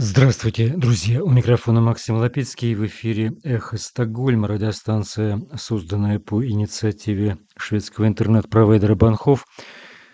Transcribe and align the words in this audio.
Здравствуйте, 0.00 0.68
друзья! 0.68 1.24
У 1.24 1.28
микрофона 1.28 1.80
Максим 1.80 2.18
Лапицкий. 2.18 2.72
В 2.76 2.86
эфире 2.86 3.32
«Эхо 3.42 3.76
Стокгольма», 3.76 4.46
радиостанция, 4.46 5.42
созданная 5.56 6.20
по 6.20 6.46
инициативе 6.46 7.38
шведского 7.56 8.06
интернет-провайдера 8.06 8.94
Банхов. 8.94 9.44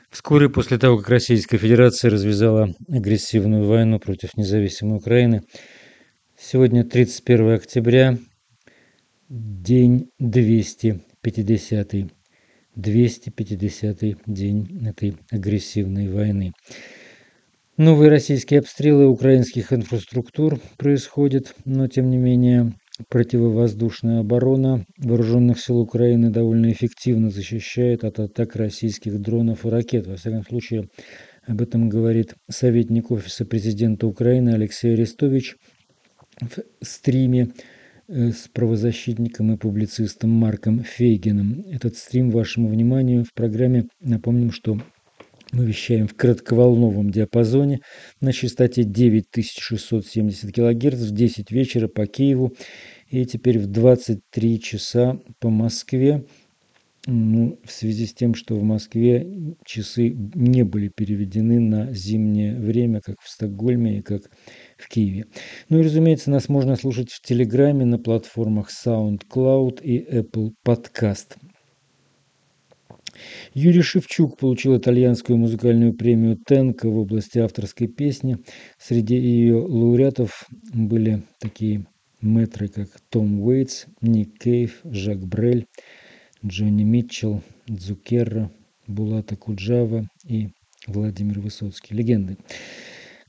Вскоре 0.09 0.49
после 0.49 0.79
того, 0.79 0.97
как 0.97 1.11
Российская 1.11 1.59
Федерация 1.59 2.11
развязала 2.11 2.71
агрессивную 2.89 3.67
войну 3.67 4.01
против 4.01 4.39
независимой 4.39 4.97
Украины, 4.97 5.43
сегодня 6.35 6.83
31 6.85 7.53
октября, 7.53 8.17
день 9.29 10.09
250 10.19 11.95
250 12.75 13.99
день 14.27 14.87
этой 14.87 15.17
агрессивной 15.31 16.09
войны. 16.09 16.55
Новые 17.77 18.09
российские 18.09 18.61
обстрелы 18.61 19.09
украинских 19.09 19.73
инфраструктур 19.73 20.61
происходят, 20.79 21.57
но 21.65 21.89
тем 21.89 22.09
не 22.09 22.19
менее 22.19 22.73
противовоздушная 23.09 24.21
оборона 24.21 24.87
вооруженных 24.97 25.59
сил 25.59 25.81
Украины 25.81 26.31
довольно 26.31 26.71
эффективно 26.71 27.31
защищает 27.31 28.05
от 28.05 28.21
атак 28.21 28.55
российских 28.55 29.21
дронов 29.21 29.67
и 29.67 29.71
ракет. 29.71 30.07
Во 30.07 30.15
всяком 30.15 30.45
случае, 30.45 30.89
об 31.49 31.61
этом 31.61 31.89
говорит 31.89 32.35
советник 32.49 33.11
Офиса 33.11 33.45
президента 33.45 34.07
Украины 34.07 34.51
Алексей 34.51 34.93
Арестович 34.93 35.57
в 36.41 36.63
стриме 36.81 37.49
э, 38.07 38.31
с 38.31 38.47
правозащитником 38.53 39.53
и 39.53 39.57
публицистом 39.57 40.31
Марком 40.31 40.85
Фейгином. 40.85 41.65
Этот 41.69 41.97
стрим 41.97 42.31
вашему 42.31 42.69
вниманию 42.69 43.25
в 43.25 43.35
программе. 43.35 43.87
Напомним, 44.01 44.53
что 44.53 44.79
мы 45.55 45.67
вещаем 45.67 46.09
в 46.09 46.15
кратковолновом 46.15 47.11
диапазоне 47.11 47.81
на 48.21 48.33
частоте 48.33 48.83
9670 48.83 50.53
кГц 50.53 51.01
в 51.01 51.11
10 51.13 51.51
вечера 51.53 51.87
по 51.87 52.07
Киеву 52.07 52.55
и 53.09 53.25
теперь 53.25 53.61
в 53.61 53.67
23 53.67 54.61
часа 54.61 55.21
по 55.39 55.51
Москве. 55.51 56.25
Ну, 57.07 57.61
в 57.63 57.71
связи 57.71 58.07
с 58.07 58.15
тем, 58.15 58.35
что 58.35 58.57
в 58.57 58.63
Москве 58.63 59.55
часы 59.67 60.09
не 60.35 60.65
были 60.65 60.89
переведены 60.89 61.61
на 61.61 61.93
зимнее 61.93 62.59
время, 62.59 63.03
как 63.05 63.17
в 63.21 63.29
Стокгольме 63.29 63.99
и 63.99 64.03
как 64.03 64.23
в 64.79 64.89
Киеве. 64.89 65.27
Ну 65.69 65.81
и, 65.81 65.83
разумеется, 65.83 66.31
нас 66.31 66.49
можно 66.49 66.77
слушать 66.77 67.11
в 67.11 67.21
Телеграме 67.21 67.85
на 67.85 67.99
платформах 67.99 68.71
SoundCloud 68.71 69.83
и 69.83 70.03
Apple 70.03 70.53
Podcast. 70.67 71.37
Юрий 73.53 73.83
Шевчук 73.83 74.37
получил 74.37 74.77
итальянскую 74.77 75.37
музыкальную 75.37 75.95
премию 75.95 76.37
Тенко 76.37 76.89
в 76.89 76.99
области 76.99 77.39
авторской 77.39 77.87
песни. 77.87 78.39
Среди 78.79 79.17
ее 79.17 79.57
лауреатов 79.57 80.47
были 80.73 81.23
такие 81.39 81.87
метры, 82.21 82.69
как 82.69 82.89
Том 83.11 83.41
Уэйтс, 83.41 83.87
Ник 84.01 84.39
Кейв, 84.39 84.81
Жак 84.85 85.27
Брель, 85.27 85.67
Джонни 86.45 86.85
Митчелл, 86.85 87.43
Дзукерра, 87.67 88.51
Булата 88.87 89.37
Куджава 89.37 90.09
и 90.27 90.49
Владимир 90.87 91.41
Высоцкий. 91.41 91.95
Легенды. 91.95 92.37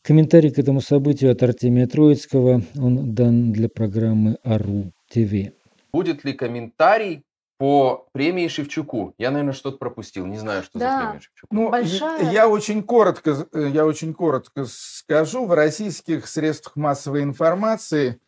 Комментарий 0.01 0.51
к 0.51 0.59
этому 0.59 0.81
событию 0.81 1.31
от 1.31 1.41
Артемия 1.41 1.87
Троицкого. 1.87 2.61
Он 2.77 3.15
дан 3.15 3.51
для 3.51 3.69
программы 3.69 4.37
АРУ 4.43 4.91
ТВ. 5.09 5.51
Будет 5.93 6.23
ли 6.25 6.33
комментарий 6.33 7.23
по 7.57 8.07
премии 8.11 8.47
Шевчуку. 8.47 9.13
Я, 9.17 9.31
наверное, 9.31 9.53
что-то 9.53 9.77
пропустил. 9.77 10.25
Не 10.25 10.37
знаю, 10.37 10.63
что 10.63 10.77
Да. 10.79 10.91
за 10.99 11.05
премия 11.07 11.21
Шевчуку. 11.21 11.55
Ну, 11.55 11.69
Большая. 11.69 12.31
я 12.31 12.49
очень 12.49 12.83
коротко, 12.83 13.47
э, 13.53 13.69
я 13.73 13.85
очень 13.85 14.13
коротко 14.13 14.65
скажу. 14.67 15.45
В 15.45 15.53
российских 15.53 16.27
средствах 16.27 16.75
массовой 16.75 17.23
информации, 17.23 18.19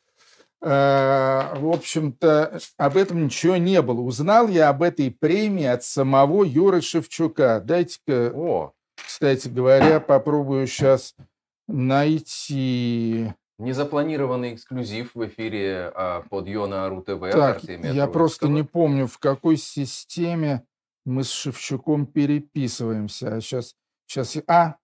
э, 0.61 0.67
в 0.69 1.69
общем-то, 1.73 2.59
об 2.77 2.97
этом 2.97 3.25
ничего 3.25 3.57
не 3.57 3.81
было. 3.81 4.01
Узнал 4.01 4.47
я 4.47 4.69
об 4.69 4.81
этой 4.81 5.11
премии 5.11 5.65
от 5.65 5.83
самого 5.83 6.43
Юры 6.43 6.81
Шевчука. 6.81 7.61
Дайте-ка, 7.63 8.31
О, 8.33 8.71
кстати 8.95 9.49
говоря, 9.49 9.99
попробую 9.99 10.67
сейчас 10.67 11.15
найти. 11.67 13.33
Незапланированный 13.59 14.53
эксклюзив 14.53 15.15
в 15.15 15.25
эфире 15.27 15.91
а, 15.95 16.21
под 16.29 16.47
Йона 16.47 16.89
ТВ. 17.01 17.31
Так, 17.31 17.63
я 17.63 18.07
просто 18.07 18.47
не 18.47 18.63
помню, 18.63 19.07
в 19.07 19.17
какой 19.17 19.57
системе 19.57 20.65
мы 21.05 21.23
с 21.23 21.31
Шевчуком 21.31 22.05
переписываемся. 22.05 23.35
А 23.35 23.41
сейчас, 23.41 23.75
сейчас, 24.05 24.37
а, 24.47 24.75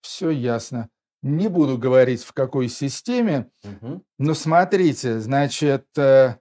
все 0.00 0.30
ясно. 0.30 0.88
Не 1.22 1.48
буду 1.48 1.76
говорить, 1.76 2.22
в 2.24 2.32
какой 2.32 2.68
системе, 2.68 3.50
Мгм. 3.62 4.02
но 4.18 4.32
смотрите, 4.34 5.20
значит, 5.20 5.86
э, 5.98 6.36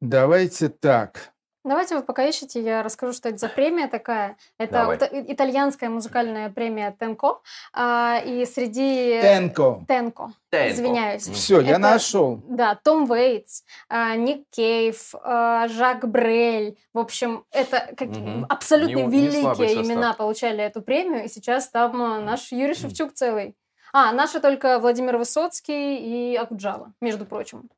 давайте 0.00 0.68
так. 0.68 1.32
Давайте 1.62 1.94
вы 1.96 2.02
пока 2.02 2.24
ищете, 2.24 2.62
я 2.62 2.82
расскажу, 2.82 3.12
что 3.12 3.28
это 3.28 3.36
за 3.36 3.48
премия 3.48 3.86
такая. 3.86 4.38
Это 4.56 4.72
Давай. 4.72 4.96
вот 4.98 5.12
и- 5.12 5.32
итальянская 5.32 5.90
музыкальная 5.90 6.48
премия 6.48 6.90
Тенко. 6.98 7.40
а, 7.74 8.18
и 8.24 8.46
среди... 8.46 9.20
Тенко. 9.20 9.84
Тенко. 9.86 10.32
Тенко. 10.48 10.72
Извиняюсь. 10.72 11.28
Все, 11.28 11.60
я 11.60 11.72
Это- 11.72 11.78
нашел. 11.80 12.40
Да, 12.48 12.74
Том 12.76 13.10
Уэйтс, 13.10 13.62
а, 13.90 14.16
Ник 14.16 14.46
Кейв, 14.50 15.14
а, 15.22 15.68
Жак 15.68 16.08
Брель. 16.08 16.78
В 16.94 16.98
общем, 16.98 17.44
это 17.50 17.92
как- 17.94 18.08
Мгм. 18.08 18.46
абсолютно 18.48 18.96
Не- 18.96 19.02
не 19.04 19.26
великие 19.28 19.68
состав. 19.68 19.84
имена 19.86 20.14
получали 20.14 20.64
эту 20.64 20.80
премию. 20.80 21.24
И 21.24 21.28
сейчас 21.28 21.68
там 21.68 22.00
а, 22.00 22.20
наш 22.20 22.52
Юрий 22.52 22.74
Шевчук 22.74 23.12
целый. 23.12 23.54
А, 23.92 24.12
наши 24.12 24.40
только 24.40 24.78
Владимир 24.78 25.18
Высоцкий 25.18 25.96
и 26.32 26.36
Акуджава, 26.36 26.94
между 27.02 27.26
прочим. 27.26 27.68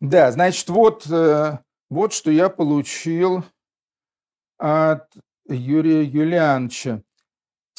Да, 0.00 0.30
значит, 0.32 0.68
вот, 0.68 1.06
э, 1.10 1.58
вот 1.90 2.12
что 2.12 2.30
я 2.30 2.48
получил 2.48 3.44
от 4.58 5.06
Юрия 5.48 6.02
Юлиановича. 6.02 7.02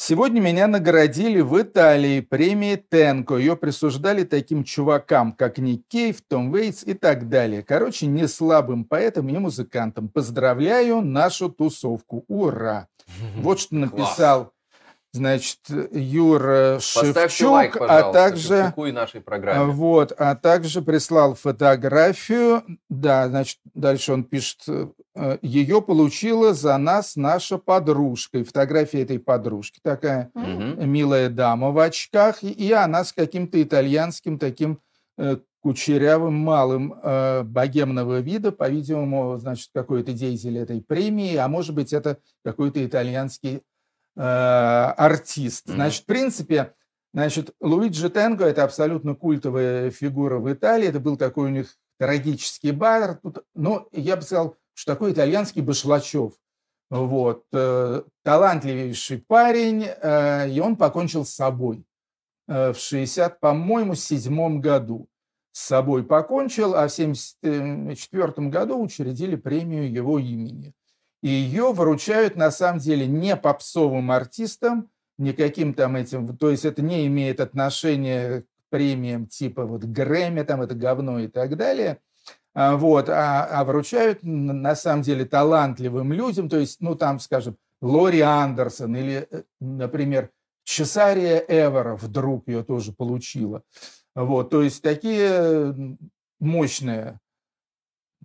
Сегодня 0.00 0.40
меня 0.40 0.68
наградили 0.68 1.40
в 1.40 1.60
Италии 1.60 2.20
премией 2.20 2.76
Тенко. 2.76 3.34
Ее 3.34 3.56
присуждали 3.56 4.22
таким 4.22 4.62
чувакам, 4.62 5.32
как 5.32 5.58
Ник 5.58 5.82
Кейв, 5.88 6.22
Том 6.28 6.52
Вейтс 6.52 6.84
и 6.84 6.94
так 6.94 7.28
далее. 7.28 7.64
Короче, 7.64 8.06
не 8.06 8.28
слабым 8.28 8.84
поэтам 8.84 9.28
и 9.28 9.36
музыкантам. 9.36 10.08
Поздравляю 10.08 11.00
нашу 11.00 11.50
тусовку. 11.50 12.24
Ура! 12.28 12.86
Вот 13.38 13.58
что 13.58 13.74
написал, 13.74 14.52
значит, 15.18 15.58
Юра 15.92 16.76
Поставьте 16.76 17.12
Шевчук, 17.28 17.50
лайк, 17.52 17.76
а 17.80 18.12
также... 18.12 18.72
Нашей 18.92 19.20
А, 19.20 19.22
программе. 19.22 19.72
Вот, 19.72 20.12
а 20.16 20.34
также 20.34 20.82
прислал 20.82 21.34
фотографию. 21.34 22.62
Да, 22.88 23.28
значит, 23.28 23.58
дальше 23.74 24.12
он 24.12 24.24
пишет, 24.24 24.60
э, 25.14 25.38
ее 25.42 25.82
получила 25.82 26.54
за 26.54 26.76
нас 26.78 27.16
наша 27.16 27.58
подружка. 27.58 28.38
И 28.38 28.44
фотография 28.44 29.02
этой 29.02 29.18
подружки 29.18 29.80
такая 29.82 30.30
Мгм. 30.34 30.90
милая 30.90 31.28
дама 31.28 31.70
в 31.70 31.78
очках, 31.78 32.42
и- 32.42 32.50
и 32.50 32.72
она 32.72 33.04
с 33.04 33.12
каким-то 33.12 33.62
итальянским 33.62 34.38
таким 34.38 34.78
э, 35.20 35.38
кучерявым 35.60 36.34
малым 36.34 36.94
э, 37.02 37.42
богемного 37.42 38.20
вида, 38.20 38.52
по-видимому, 38.52 39.36
значит, 39.38 39.70
какой-то 39.74 40.12
деятель 40.12 40.56
этой 40.58 40.80
премии, 40.80 41.34
а 41.34 41.48
может 41.48 41.74
быть, 41.74 41.92
это 41.92 42.18
какой-то 42.44 42.84
итальянский 42.86 43.62
э, 44.16 44.20
артист. 44.20 45.64
Значит, 45.66 46.02
в 46.02 46.06
принципе, 46.06 46.74
значит, 47.12 47.54
Луиджи 47.60 48.10
Тенго– 48.10 48.44
это 48.46 48.64
абсолютно 48.64 49.14
культовая 49.14 49.90
фигура 49.90 50.38
в 50.38 50.52
Италии, 50.52 50.88
это 50.88 51.00
был 51.00 51.16
такой 51.16 51.46
у 51.46 51.52
них 51.52 51.76
трагический 51.98 52.70
бар, 52.70 53.18
Тут, 53.22 53.44
ну, 53.54 53.88
я 53.92 54.16
бы 54.16 54.22
сказал, 54.22 54.56
что 54.74 54.92
такой 54.92 55.12
итальянский 55.12 55.62
Башлачев. 55.62 56.34
Вот. 56.90 57.44
э, 57.52 58.02
талантливейший 58.22 59.18
парень, 59.18 59.84
э, 59.84 60.48
и 60.50 60.60
он 60.60 60.76
покончил 60.76 61.24
с 61.24 61.30
собой 61.30 61.84
в 62.46 62.76
60, 62.76 63.40
по-моему, 63.40 63.94
седьмом 63.94 64.62
году. 64.62 65.06
С 65.52 65.66
собой 65.66 66.02
покончил, 66.02 66.74
а 66.74 66.88
в 66.88 66.92
74 66.92 68.48
году 68.48 68.80
учредили 68.80 69.36
премию 69.36 69.92
его 69.92 70.18
имени. 70.18 70.72
И 71.22 71.28
ее 71.28 71.72
вручают, 71.72 72.36
на 72.36 72.50
самом 72.50 72.78
деле, 72.78 73.06
не 73.06 73.36
попсовым 73.36 74.10
артистам, 74.10 74.88
никаким 75.18 75.74
там 75.74 75.96
этим, 75.96 76.36
то 76.36 76.50
есть 76.50 76.64
это 76.64 76.80
не 76.80 77.06
имеет 77.06 77.40
отношения 77.40 78.42
к 78.42 78.44
премиям 78.70 79.26
типа 79.26 79.64
вот 79.64 79.82
Грэмми, 79.82 80.42
там 80.42 80.62
это 80.62 80.74
говно 80.74 81.18
и 81.18 81.26
так 81.26 81.56
далее, 81.56 81.98
а, 82.54 82.76
вот, 82.76 83.08
а, 83.08 83.44
а 83.44 83.64
вручают 83.64 84.20
на 84.22 84.76
самом 84.76 85.02
деле 85.02 85.24
талантливым 85.24 86.12
людям, 86.12 86.48
то 86.48 86.58
есть, 86.58 86.80
ну 86.80 86.94
там, 86.94 87.18
скажем, 87.18 87.56
Лори 87.80 88.20
Андерсон 88.20 88.96
или, 88.96 89.28
э, 89.30 89.42
например, 89.60 90.30
Чесария 90.64 91.44
Эвера 91.48 91.96
вдруг 91.96 92.48
ее 92.48 92.62
тоже 92.62 92.92
получила. 92.92 93.62
Вот, 94.14 94.50
то 94.50 94.62
есть 94.62 94.82
такие 94.82 95.96
мощные 96.40 97.20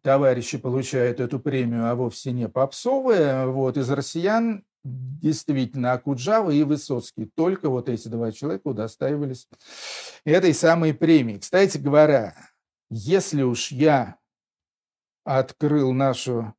товарищи 0.03 0.57
получают 0.57 1.19
эту 1.19 1.39
премию, 1.39 1.89
а 1.89 1.95
вовсе 1.95 2.31
не 2.31 2.47
попсовые. 2.47 3.47
Вот, 3.47 3.77
из 3.77 3.89
россиян 3.89 4.63
действительно 4.83 5.93
Акуджава 5.93 6.51
и 6.51 6.63
Высоцкий. 6.63 7.25
Только 7.25 7.69
вот 7.69 7.89
эти 7.89 8.09
два 8.09 8.31
человека 8.31 8.67
удостаивались 8.67 9.47
этой 10.25 10.53
самой 10.53 10.93
премии. 10.93 11.37
Кстати 11.37 11.77
говоря, 11.77 12.35
если 12.89 13.43
уж 13.43 13.71
я 13.71 14.17
открыл 15.23 15.93
нашу 15.93 16.53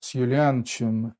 с 0.00 0.14
Юлиановичем 0.14 1.14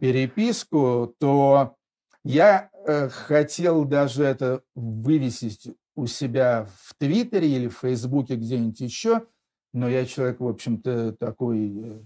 переписку, 0.00 1.14
то 1.18 1.76
я 2.24 2.70
э, 2.86 3.10
хотел 3.10 3.84
даже 3.84 4.24
это 4.24 4.62
вывесить 4.74 5.68
у 5.94 6.06
себя 6.06 6.66
в 6.80 6.94
Твиттере 6.94 7.48
или 7.48 7.68
в 7.68 7.78
Фейсбуке 7.78 8.36
где-нибудь 8.36 8.80
еще, 8.80 9.26
но 9.72 9.88
я 9.88 10.04
человек, 10.06 10.40
в 10.40 10.46
общем-то, 10.46 11.12
такой 11.18 11.78
э, 11.78 12.00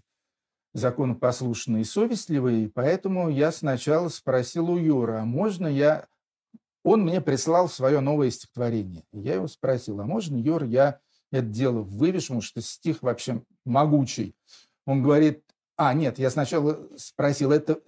законопослушный 0.74 1.80
и 1.80 1.84
совестливый, 1.84 2.70
поэтому 2.72 3.28
я 3.28 3.50
сначала 3.52 4.08
спросил 4.08 4.70
у 4.70 4.78
Юра, 4.78 5.22
а 5.22 5.24
можно 5.24 5.66
я... 5.66 6.06
Он 6.84 7.02
мне 7.02 7.20
прислал 7.20 7.68
свое 7.68 8.00
новое 8.00 8.30
стихотворение. 8.30 9.02
Я 9.12 9.34
его 9.34 9.48
спросил, 9.48 10.00
а 10.00 10.04
можно, 10.04 10.36
Юр, 10.36 10.64
я 10.64 11.00
это 11.32 11.46
дело 11.46 11.80
вывешу, 11.80 12.26
потому 12.26 12.40
что 12.42 12.60
стих 12.60 13.02
вообще 13.02 13.42
могучий. 13.64 14.36
Он 14.86 15.02
говорит, 15.02 15.42
а, 15.76 15.92
нет, 15.94 16.18
я 16.18 16.30
сначала 16.30 16.88
спросил, 16.96 17.50
это, 17.50 17.80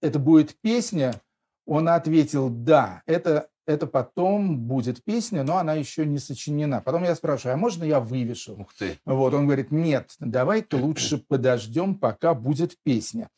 это 0.00 0.18
будет 0.18 0.56
песня? 0.60 1.20
Он 1.66 1.88
ответил, 1.88 2.48
да, 2.48 3.02
это 3.06 3.50
это 3.66 3.86
потом 3.86 4.58
будет 4.60 5.02
песня, 5.04 5.42
но 5.42 5.58
она 5.58 5.74
еще 5.74 6.06
не 6.06 6.18
сочинена. 6.18 6.80
Потом 6.80 7.04
я 7.04 7.14
спрашиваю, 7.14 7.54
а 7.54 7.58
можно 7.58 7.84
я 7.84 8.00
вывешу? 8.00 8.54
Ух 8.60 8.72
ты. 8.74 8.98
Вот, 9.04 9.34
он 9.34 9.46
говорит, 9.46 9.70
нет, 9.70 10.14
давай-ка 10.20 10.76
лучше 10.76 11.18
подождем, 11.18 11.96
пока 11.96 12.34
будет 12.34 12.76
песня. 12.82 13.28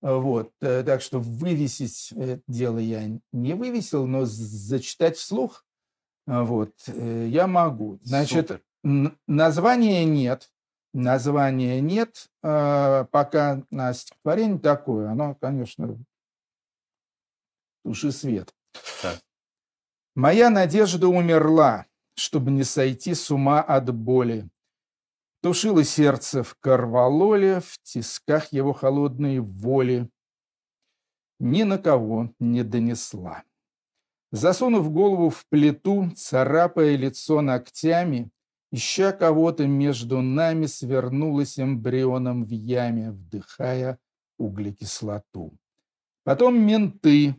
Вот, 0.00 0.50
э, 0.60 0.82
так 0.84 1.00
что 1.00 1.20
вывесить 1.20 2.12
дело 2.48 2.78
я 2.78 3.08
не 3.32 3.54
вывесил, 3.54 4.06
но 4.06 4.24
зачитать 4.24 5.16
вслух 5.16 5.64
вот, 6.26 6.72
э, 6.86 7.26
я 7.28 7.46
могу. 7.46 7.98
Значит, 8.02 8.48
Супер. 8.48 9.16
названия 9.26 10.04
нет, 10.04 10.50
названия 10.92 11.80
нет, 11.80 12.28
э, 12.42 13.06
пока 13.10 13.62
на 13.70 13.92
стихотворение 13.92 14.58
такое, 14.58 15.10
оно, 15.10 15.34
конечно, 15.34 15.98
туши 17.84 18.12
свет. 18.12 18.54
Так. 19.02 19.20
Моя 20.14 20.50
надежда 20.50 21.08
умерла, 21.08 21.86
чтобы 22.14 22.50
не 22.50 22.64
сойти 22.64 23.14
с 23.14 23.30
ума 23.30 23.62
от 23.62 23.94
боли. 23.94 24.50
Тушило 25.40 25.84
сердце 25.84 26.42
в 26.42 26.54
корвалоле, 26.60 27.60
в 27.60 27.78
тисках 27.82 28.52
его 28.52 28.74
холодной 28.74 29.40
воли. 29.40 30.10
Ни 31.40 31.62
на 31.62 31.78
кого 31.78 32.30
не 32.38 32.62
донесла. 32.62 33.42
Засунув 34.32 34.92
голову 34.92 35.30
в 35.30 35.46
плиту, 35.48 36.10
царапая 36.14 36.94
лицо 36.96 37.40
ногтями, 37.40 38.30
ища 38.70 39.12
кого-то 39.12 39.66
между 39.66 40.20
нами, 40.20 40.66
свернулась 40.66 41.58
эмбрионом 41.58 42.44
в 42.44 42.50
яме, 42.50 43.12
вдыхая 43.12 43.98
углекислоту. 44.38 45.58
Потом 46.24 46.60
менты, 46.60 47.34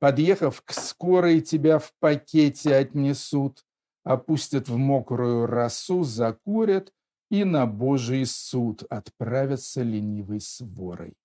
Подъехав 0.00 0.62
к 0.62 0.72
скорой, 0.72 1.42
тебя 1.42 1.78
в 1.78 1.92
пакете 2.00 2.74
отнесут, 2.74 3.64
опустят 4.02 4.68
в 4.68 4.76
мокрую 4.76 5.46
росу, 5.46 6.04
закурят 6.04 6.92
и 7.30 7.44
на 7.44 7.66
Божий 7.66 8.24
суд 8.26 8.82
отправятся 8.90 9.82
ленивой 9.82 10.40
сворой. 10.40 11.16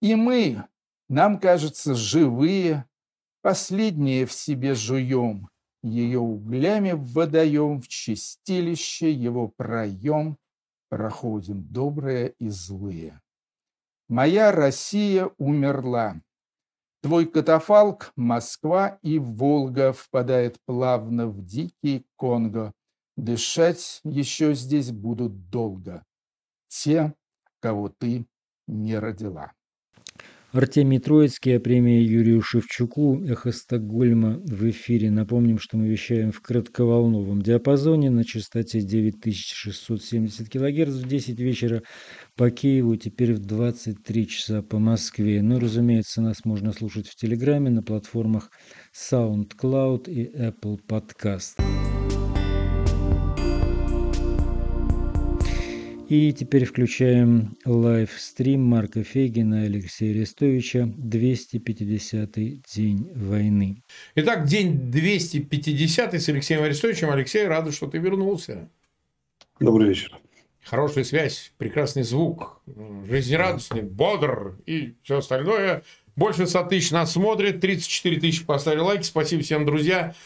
И 0.00 0.14
мы, 0.14 0.64
нам 1.08 1.38
кажется, 1.38 1.94
живые, 1.94 2.86
последние 3.42 4.24
в 4.24 4.32
себе 4.32 4.74
жуем, 4.74 5.50
ее 5.82 6.18
углями 6.18 6.92
водоем 6.92 7.82
в 7.82 7.88
чистилище 7.88 9.12
его 9.12 9.48
проем 9.48 10.38
проходим 10.88 11.62
добрые 11.62 12.34
и 12.38 12.48
злые. 12.48 13.20
Моя 14.08 14.50
Россия 14.50 15.30
умерла, 15.38 16.20
Твой 17.02 17.26
катафалк 17.26 18.12
Москва 18.14 18.98
и 19.02 19.18
Волга 19.18 19.92
впадает 19.92 20.58
плавно 20.66 21.28
в 21.28 21.42
дикий 21.44 22.06
Конго. 22.16 22.72
Дышать 23.16 24.00
еще 24.04 24.54
здесь 24.54 24.92
будут 24.92 25.48
долго. 25.48 26.04
Те, 26.68 27.14
кого 27.60 27.88
ты 27.88 28.26
не 28.66 28.98
родила. 28.98 29.52
Артемий 30.52 30.98
Троицкий, 30.98 31.56
а 31.56 31.60
премия 31.60 32.02
Юрию 32.02 32.42
Шевчуку 32.42 33.22
«Эхо 33.24 33.52
Стокгольма» 33.52 34.40
в 34.44 34.68
эфире. 34.70 35.08
Напомним, 35.08 35.60
что 35.60 35.76
мы 35.76 35.86
вещаем 35.86 36.32
в 36.32 36.40
кратковолновом 36.40 37.40
диапазоне 37.40 38.10
на 38.10 38.24
частоте 38.24 38.80
9670 38.80 40.48
кГц 40.48 41.04
в 41.04 41.06
10 41.06 41.38
вечера 41.38 41.82
по 42.34 42.50
Киеву, 42.50 42.96
теперь 42.96 43.34
в 43.34 43.38
23 43.38 44.26
часа 44.26 44.62
по 44.62 44.80
Москве. 44.80 45.40
Ну, 45.40 45.60
разумеется, 45.60 46.20
нас 46.20 46.44
можно 46.44 46.72
слушать 46.72 47.06
в 47.06 47.14
Телеграме 47.14 47.70
на 47.70 47.84
платформах 47.84 48.50
SoundCloud 48.92 50.10
и 50.10 50.36
Apple 50.36 50.80
Podcast. 50.84 51.99
И 56.10 56.32
теперь 56.32 56.64
включаем 56.64 57.56
лайвстрим 57.64 58.64
Марка 58.64 59.04
Фейгина 59.04 59.62
и 59.62 59.66
Алексея 59.66 60.10
Арестовича 60.10 60.80
«250-й 60.80 62.62
день 62.74 63.12
войны». 63.14 63.84
Итак, 64.16 64.44
день 64.44 64.90
250 64.90 66.14
с 66.14 66.28
Алексеем 66.28 66.64
Арестовичем. 66.64 67.10
Алексей, 67.10 67.46
рада, 67.46 67.70
что 67.70 67.86
ты 67.86 67.98
вернулся. 67.98 68.68
Добрый 69.60 69.90
вечер. 69.90 70.18
Хорошая 70.64 71.04
связь, 71.04 71.52
прекрасный 71.58 72.02
звук, 72.02 72.60
жизнерадостный, 73.08 73.82
бодр 73.82 74.58
и 74.66 74.96
все 75.04 75.18
остальное. 75.18 75.84
Больше 76.16 76.48
100 76.48 76.64
тысяч 76.64 76.90
нас 76.90 77.12
смотрит, 77.12 77.60
34 77.60 78.18
тысячи 78.18 78.44
поставили 78.44 78.80
лайки. 78.80 79.04
Спасибо 79.04 79.44
всем, 79.44 79.64
друзья. 79.64 80.16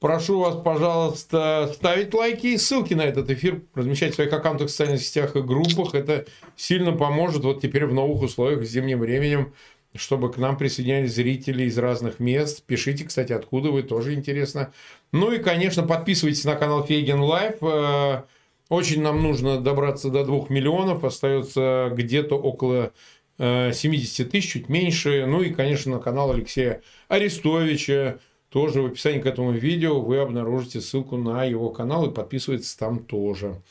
Прошу 0.00 0.38
вас, 0.40 0.56
пожалуйста, 0.56 1.70
ставить 1.74 2.14
лайки 2.14 2.46
и 2.46 2.56
ссылки 2.56 2.94
на 2.94 3.02
этот 3.02 3.28
эфир, 3.28 3.60
размещать 3.74 4.12
в 4.12 4.14
своих 4.14 4.32
аккаунтах 4.32 4.68
в 4.68 4.70
социальных 4.70 5.02
сетях 5.02 5.36
и 5.36 5.42
группах. 5.42 5.94
Это 5.94 6.24
сильно 6.56 6.92
поможет 6.92 7.44
вот 7.44 7.60
теперь 7.60 7.84
в 7.84 7.92
новых 7.92 8.22
условиях 8.22 8.64
с 8.64 8.70
зимним 8.70 9.00
временем, 9.00 9.52
чтобы 9.94 10.32
к 10.32 10.38
нам 10.38 10.56
присоединялись 10.56 11.14
зрители 11.14 11.64
из 11.64 11.76
разных 11.76 12.18
мест. 12.18 12.64
Пишите, 12.64 13.04
кстати, 13.04 13.34
откуда 13.34 13.70
вы, 13.70 13.82
тоже 13.82 14.14
интересно. 14.14 14.72
Ну 15.12 15.32
и, 15.32 15.38
конечно, 15.38 15.82
подписывайтесь 15.82 16.44
на 16.44 16.56
канал 16.56 16.82
Фейгин 16.82 17.20
Live. 17.20 17.56
Э, 17.60 18.22
очень 18.70 19.02
нам 19.02 19.22
нужно 19.22 19.60
добраться 19.60 20.08
до 20.08 20.24
2 20.24 20.46
миллионов. 20.48 21.04
Остается 21.04 21.92
где-то 21.92 22.36
около 22.38 22.92
70 23.36 24.20
э, 24.20 24.30
тысяч, 24.30 24.52
чуть 24.52 24.70
меньше. 24.70 25.26
Ну 25.26 25.42
и, 25.42 25.50
конечно, 25.50 25.92
на 25.92 25.98
канал 25.98 26.32
Алексея 26.32 26.80
Арестовича 27.08 28.18
тоже 28.50 28.82
в 28.82 28.86
описании 28.86 29.20
к 29.20 29.26
этому 29.26 29.52
видео 29.52 30.00
вы 30.00 30.18
обнаружите 30.18 30.80
ссылку 30.80 31.16
на 31.16 31.44
его 31.44 31.70
канал 31.70 32.06
и 32.06 32.14
подписывайтесь 32.14 32.74
там 32.74 32.98
тоже. 32.98 33.62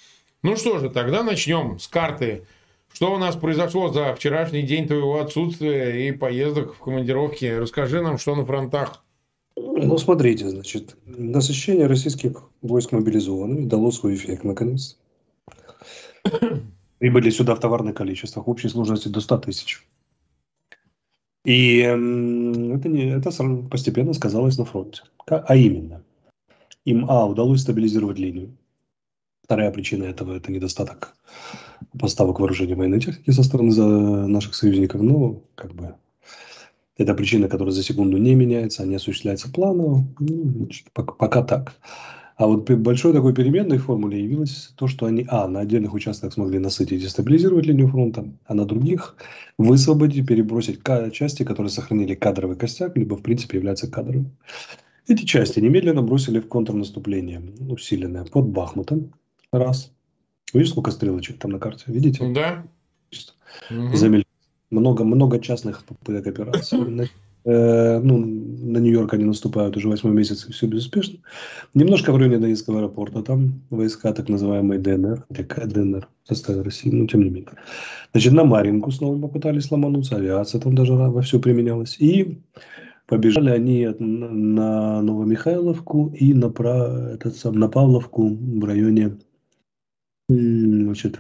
Ну 0.42 0.56
что 0.56 0.80
же, 0.80 0.90
тогда 0.90 1.22
начнем 1.22 1.80
с 1.80 1.88
карты. 1.88 2.46
Что 2.92 3.14
у 3.14 3.18
нас 3.18 3.36
произошло 3.36 3.90
за 3.90 4.16
вчерашний 4.16 4.64
день 4.64 4.88
твоего 4.88 5.20
отсутствия 5.20 6.08
и 6.08 6.12
поездок 6.12 6.74
в 6.74 6.80
командировки? 6.80 7.46
Расскажи 7.46 8.02
нам, 8.02 8.18
что 8.18 8.36
на 8.36 8.46
фронтах. 8.46 9.04
Ну, 9.56 9.98
смотрите, 9.98 10.50
значит, 10.50 10.96
насыщение 11.06 11.86
российских 11.86 12.44
войск 12.62 12.94
мобилизованными 12.94 13.66
дало 13.66 13.92
свой 13.92 14.16
эффект 14.16 14.46
наконец. 14.46 14.98
Прибыли 17.00 17.30
сюда 17.30 17.56
в 17.56 17.60
товарных 17.60 17.96
количествах, 17.96 18.48
общей 18.48 18.70
сложности 18.70 19.10
до 19.10 19.20
100 19.20 19.38
тысяч. 19.40 19.86
И 21.46 21.78
это, 21.78 22.90
не, 22.90 23.12
это 23.12 23.32
постепенно 23.70 24.14
сказалось 24.14 24.58
на 24.58 24.66
фронте. 24.66 25.04
А 25.28 25.56
именно, 25.56 26.04
им, 26.86 27.06
а, 27.10 27.26
удалось 27.26 27.62
стабилизировать 27.62 28.20
линию. 28.20 28.58
Вторая 29.44 29.72
причина 29.72 30.04
этого– 30.04 30.34
это 30.38 30.52
недостаток 30.52 31.16
поставок 31.98 32.40
вооружения 32.40 32.76
военной 32.76 33.00
техники 33.00 33.32
со 33.32 33.44
стороны 33.44 33.74
наших 34.28 34.54
союзников. 34.54 35.02
Но, 35.02 35.42
как 35.56 35.74
бы, 35.74 35.96
это 36.98 37.14
причина, 37.14 37.48
которая 37.48 37.72
за 37.72 37.84
секунду 37.84 38.18
не 38.18 38.36
меняется, 38.36 38.84
а 38.84 38.86
не 38.86 38.96
осуществляется 38.96 39.52
планово. 39.52 40.06
Ну, 40.20 40.70
пока 40.94 41.42
так. 41.44 41.76
А 42.40 42.48
вот 42.48 42.70
большой 42.72 43.12
такой 43.12 43.34
переменной 43.34 43.80
формуле 43.80 44.24
явилось 44.24 44.72
то, 44.78 44.88
что 44.88 45.08
они, 45.08 45.26
а, 45.28 45.46
на 45.50 45.60
отдельных 45.60 45.94
участках 45.94 46.32
смогли 46.32 46.58
насытить 46.58 47.04
и 47.04 47.08
стабилизировать 47.10 47.66
линию 47.66 47.90
фронта, 47.90 48.32
а 48.46 48.54
на 48.54 48.64
других 48.64 49.18
высвободить, 49.58 50.26
перебросить 50.26 50.80
части, 51.12 51.44
которые 51.44 51.70
сохранили 51.70 52.16
кадровый 52.16 52.56
костяк, 52.56 52.96
либо, 52.96 53.18
в 53.18 53.24
принципе, 53.24 53.58
являются 53.58 53.92
кадровыми. 53.92 54.32
Эти 55.10 55.26
части 55.26 55.60
немедленно 55.60 56.02
бросили 56.02 56.40
в 56.40 56.48
контрнаступление, 56.48 57.42
усиленное 57.68 58.24
под 58.24 58.48
Бахмутом. 58.48 59.14
Раз. 59.52 59.92
Видишь, 60.54 60.70
сколько 60.70 60.92
стрелочек 60.92 61.40
там 61.40 61.52
на 61.52 61.60
карте? 61.60 61.84
Видите? 61.88 62.32
Да. 62.34 62.66
Угу. 63.70 64.24
Много, 64.72 65.04
много 65.04 65.40
частных 65.42 65.84
попыток 65.84 66.28
операций. 66.28 67.10
Э, 67.50 68.00
ну, 68.00 68.18
на 68.18 68.78
Нью-Йорк 68.78 69.14
они 69.16 69.24
наступают 69.24 69.76
уже 69.76 69.90
восьмой 69.90 70.14
месяц, 70.14 70.46
и 70.48 70.52
все 70.52 70.68
безуспешно. 70.68 71.20
Немножко 71.74 72.12
в 72.12 72.18
районе 72.18 72.38
Донецкого 72.38 72.80
аэропорта, 72.80 73.24
там 73.24 73.62
войска 73.72 74.14
так 74.14 74.30
называемые 74.30 74.80
ДНР, 74.80 75.26
хотя 75.36 75.66
ДНР 75.66 76.08
в 76.24 76.28
составе 76.28 76.62
России, 76.62 76.92
но 76.92 77.08
тем 77.08 77.24
не 77.24 77.30
менее. 77.30 77.50
Значит, 78.12 78.34
на 78.34 78.44
Маринку 78.44 78.92
снова 78.92 79.20
попытались 79.20 79.72
ломануться, 79.72 80.18
авиация 80.18 80.62
там 80.62 80.76
даже 80.76 80.94
во 80.94 81.22
все 81.22 81.40
применялась. 81.40 81.96
И 82.00 82.40
побежали 83.08 83.50
они 83.50 83.88
на 83.98 85.02
Новомихайловку 85.02 86.14
и 86.14 86.36
на, 86.36 86.54
этот 87.14 87.36
сам, 87.36 87.56
на 87.56 87.68
Павловку 87.68 88.30
в 88.30 88.64
районе 88.64 89.18
значит, 90.28 91.20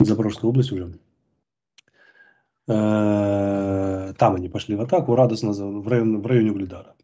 Запорожской 0.00 0.50
области 0.50 0.74
уже. 0.74 0.98
Э, 2.68 4.12
там 4.18 4.34
они 4.34 4.48
пошли 4.48 4.74
в 4.74 4.80
атаку, 4.80 5.14
радостно 5.14 5.52
в 5.52 5.88
районе, 5.88 6.18
в 6.18 6.26
районе 6.26 6.50
Угледара. 6.50 6.94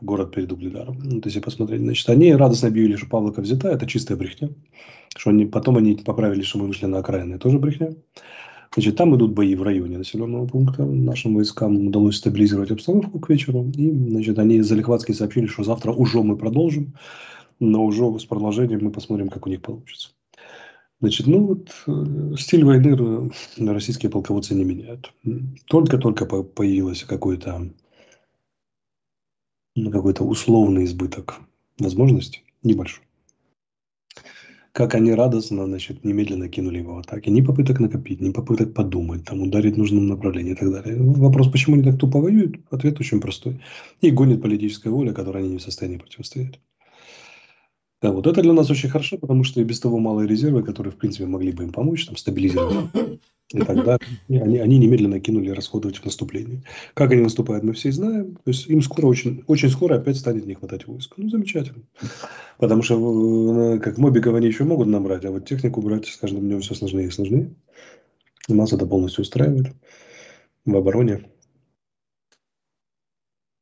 Город 0.00 0.32
перед 0.34 0.52
Угледаром. 0.52 0.98
Вот 1.00 1.26
если 1.26 1.40
посмотреть, 1.40 1.80
значит, 1.80 2.08
они 2.08 2.34
радостно 2.34 2.68
объявили, 2.68 2.96
что 2.96 3.08
Павловка 3.08 3.40
взята, 3.40 3.68
это 3.68 3.86
чистая 3.86 4.16
брехня. 4.16 4.50
Что 5.16 5.30
они, 5.30 5.46
потом 5.46 5.76
они 5.76 5.94
поправили, 5.96 6.42
что 6.42 6.58
мы 6.58 6.66
вышли 6.68 6.86
на 6.86 6.98
окраины, 6.98 7.38
тоже 7.38 7.58
брехня. 7.58 7.90
Значит, 8.74 8.96
там 8.96 9.16
идут 9.16 9.32
бои 9.32 9.54
в 9.56 9.62
районе 9.62 9.98
населенного 9.98 10.46
пункта. 10.46 10.84
Нашим 10.84 11.34
войскам 11.34 11.88
удалось 11.88 12.16
стабилизировать 12.16 12.70
обстановку 12.70 13.18
к 13.18 13.28
вечеру. 13.28 13.70
И, 13.74 13.90
значит, 13.90 14.38
они 14.38 14.60
залихватски 14.60 15.12
сообщили, 15.12 15.46
что 15.46 15.64
завтра 15.64 15.92
уже 15.92 16.22
мы 16.22 16.36
продолжим. 16.36 16.94
Но 17.60 17.84
уже 17.84 18.04
с 18.20 18.24
продолжением 18.24 18.80
мы 18.84 18.92
посмотрим, 18.92 19.28
как 19.28 19.46
у 19.46 19.50
них 19.50 19.62
получится. 19.62 20.10
Значит, 21.00 21.26
ну 21.28 21.46
вот 21.46 21.70
э, 21.86 22.34
стиль 22.36 22.64
войны 22.64 23.30
российские 23.58 24.10
полководцы 24.10 24.54
не 24.54 24.64
меняют. 24.64 25.12
Только-только 25.66 26.26
появился 26.26 27.06
какой-то 27.06 27.70
ну, 29.76 29.90
какой-то 29.92 30.24
условный 30.24 30.84
избыток 30.84 31.40
возможностей, 31.78 32.42
небольшой. 32.64 33.04
Как 34.72 34.94
они 34.94 35.12
радостно, 35.12 35.66
значит, 35.66 36.04
немедленно 36.04 36.48
кинули 36.48 36.78
его 36.78 36.96
в 36.96 36.98
атаки. 36.98 37.30
Ни 37.30 37.40
попыток 37.40 37.80
накопить, 37.80 38.20
ни 38.20 38.30
попыток 38.30 38.74
подумать, 38.74 39.24
там, 39.24 39.42
ударить 39.42 39.74
в 39.74 39.78
нужном 39.78 40.06
направлении 40.08 40.52
и 40.52 40.56
так 40.56 40.70
далее. 40.70 40.96
Вопрос, 41.00 41.48
почему 41.48 41.76
они 41.76 41.84
так 41.84 41.98
тупо 41.98 42.20
воюют? 42.20 42.56
Ответ 42.70 43.00
очень 43.00 43.20
простой. 43.20 43.60
И 44.00 44.10
гонит 44.10 44.42
политическая 44.42 44.90
воля, 44.90 45.12
которой 45.12 45.42
они 45.42 45.52
не 45.52 45.58
в 45.58 45.62
состоянии 45.62 45.98
противостоять. 45.98 46.60
Да, 48.00 48.12
вот 48.12 48.28
это 48.28 48.42
для 48.42 48.52
нас 48.52 48.70
очень 48.70 48.88
хорошо, 48.88 49.18
потому 49.18 49.42
что 49.42 49.60
и 49.60 49.64
без 49.64 49.80
того 49.80 49.98
малые 49.98 50.28
резервы, 50.28 50.62
которые, 50.62 50.92
в 50.92 50.96
принципе, 50.96 51.26
могли 51.26 51.50
бы 51.50 51.64
им 51.64 51.72
помочь, 51.72 52.06
там, 52.06 52.16
стабилизировать 52.16 52.90
и 53.52 53.58
так 53.58 53.84
далее, 53.84 53.98
они, 54.28 54.58
они 54.58 54.78
немедленно 54.78 55.18
кинули 55.18 55.50
расходовать 55.50 55.96
в 55.96 56.04
наступлении. 56.04 56.62
Как 56.94 57.10
они 57.10 57.22
наступают, 57.22 57.64
мы 57.64 57.72
все 57.72 57.90
знаем. 57.90 58.36
То 58.36 58.50
есть 58.50 58.68
им 58.68 58.82
скоро, 58.82 59.06
очень, 59.06 59.42
очень 59.48 59.68
скоро 59.68 59.96
опять 59.96 60.16
станет 60.16 60.46
не 60.46 60.54
хватать 60.54 60.86
войск. 60.86 61.14
Ну, 61.16 61.28
замечательно. 61.28 61.82
Потому 62.58 62.82
что, 62.82 63.74
э, 63.74 63.78
как 63.80 63.98
мобиков 63.98 64.34
они 64.34 64.46
еще 64.46 64.62
могут 64.62 64.86
набрать, 64.86 65.24
а 65.24 65.32
вот 65.32 65.46
технику 65.46 65.82
брать 65.82 66.06
с 66.06 66.16
каждым 66.16 66.42
днем 66.42 66.60
все 66.60 66.74
сложнее 66.74 67.08
и 67.08 67.10
сложнее. 67.10 67.52
Нас 68.48 68.72
это 68.72 68.86
полностью 68.86 69.22
устраивает 69.22 69.74
в 70.64 70.76
обороне. 70.76 71.24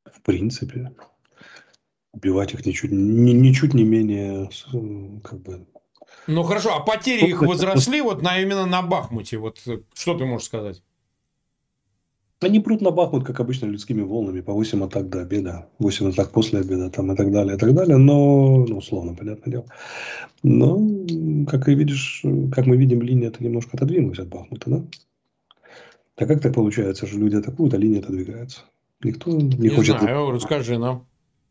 В 0.05 0.21
принципе 0.23 0.93
убивать 2.17 2.55
их 2.55 2.67
ничуть, 2.67 2.91
ни, 2.93 3.33
ничуть 3.33 3.75
не 3.75 3.85
менее 3.85 4.51
как 5.23 5.41
бы 5.43 5.67
ну 6.27 6.43
хорошо, 6.43 6.75
а 6.75 6.81
потери 6.81 7.27
их 7.27 7.43
возросли 7.43 8.01
вот 8.01 8.23
на, 8.23 8.41
именно 8.41 8.67
на 8.67 8.83
Бахмуте? 8.83 9.39
Вот 9.39 9.61
э, 9.67 9.79
что 9.95 10.19
ты 10.19 10.25
можешь 10.25 10.47
сказать? 10.47 10.83
Они 12.41 12.61
прут 12.61 12.81
на 12.81 12.91
Бахмут, 12.91 13.25
как 13.25 13.41
обычно, 13.41 13.67
людскими 13.67 14.03
волнами, 14.03 14.41
по 14.41 14.53
8 14.53 14.85
атак 14.85 15.09
до 15.09 15.23
обеда, 15.23 15.69
8 15.79 16.11
атак 16.11 16.33
после 16.33 16.61
обеда, 16.61 16.91
там 16.91 17.13
и 17.13 17.17
так 17.17 17.33
далее, 17.33 17.57
и 17.57 17.59
так 17.59 17.73
далее, 17.75 17.97
но, 17.97 18.67
ну, 18.67 18.77
условно, 18.77 19.15
понятное 19.15 19.51
дело. 19.51 19.67
Но, 20.43 20.79
как 21.47 21.69
и 21.69 21.75
видишь, 21.75 22.25
как 22.53 22.67
мы 22.67 22.77
видим, 22.77 23.03
линия 23.03 23.29
это 23.29 23.43
немножко 23.43 23.77
отодвинулась 23.77 24.19
от 24.19 24.29
Бахмута, 24.29 24.71
да? 24.71 24.85
Так 26.17 26.29
как 26.29 26.41
так 26.41 26.55
получается, 26.55 27.07
что 27.07 27.19
люди 27.19 27.37
атакуют, 27.37 27.73
а 27.75 27.79
линия 27.79 28.01
отодвигается? 28.01 28.63
Никто 29.03 29.31
не, 29.31 29.57
не 29.57 29.69
хочет... 29.69 30.01
знаю, 30.01 30.31
расскажи 30.31 30.79
нам. 30.79 31.07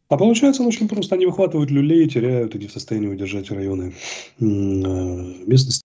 А 0.07 0.17
получается 0.17 0.63
очень 0.63 0.87
просто. 0.87 1.15
Они 1.15 1.25
выхватывают 1.25 1.71
люлей, 1.71 2.07
теряют, 2.07 2.55
и 2.55 2.59
не 2.59 2.67
в 2.67 2.71
состоянии 2.71 3.07
удержать 3.07 3.49
районы 3.49 3.93
э, 4.39 4.43
местности 4.43 5.83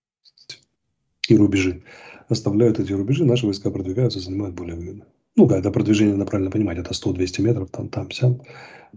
и 1.27 1.37
рубежи. 1.37 1.83
Оставляют 2.29 2.79
эти 2.79 2.93
рубежи, 2.93 3.25
наши 3.25 3.45
войска 3.45 3.71
продвигаются, 3.71 4.19
занимают 4.19 4.55
более 4.55 4.75
выгодно. 4.75 5.05
Ну 5.35 5.47
да, 5.47 5.57
это 5.57 5.71
продвижение, 5.71 6.15
надо 6.15 6.29
правильно 6.29 6.51
понимать, 6.51 6.77
это 6.77 6.91
100-200 6.91 7.41
метров, 7.41 7.69
там, 7.71 7.89
там, 7.89 8.11
сям, 8.11 8.41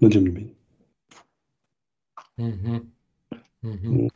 но 0.01 0.11
тем 0.11 0.25
не 0.25 0.31
менее. 0.31 0.55
Угу. 2.37 2.93
Угу. 3.63 4.11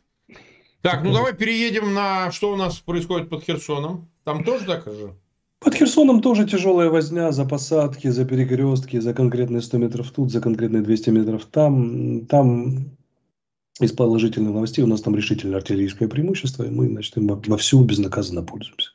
Так, 0.81 1.03
ну 1.03 1.13
давай 1.13 1.33
переедем 1.33 1.93
на 1.93 2.31
что 2.31 2.53
у 2.53 2.55
нас 2.55 2.77
происходит 2.79 3.29
под 3.29 3.43
Херсоном. 3.43 4.09
Там 4.23 4.43
тоже 4.43 4.65
так 4.65 4.85
же? 4.85 5.15
Под 5.59 5.75
Херсоном 5.75 6.21
тоже 6.21 6.45
тяжелая 6.45 6.89
возня 6.89 7.31
за 7.31 7.43
посадки, 7.43 8.07
за 8.07 8.23
перекрестки, 8.23 8.99
за 8.99 9.13
конкретные 9.13 9.61
100 9.61 9.77
метров 9.77 10.11
тут, 10.11 10.31
за 10.31 10.39
конкретные 10.39 10.81
200 10.81 11.09
метров 11.09 11.45
там. 11.45 12.25
Там 12.27 12.91
из 13.81 13.91
положительных 13.93 14.53
новостей 14.53 14.83
у 14.83 14.87
нас 14.87 15.01
там 15.01 15.15
решительное 15.15 15.57
артиллерийское 15.57 16.07
преимущество, 16.07 16.63
и 16.63 16.69
мы, 16.69 16.87
значит, 16.87 17.15
им 17.17 17.27
во 17.27 17.57
всю 17.57 17.83
безнаказанно 17.83 18.43
пользуемся. 18.43 18.89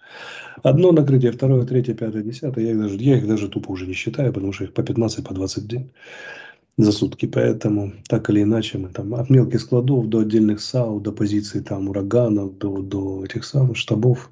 Одно 0.63 0.93
накрытие, 0.93 1.33
второе, 1.33 1.65
третье, 1.65 1.95
пятое, 1.95 2.23
десятое, 2.23 2.65
я 2.65 2.71
их 2.73 2.81
даже, 2.81 2.97
я 2.97 3.17
их 3.17 3.27
даже 3.27 3.49
тупо 3.49 3.71
уже 3.71 3.87
не 3.87 3.95
считаю, 3.95 4.33
потому 4.33 4.53
что 4.53 4.65
их 4.65 4.75
по 4.75 4.83
15, 4.83 5.27
по 5.27 5.35
20 5.35 5.69
дней 5.69 5.91
за 6.77 6.93
сутки. 6.93 7.27
Поэтому 7.27 7.93
так 8.09 8.29
или 8.31 8.43
иначе 8.43 8.79
мы 8.79 8.89
там 8.89 9.15
от 9.15 9.31
мелких 9.31 9.61
складов 9.61 10.09
до 10.09 10.21
отдельных 10.21 10.61
САУ, 10.61 11.01
до 11.01 11.13
позиций 11.13 11.63
там 11.63 11.89
ураганов, 11.89 12.59
до, 12.59 12.79
до 12.79 13.25
этих 13.25 13.45
самых 13.45 13.77
штабов 13.77 14.31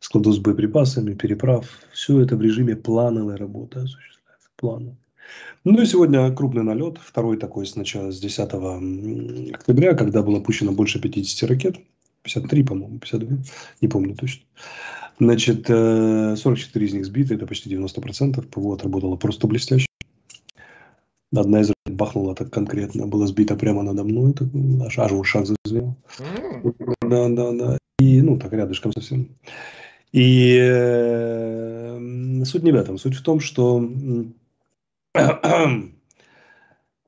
складов 0.00 0.34
с 0.34 0.38
боеприпасами, 0.38 1.14
переправ. 1.14 1.68
Все 1.92 2.20
это 2.20 2.36
в 2.36 2.42
режиме 2.42 2.74
плановой 2.74 3.36
работы 3.36 3.80
осуществляется. 3.80 4.48
Планово. 4.56 4.96
Ну 5.64 5.80
и 5.80 5.86
сегодня 5.86 6.32
крупный 6.32 6.62
налет, 6.62 6.98
второй 6.98 7.36
такой 7.36 7.66
сначала 7.66 8.10
с 8.10 8.18
10 8.18 8.40
октября, 9.54 9.94
когда 9.94 10.22
было 10.22 10.40
пущено 10.40 10.72
больше 10.72 11.00
50 11.00 11.48
ракет, 11.48 11.76
53, 12.22 12.64
по-моему, 12.64 12.98
52, 12.98 13.38
не 13.80 13.88
помню 13.88 14.16
точно. 14.16 14.42
Значит, 15.18 15.66
44 15.66 16.38
э, 16.38 16.88
из 16.88 16.94
них 16.94 17.04
сбиты, 17.04 17.34
это 17.34 17.46
почти 17.46 17.70
90%, 17.74 18.42
ПВО 18.48 18.74
отработало 18.74 19.16
просто 19.16 19.46
блестяще. 19.46 19.86
Одна 21.34 21.60
из 21.60 21.68
ракет 21.68 21.96
бахнула 21.96 22.34
так 22.34 22.50
конкретно, 22.50 23.06
была 23.06 23.26
сбита 23.26 23.54
прямо 23.54 23.82
надо 23.82 24.02
мной, 24.02 24.32
это 24.32 24.48
аж, 24.84 24.98
аж 24.98 25.12
ушах 25.12 25.46
зазвенел. 25.46 25.94
Да, 27.02 27.28
да, 27.28 27.52
да. 27.52 27.78
И, 27.98 28.22
ну, 28.22 28.38
так 28.38 28.52
рядышком 28.54 28.92
совсем. 28.92 29.28
И 30.12 30.58
э, 30.60 31.98
суть 32.44 32.62
не 32.62 32.72
в 32.72 32.76
этом. 32.76 32.98
Суть 32.98 33.16
в 33.16 33.22
том, 33.22 33.40
что 33.40 33.88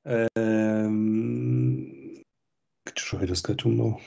э, 0.04 0.88
что 2.94 3.18
хотел 3.18 3.36
сказать 3.36 3.64
умного? 3.64 4.00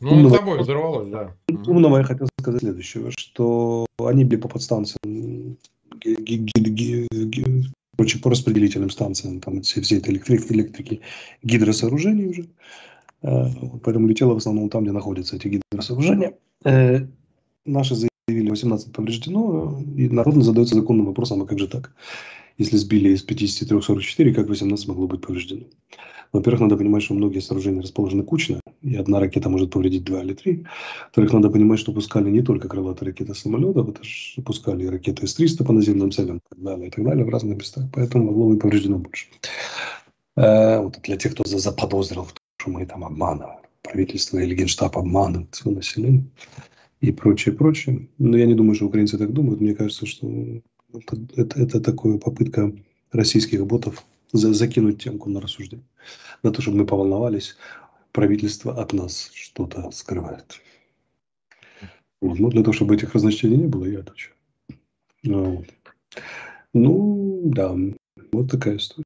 Ну, 0.00 0.12
умного, 0.12 0.38
тобой 0.38 0.60
взорвалось, 0.60 1.08
да. 1.08 1.36
Умного 1.66 1.98
я 1.98 2.04
хотел 2.04 2.28
сказать 2.40 2.60
следующего, 2.60 3.10
что 3.10 3.84
они 3.98 4.24
были 4.24 4.40
по 4.40 4.48
подстанциям, 4.48 5.58
короче, 7.96 8.18
по 8.18 8.30
распределительным 8.30 8.88
станциям, 8.88 9.40
там 9.40 9.60
все, 9.60 9.82
все 9.82 9.98
этой 9.98 10.14
электрики, 10.14 10.52
электрики, 10.52 11.00
гидросооружений 11.42 12.28
уже. 12.28 12.48
Э, 13.22 13.44
поэтому 13.82 14.08
летело 14.08 14.32
в 14.32 14.38
основном 14.38 14.70
там, 14.70 14.84
где 14.84 14.92
находятся 14.92 15.36
эти 15.36 15.48
гидросооружения. 15.48 16.38
Наши 17.66 17.94
заявили 17.94 18.50
18 18.50 18.92
повреждено, 18.92 19.82
и 19.96 20.08
народно 20.08 20.42
задается 20.42 20.74
законным 20.74 21.06
вопросом, 21.06 21.42
а 21.42 21.46
как 21.46 21.58
же 21.58 21.68
так? 21.68 21.92
Если 22.58 22.76
сбили 22.76 23.10
из 23.10 23.22
53 23.22 23.80
44, 23.80 24.34
как 24.34 24.48
18 24.48 24.88
могло 24.88 25.06
быть 25.06 25.20
повреждено? 25.20 25.64
Во-первых, 26.32 26.60
надо 26.60 26.76
понимать, 26.76 27.02
что 27.02 27.14
многие 27.14 27.40
сооружения 27.40 27.82
расположены 27.82 28.22
кучно, 28.22 28.60
и 28.82 28.94
одна 28.94 29.18
ракета 29.18 29.48
может 29.48 29.72
повредить 29.72 30.04
два 30.04 30.22
или 30.22 30.32
три. 30.32 30.64
Во-вторых, 31.06 31.32
надо 31.32 31.50
понимать, 31.50 31.80
что 31.80 31.92
пускали 31.92 32.30
не 32.30 32.40
только 32.40 32.68
крылатые 32.68 33.08
ракеты 33.08 33.34
самолетов, 33.34 33.88
это 33.88 34.00
пускали 34.42 34.86
ракеты 34.86 35.26
С-300 35.26 35.64
по 35.64 35.72
наземным 35.72 36.12
целям 36.12 36.36
и 36.36 36.40
так 36.48 36.62
далее, 36.62 36.88
и 36.88 36.90
так 36.90 37.04
далее 37.04 37.24
в 37.24 37.28
разных 37.30 37.58
местах. 37.58 37.84
Поэтому 37.92 38.26
могло 38.26 38.48
быть 38.48 38.60
повреждено 38.60 38.98
больше. 38.98 39.26
Э, 40.36 40.80
вот 40.80 40.98
для 41.02 41.16
тех, 41.16 41.32
кто 41.32 41.42
заподозрил 41.44 42.28
что 42.56 42.70
мы 42.70 42.86
там 42.86 43.04
обманываем, 43.04 43.60
правительство 43.82 44.38
или 44.38 44.54
генштаб 44.54 44.96
обманывает 44.98 45.54
свое 45.54 45.78
население 45.78 46.26
и 47.00 47.12
прочее, 47.12 47.54
прочее. 47.54 48.08
Но 48.18 48.36
я 48.36 48.46
не 48.46 48.54
думаю, 48.54 48.74
что 48.74 48.86
украинцы 48.86 49.18
так 49.18 49.32
думают. 49.32 49.60
Мне 49.60 49.74
кажется, 49.74 50.06
что 50.06 50.26
это, 50.92 51.16
это, 51.36 51.60
это 51.60 51.80
такая 51.80 52.18
попытка 52.18 52.72
российских 53.12 53.66
ботов 53.66 54.04
за, 54.32 54.52
закинуть 54.52 55.02
темку 55.02 55.30
на 55.30 55.40
рассуждение. 55.40 55.86
На 56.42 56.52
то, 56.52 56.62
чтобы 56.62 56.78
мы 56.78 56.86
поволновались, 56.86 57.56
правительство 58.12 58.80
от 58.80 58.92
нас 58.92 59.30
что-то 59.34 59.90
скрывает. 59.90 60.60
Вот. 62.20 62.38
Ну, 62.38 62.50
для 62.50 62.62
того, 62.62 62.72
чтобы 62.72 62.94
этих 62.94 63.14
разночтений 63.14 63.56
не 63.56 63.66
было, 63.66 63.86
я 63.86 64.00
отвечаю. 64.00 64.34
Вот. 65.24 65.66
Ну, 66.74 67.40
да, 67.44 67.76
вот 68.32 68.50
такая 68.50 68.76
история. 68.76 69.04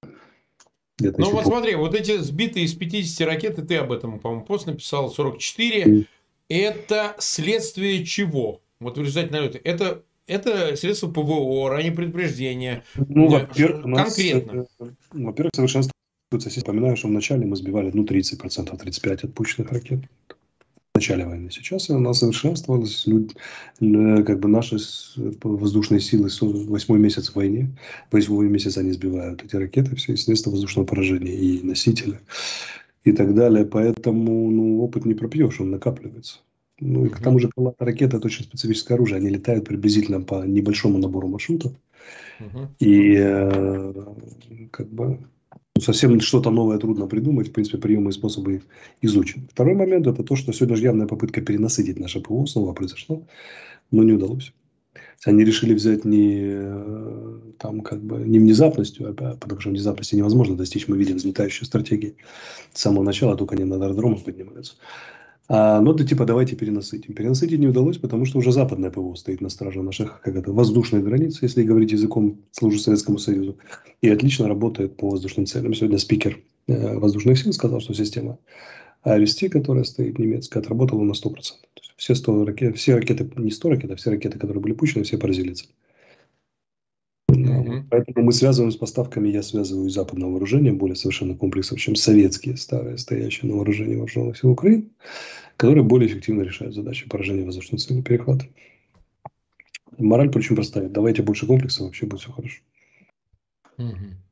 Ну, 1.00 1.30
вот 1.30 1.44
смотри, 1.44 1.74
вот 1.74 1.94
эти 1.94 2.18
сбитые 2.18 2.66
из 2.66 2.74
50 2.74 3.26
ракет, 3.26 3.58
и 3.58 3.62
ты 3.62 3.76
об 3.76 3.90
этом, 3.90 4.20
по-моему, 4.20 4.44
пост 4.44 4.66
написал, 4.66 5.10
44, 5.10 5.82
mm. 5.82 6.06
Это 6.48 7.16
следствие 7.18 8.04
чего? 8.04 8.60
Вот 8.80 8.98
в 8.98 9.00
результате 9.00 9.32
налета. 9.32 9.58
Это, 9.64 10.02
это 10.26 10.76
средства 10.76 11.10
ПВО, 11.10 11.70
ранее 11.70 11.92
предупреждения. 11.92 12.84
Ну, 12.96 13.28
во-первых, 13.28 13.82
конкретно. 13.82 14.66
Э, 14.80 14.84
во-первых, 15.12 15.52
совершенствуется. 15.54 15.94
Вспоминаю, 16.50 16.96
что 16.96 17.08
вначале 17.08 17.46
мы 17.46 17.56
сбивали 17.56 17.90
ну, 17.94 18.04
30%, 18.04 18.38
35% 18.38 19.26
отпущенных 19.26 19.70
ракет 19.70 20.00
в 20.94 20.96
начале 20.96 21.26
войны. 21.26 21.50
Сейчас 21.50 21.90
она 21.90 22.14
совершенствовалась, 22.14 23.04
как 24.24 24.38
бы 24.38 24.48
наши 24.48 24.76
воздушные 25.42 26.00
силы, 26.00 26.28
восьмой 26.40 27.00
месяц 27.00 27.30
в 27.30 27.36
войне, 27.36 27.68
восьмой 28.12 28.48
месяц 28.48 28.78
они 28.78 28.92
сбивают 28.92 29.44
эти 29.44 29.56
ракеты, 29.56 29.96
все, 29.96 30.12
и 30.12 30.16
средства 30.16 30.50
воздушного 30.50 30.86
поражения, 30.86 31.34
и 31.34 31.62
носители, 31.62 32.20
и 33.04 33.12
так 33.12 33.34
далее. 33.34 33.64
Поэтому 33.64 34.50
ну, 34.50 34.82
опыт 34.82 35.04
не 35.04 35.14
пропьешь, 35.14 35.60
он 35.60 35.70
накапливается. 35.70 36.38
Ну 36.80 37.04
и 37.06 37.08
к 37.08 37.20
тому 37.20 37.38
же 37.38 37.50
ракеты 37.78 38.16
это 38.16 38.26
очень 38.26 38.44
специфическое 38.44 38.96
оружие. 38.96 39.18
Они 39.18 39.28
летают 39.28 39.64
приблизительно 39.64 40.20
по 40.20 40.44
небольшому 40.44 40.98
набору 40.98 41.28
маршрутов. 41.28 41.72
Uh-huh. 42.40 42.66
И 42.80 43.14
э, 43.16 43.94
как 44.70 44.88
бы 44.88 45.20
совсем 45.78 46.20
что-то 46.20 46.50
новое 46.50 46.78
трудно 46.78 47.06
придумать. 47.06 47.48
В 47.48 47.52
принципе, 47.52 47.78
приемы 47.78 48.10
и 48.10 48.12
способы 48.12 48.62
изучены. 49.02 49.46
Второй 49.50 49.74
момент– 49.74 50.06
это 50.08 50.24
то, 50.24 50.36
что 50.36 50.52
сегодня 50.52 50.76
же 50.76 50.82
явная 50.82 51.06
попытка 51.06 51.40
перенасытить 51.40 51.98
наше 51.98 52.20
ПВО 52.20 52.46
снова 52.46 52.72
произошла, 52.72 53.20
но 53.90 54.02
не 54.02 54.12
удалось. 54.12 54.52
Они 55.24 55.44
решили 55.44 55.74
взять 55.74 56.04
не, 56.04 56.40
э, 56.42 57.38
там, 57.58 57.80
как 57.80 58.02
бы, 58.02 58.18
не 58.18 58.38
внезапностью, 58.38 59.10
а 59.10 59.36
потому 59.36 59.60
что 59.60 59.70
внезапности 59.70 60.14
невозможно 60.14 60.56
достичь. 60.56 60.88
Мы 60.88 60.96
видим 60.96 61.16
взлетающие 61.16 61.66
стратегии 61.66 62.16
с 62.72 62.80
самого 62.80 63.02
начала, 63.02 63.36
только 63.36 63.54
они 63.54 63.64
над 63.64 63.82
аэродромом 63.82 64.20
поднимаются. 64.20 64.74
А, 65.46 65.80
но 65.80 65.92
да, 65.92 66.04
типа 66.04 66.24
давайте 66.24 66.56
перенасытим. 66.56 67.14
Перенасытить 67.14 67.58
не 67.58 67.68
удалось, 67.68 67.98
потому 67.98 68.24
что 68.24 68.38
уже 68.38 68.50
западное 68.50 68.90
ПВО 68.90 69.14
стоит 69.14 69.40
на 69.40 69.50
страже 69.50 69.82
наших 69.82 70.20
как 70.22 70.36
это, 70.36 70.52
воздушных 70.52 71.04
границ, 71.04 71.38
если 71.42 71.62
говорить 71.62 71.92
языком 71.92 72.40
службы 72.50 72.80
Советскому 72.80 73.18
Союзу, 73.18 73.58
и 74.00 74.08
отлично 74.08 74.48
работает 74.48 74.96
по 74.96 75.10
воздушным 75.10 75.44
целям. 75.44 75.74
Сегодня 75.74 75.98
спикер 75.98 76.40
э, 76.66 76.96
воздушных 76.96 77.38
сил 77.38 77.52
сказал, 77.52 77.80
что 77.80 77.92
система 77.92 78.38
АРСТ, 79.02 79.50
которая 79.50 79.84
стоит 79.84 80.18
немецкая, 80.18 80.60
отработала 80.60 81.02
на 81.02 81.12
100%. 81.12 81.34
Все, 81.96 82.14
100 82.14 82.44
ракет, 82.44 82.76
все 82.76 82.96
ракеты, 82.96 83.30
не 83.36 83.50
100 83.50 83.68
ракет, 83.70 83.90
а 83.90 83.96
все 83.96 84.10
ракеты, 84.10 84.38
которые 84.38 84.62
были 84.62 84.72
пущены, 84.72 85.04
все 85.04 85.18
поразили 85.18 85.54
цель. 85.54 85.74
Mm-hmm. 87.30 87.84
Поэтому 87.90 88.26
мы 88.26 88.32
связываем 88.32 88.72
с 88.72 88.76
поставками, 88.76 89.28
я 89.28 89.42
связываю 89.42 89.90
западного 89.90 90.32
вооружения, 90.32 90.72
более 90.72 90.96
совершенно 90.96 91.36
комплексов, 91.36 91.78
чем 91.80 91.94
советские 91.94 92.56
старые, 92.56 92.98
стоящие 92.98 93.50
на 93.50 93.56
вооружении 93.56 93.96
вооруженных 93.96 94.38
сил 94.38 94.50
Украины, 94.50 94.88
которые 95.56 95.84
более 95.84 96.08
эффективно 96.08 96.42
решают 96.42 96.74
задачи 96.74 97.08
поражения 97.08 97.44
воздушной 97.44 97.78
цели 97.78 98.02
перехвата. 98.02 98.46
Мораль 99.98 100.30
причем 100.30 100.56
простая. 100.56 100.88
Давайте 100.88 101.22
больше 101.22 101.46
комплексов, 101.46 101.86
вообще 101.86 102.06
будет 102.06 102.20
все 102.20 102.32
хорошо. 102.32 102.60
Mm-hmm. 103.78 104.23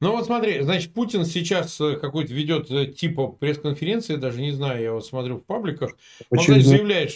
Ну 0.00 0.12
вот 0.12 0.26
смотри, 0.26 0.60
значит, 0.62 0.92
Путин 0.92 1.24
сейчас 1.24 1.80
э, 1.80 1.96
какой-то 1.96 2.32
ведет 2.34 2.70
э, 2.70 2.86
типа 2.86 3.28
пресс-конференции, 3.28 4.16
даже 4.16 4.40
не 4.40 4.52
знаю, 4.52 4.82
я 4.82 4.92
вот 4.92 5.06
смотрю 5.06 5.38
в 5.38 5.44
пабликах. 5.44 5.92
Он, 6.30 6.38
значит, 6.38 6.66
заявляет, 6.66 7.12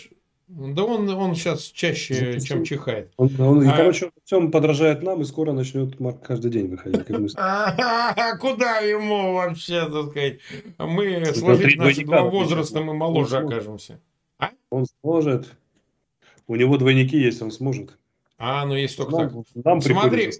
да 0.50 0.82
он, 0.82 1.08
он 1.08 1.36
сейчас 1.36 1.62
чаще, 1.62 2.40
чем 2.40 2.64
чихает. 2.64 3.12
Он, 3.16 3.30
он, 3.40 3.68
а... 3.68 3.76
короче, 3.76 4.10
всем 4.24 4.50
подражает 4.50 5.00
нам, 5.02 5.22
и 5.22 5.24
скоро 5.24 5.52
начнет 5.52 6.00
Марк 6.00 6.26
каждый 6.26 6.50
день 6.50 6.66
выходить. 6.66 7.34
А 7.36 8.36
куда 8.38 8.78
ему 8.78 9.34
вообще, 9.34 9.88
так 9.88 10.10
сказать? 10.10 10.40
Мы 10.78 11.24
сложить 11.34 11.76
наши 11.76 12.04
два 12.04 12.22
возраста, 12.22 12.80
мы 12.80 12.94
моложе 12.94 13.38
окажемся. 13.38 14.00
А? 14.38 14.50
Он 14.70 14.86
сможет. 15.00 15.48
У 16.48 16.56
него 16.56 16.78
двойники 16.78 17.16
есть, 17.16 17.40
он 17.42 17.52
сможет. 17.52 17.96
А, 18.36 18.64
ну 18.66 18.74
есть 18.74 18.96
только 18.96 19.16
так. 19.16 19.32
Нам 19.54 19.80
Смотри, 19.80 20.32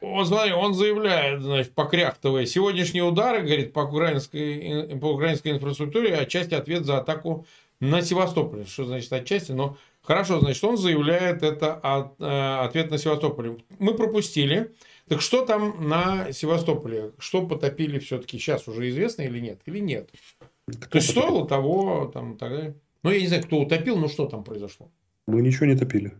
он, 0.00 0.26
смотри, 0.26 0.52
он 0.52 0.74
заявляет, 0.74 1.42
значит, 1.42 1.72
покряхтывая, 1.72 2.46
сегодняшние 2.46 3.04
удары, 3.04 3.42
говорит, 3.42 3.72
по 3.72 3.80
украинской, 3.80 4.98
по 4.98 5.12
украинской 5.12 5.48
инфраструктуре 5.52 6.14
отчасти 6.16 6.54
ответ 6.54 6.84
за 6.84 6.98
атаку 6.98 7.46
на 7.80 8.02
Севастополе. 8.02 8.64
Что 8.64 8.84
значит 8.84 9.12
отчасти? 9.12 9.52
Но 9.52 9.76
хорошо, 10.02 10.40
значит, 10.40 10.62
он 10.64 10.76
заявляет 10.76 11.42
это 11.42 11.74
от, 11.74 12.14
э, 12.18 12.64
ответ 12.64 12.90
на 12.90 12.98
Севастополе. 12.98 13.58
Мы 13.78 13.94
пропустили. 13.94 14.72
Так 15.08 15.22
что 15.22 15.44
там 15.44 15.88
на 15.88 16.32
Севастополе? 16.32 17.12
Что 17.18 17.46
потопили 17.46 17.98
все-таки 17.98 18.38
сейчас 18.38 18.68
уже 18.68 18.88
известно 18.88 19.22
или 19.22 19.40
нет? 19.40 19.60
Или 19.66 19.80
нет? 19.80 20.10
Кто 20.66 20.88
То 20.88 20.98
есть 20.98 21.10
стоило 21.10 21.46
того, 21.48 22.10
там, 22.12 22.36
тогда... 22.36 22.72
Ну, 23.02 23.10
я 23.10 23.20
не 23.20 23.26
знаю, 23.26 23.42
кто 23.42 23.58
утопил, 23.58 23.96
но 23.96 24.08
что 24.08 24.26
там 24.26 24.44
произошло? 24.44 24.88
Мы 25.26 25.42
ничего 25.42 25.66
не 25.66 25.76
топили. 25.76 26.12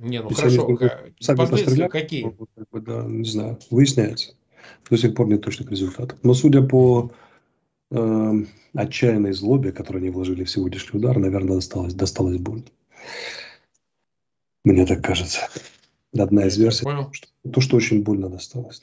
Не, 0.00 0.22
ну 0.22 0.30
Если 0.30 0.56
хорошо, 0.56 0.78
сами 1.20 1.36
последствия 1.36 1.88
какие? 1.88 2.22
Как 2.22 2.70
бы, 2.70 2.80
да, 2.80 3.04
не 3.04 3.28
знаю, 3.28 3.58
выясняется. 3.70 4.34
До 4.88 4.96
сих 4.96 5.14
пор 5.14 5.28
нет 5.28 5.42
точных 5.42 5.70
результатов. 5.70 6.18
Но 6.22 6.32
судя 6.32 6.62
по 6.62 7.12
э, 7.90 8.32
отчаянной 8.74 9.32
злобе, 9.32 9.72
которую 9.72 10.00
они 10.00 10.10
вложили 10.10 10.44
в 10.44 10.50
сегодняшний 10.50 10.98
удар, 10.98 11.18
наверное, 11.18 11.56
досталось, 11.56 11.92
досталось 11.92 12.38
больно. 12.38 12.64
Мне 14.64 14.86
так 14.86 15.04
кажется. 15.04 15.48
Одна 16.16 16.46
из 16.46 16.56
версий. 16.56 16.86
Что, 17.12 17.50
то, 17.52 17.60
что 17.60 17.76
очень 17.76 18.02
больно 18.02 18.30
досталось. 18.30 18.80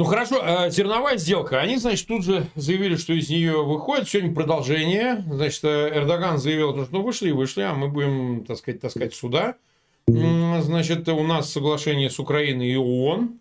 Ну 0.00 0.06
хорошо, 0.06 0.40
э, 0.42 0.70
зерновая 0.70 1.18
сделка. 1.18 1.60
Они, 1.60 1.76
значит, 1.76 2.08
тут 2.08 2.24
же 2.24 2.46
заявили, 2.54 2.96
что 2.96 3.12
из 3.12 3.28
нее 3.28 3.62
выходит. 3.62 4.08
Сегодня 4.08 4.34
продолжение. 4.34 5.22
Значит, 5.30 5.62
э, 5.64 5.90
Эрдоган 5.94 6.38
заявил, 6.38 6.72
что 6.72 6.88
ну 6.90 7.02
вышли 7.02 7.28
и 7.28 7.32
вышли, 7.32 7.60
а 7.60 7.74
мы 7.74 7.88
будем, 7.88 8.46
так 8.46 8.56
сказать, 8.56 8.80
таскать 8.80 9.14
сюда. 9.14 9.56
Значит, 10.06 11.06
у 11.10 11.22
нас 11.22 11.52
соглашение 11.52 12.08
с 12.08 12.18
Украиной 12.18 12.68
и 12.68 12.76
ООН. 12.78 13.40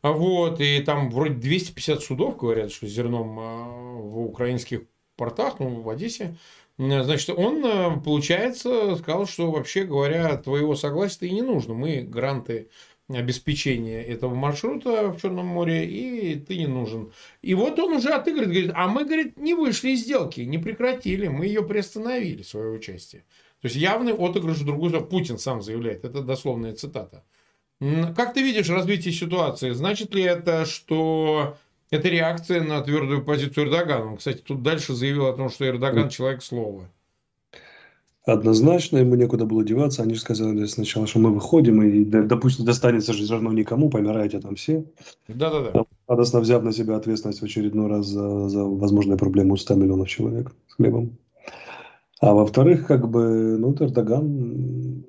Вот, 0.00 0.62
и 0.62 0.80
там 0.80 1.10
вроде 1.10 1.34
250 1.34 2.02
судов, 2.02 2.38
говорят, 2.38 2.72
что 2.72 2.86
зерном 2.86 3.38
э, 3.38 4.00
в 4.00 4.20
украинских 4.28 4.84
портах, 5.14 5.58
ну, 5.58 5.82
в 5.82 5.90
Одессе. 5.90 6.38
Значит, 6.78 7.36
он, 7.36 8.02
получается, 8.02 8.96
сказал, 8.96 9.26
что 9.26 9.50
вообще 9.50 9.84
говоря, 9.84 10.38
твоего 10.38 10.74
согласия 10.74 11.26
и 11.26 11.32
не 11.32 11.42
нужно. 11.42 11.74
Мы 11.74 12.00
гранты 12.00 12.70
обеспечения 13.08 14.02
этого 14.02 14.34
маршрута 14.34 15.08
в 15.08 15.20
Черном 15.20 15.46
море, 15.46 15.86
и 15.86 16.34
ты 16.36 16.58
не 16.58 16.66
нужен. 16.66 17.12
И 17.40 17.54
вот 17.54 17.78
он 17.78 17.94
уже 17.94 18.10
отыгрывает, 18.10 18.50
говорит, 18.50 18.72
а 18.74 18.88
мы, 18.88 19.04
говорит, 19.04 19.38
не 19.38 19.54
вышли 19.54 19.90
из 19.90 20.00
сделки, 20.00 20.42
не 20.42 20.58
прекратили, 20.58 21.28
мы 21.28 21.46
ее 21.46 21.62
приостановили, 21.62 22.42
свое 22.42 22.70
участие. 22.70 23.24
То 23.60 23.66
есть 23.66 23.76
явный 23.76 24.12
отыгрыш 24.12 24.58
в 24.58 24.66
другую 24.66 24.90
сторону. 24.90 25.08
Путин 25.08 25.38
сам 25.38 25.62
заявляет, 25.62 26.04
это 26.04 26.22
дословная 26.22 26.74
цитата. 26.74 27.24
Как 27.80 28.34
ты 28.34 28.42
видишь 28.42 28.68
развитие 28.68 29.14
ситуации? 29.14 29.70
Значит 29.70 30.14
ли 30.14 30.22
это, 30.22 30.66
что 30.66 31.56
это 31.90 32.08
реакция 32.08 32.60
на 32.62 32.80
твердую 32.82 33.24
позицию 33.24 33.66
Эрдогана? 33.66 34.12
Он, 34.12 34.16
кстати, 34.16 34.38
тут 34.38 34.62
дальше 34.62 34.94
заявил 34.94 35.26
о 35.26 35.32
том, 35.32 35.48
что 35.48 35.66
Эрдоган 35.66 36.08
человек 36.08 36.42
слова 36.42 36.90
однозначно, 38.32 38.98
ему 38.98 39.14
некуда 39.14 39.44
было 39.44 39.64
деваться. 39.64 40.02
Они 40.02 40.14
же 40.14 40.20
сказали 40.20 40.66
сначала, 40.66 41.06
что 41.06 41.18
мы 41.18 41.32
выходим, 41.32 41.82
и, 41.82 42.04
допустим, 42.04 42.64
достанется 42.64 43.12
же 43.12 43.32
равно 43.32 43.52
никому, 43.52 43.90
помираете 43.90 44.40
там 44.40 44.54
все. 44.54 44.84
Да-да-да. 45.28 45.84
Радостно 46.06 46.40
взяв 46.40 46.62
на 46.62 46.72
себя 46.72 46.96
ответственность 46.96 47.40
в 47.40 47.44
очередной 47.44 47.88
раз 47.88 48.06
за, 48.06 48.48
за 48.48 48.64
возможные 48.64 49.18
проблемы 49.18 49.54
у 49.54 49.56
100 49.56 49.74
миллионов 49.74 50.08
человек 50.08 50.54
с 50.68 50.74
хлебом. 50.74 51.18
А 52.20 52.34
во-вторых, 52.34 52.86
как 52.86 53.08
бы, 53.08 53.56
ну, 53.58 53.74
Эрдоган, 53.78 55.04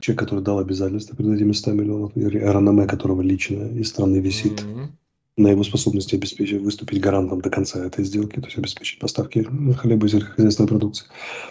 человек, 0.00 0.20
который 0.20 0.42
дал 0.42 0.58
обязательства 0.58 1.16
перед 1.16 1.34
этими 1.34 1.52
100 1.52 1.72
миллионов, 1.72 2.16
и 2.16 2.20
реноме 2.20 2.86
которого 2.86 3.22
лично 3.22 3.64
из 3.64 3.88
страны 3.88 4.18
висит. 4.18 4.60
Mm-hmm 4.60 4.88
на 5.36 5.48
его 5.48 5.62
способности 5.64 6.14
обеспечить, 6.14 6.62
выступить 6.62 7.00
гарантом 7.00 7.40
до 7.40 7.50
конца 7.50 7.84
этой 7.84 8.04
сделки, 8.04 8.40
то 8.40 8.46
есть 8.46 8.56
обеспечить 8.56 8.98
поставки 8.98 9.46
хлеба 9.74 10.06
и 10.06 10.08
сельскохозяйственной 10.08 10.68
продукции. 10.68 11.06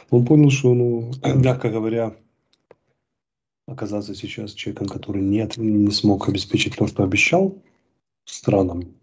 Он 0.10 0.26
понял, 0.26 0.50
что, 0.50 0.74
ну, 0.74 1.12
мягко 1.36 1.70
говоря, 1.70 2.16
оказаться 3.68 4.16
сейчас 4.16 4.54
человеком, 4.54 4.88
который 4.88 5.22
нет, 5.22 5.58
не 5.58 5.92
смог 5.92 6.28
обеспечить 6.28 6.76
то, 6.76 6.88
что 6.88 7.04
обещал 7.04 7.62
странам, 8.26 8.96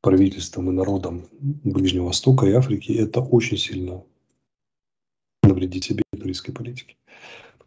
правительствам 0.00 0.70
и 0.70 0.72
народам 0.72 1.26
Ближнего 1.40 2.06
Востока 2.06 2.46
и 2.46 2.52
Африки, 2.52 2.92
это 2.92 3.20
очень 3.20 3.58
сильно 3.58 4.02
навредит 5.42 5.84
себе 5.84 6.02
и 6.12 6.52
политике. 6.52 6.96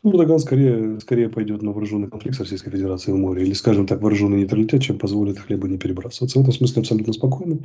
Ну, 0.06 0.12
Эрдоган 0.12 0.38
скорее, 0.38 1.00
скорее 1.00 1.30
пойдет 1.30 1.64
на 1.64 1.72
вооруженный 1.72 2.08
конфликт 2.08 2.38
с 2.38 2.40
Российской 2.40 2.70
Федерацией 2.70 3.16
в 3.16 3.20
море, 3.20 3.42
или, 3.42 3.54
скажем 3.54 3.88
так, 3.88 4.04
вооруженный 4.04 4.38
нейтралитет, 4.38 4.84
чем 4.84 5.00
позволит 5.00 5.40
хлеба 5.40 5.68
не 5.68 5.80
перебрасываться. 5.80 6.38
В 6.38 6.44
этом 6.44 6.54
смысле 6.54 6.82
абсолютно 6.82 7.12
спокойно. 7.12 7.58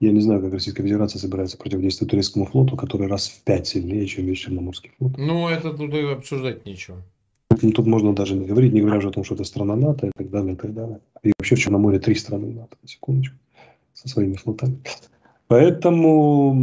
Я 0.00 0.12
не 0.12 0.20
знаю, 0.20 0.40
как 0.40 0.54
Российская 0.54 0.82
Федерация 0.82 1.18
собирается 1.18 1.58
противодействовать 1.58 2.10
турецкому 2.12 2.46
флоту, 2.46 2.76
который 2.78 3.08
раз 3.08 3.28
в 3.28 3.44
пять 3.44 3.66
сильнее, 3.66 4.06
чем 4.06 4.24
весь 4.24 4.38
Черноморский 4.38 4.92
флот. 4.96 5.18
Ну, 5.18 5.48
это 5.48 5.70
тут 5.70 5.92
и 5.92 6.00
обсуждать 6.00 6.64
нечего. 6.64 6.96
Ну, 7.50 7.70
Тут 7.72 7.86
можно 7.86 8.14
даже 8.14 8.36
не 8.36 8.46
говорить, 8.46 8.72
не 8.72 8.80
говоря 8.80 8.96
уже 8.96 9.08
о 9.08 9.12
том, 9.12 9.24
что 9.24 9.34
это 9.34 9.44
страна 9.44 9.76
НАТО 9.76 10.06
и 10.06 10.10
так 10.16 10.30
далее, 10.30 10.54
и 10.54 10.56
так 10.56 10.72
далее. 10.72 11.00
И 11.22 11.32
вообще 11.38 11.56
в 11.56 11.58
Черном 11.58 11.82
море 11.82 11.98
три 11.98 12.14
страны 12.14 12.54
НАТО, 12.54 12.78
на 12.80 12.88
секундочку, 12.88 13.36
со 13.92 14.08
своими 14.08 14.36
флотами. 14.36 14.78
Поэтому 15.46 16.54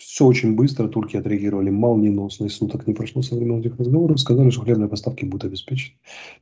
все 0.00 0.24
очень 0.24 0.54
быстро. 0.54 0.88
Турки 0.88 1.16
отреагировали 1.16 1.70
молниеносно. 1.70 2.46
И 2.46 2.48
суток 2.48 2.86
не 2.86 2.94
прошло 2.94 3.22
со 3.22 3.36
времен 3.36 3.60
этих 3.60 3.78
разговоров. 3.78 4.18
Сказали, 4.18 4.50
что 4.50 4.62
хлебные 4.62 4.88
поставки 4.88 5.24
будут 5.24 5.44
обеспечены. 5.44 5.96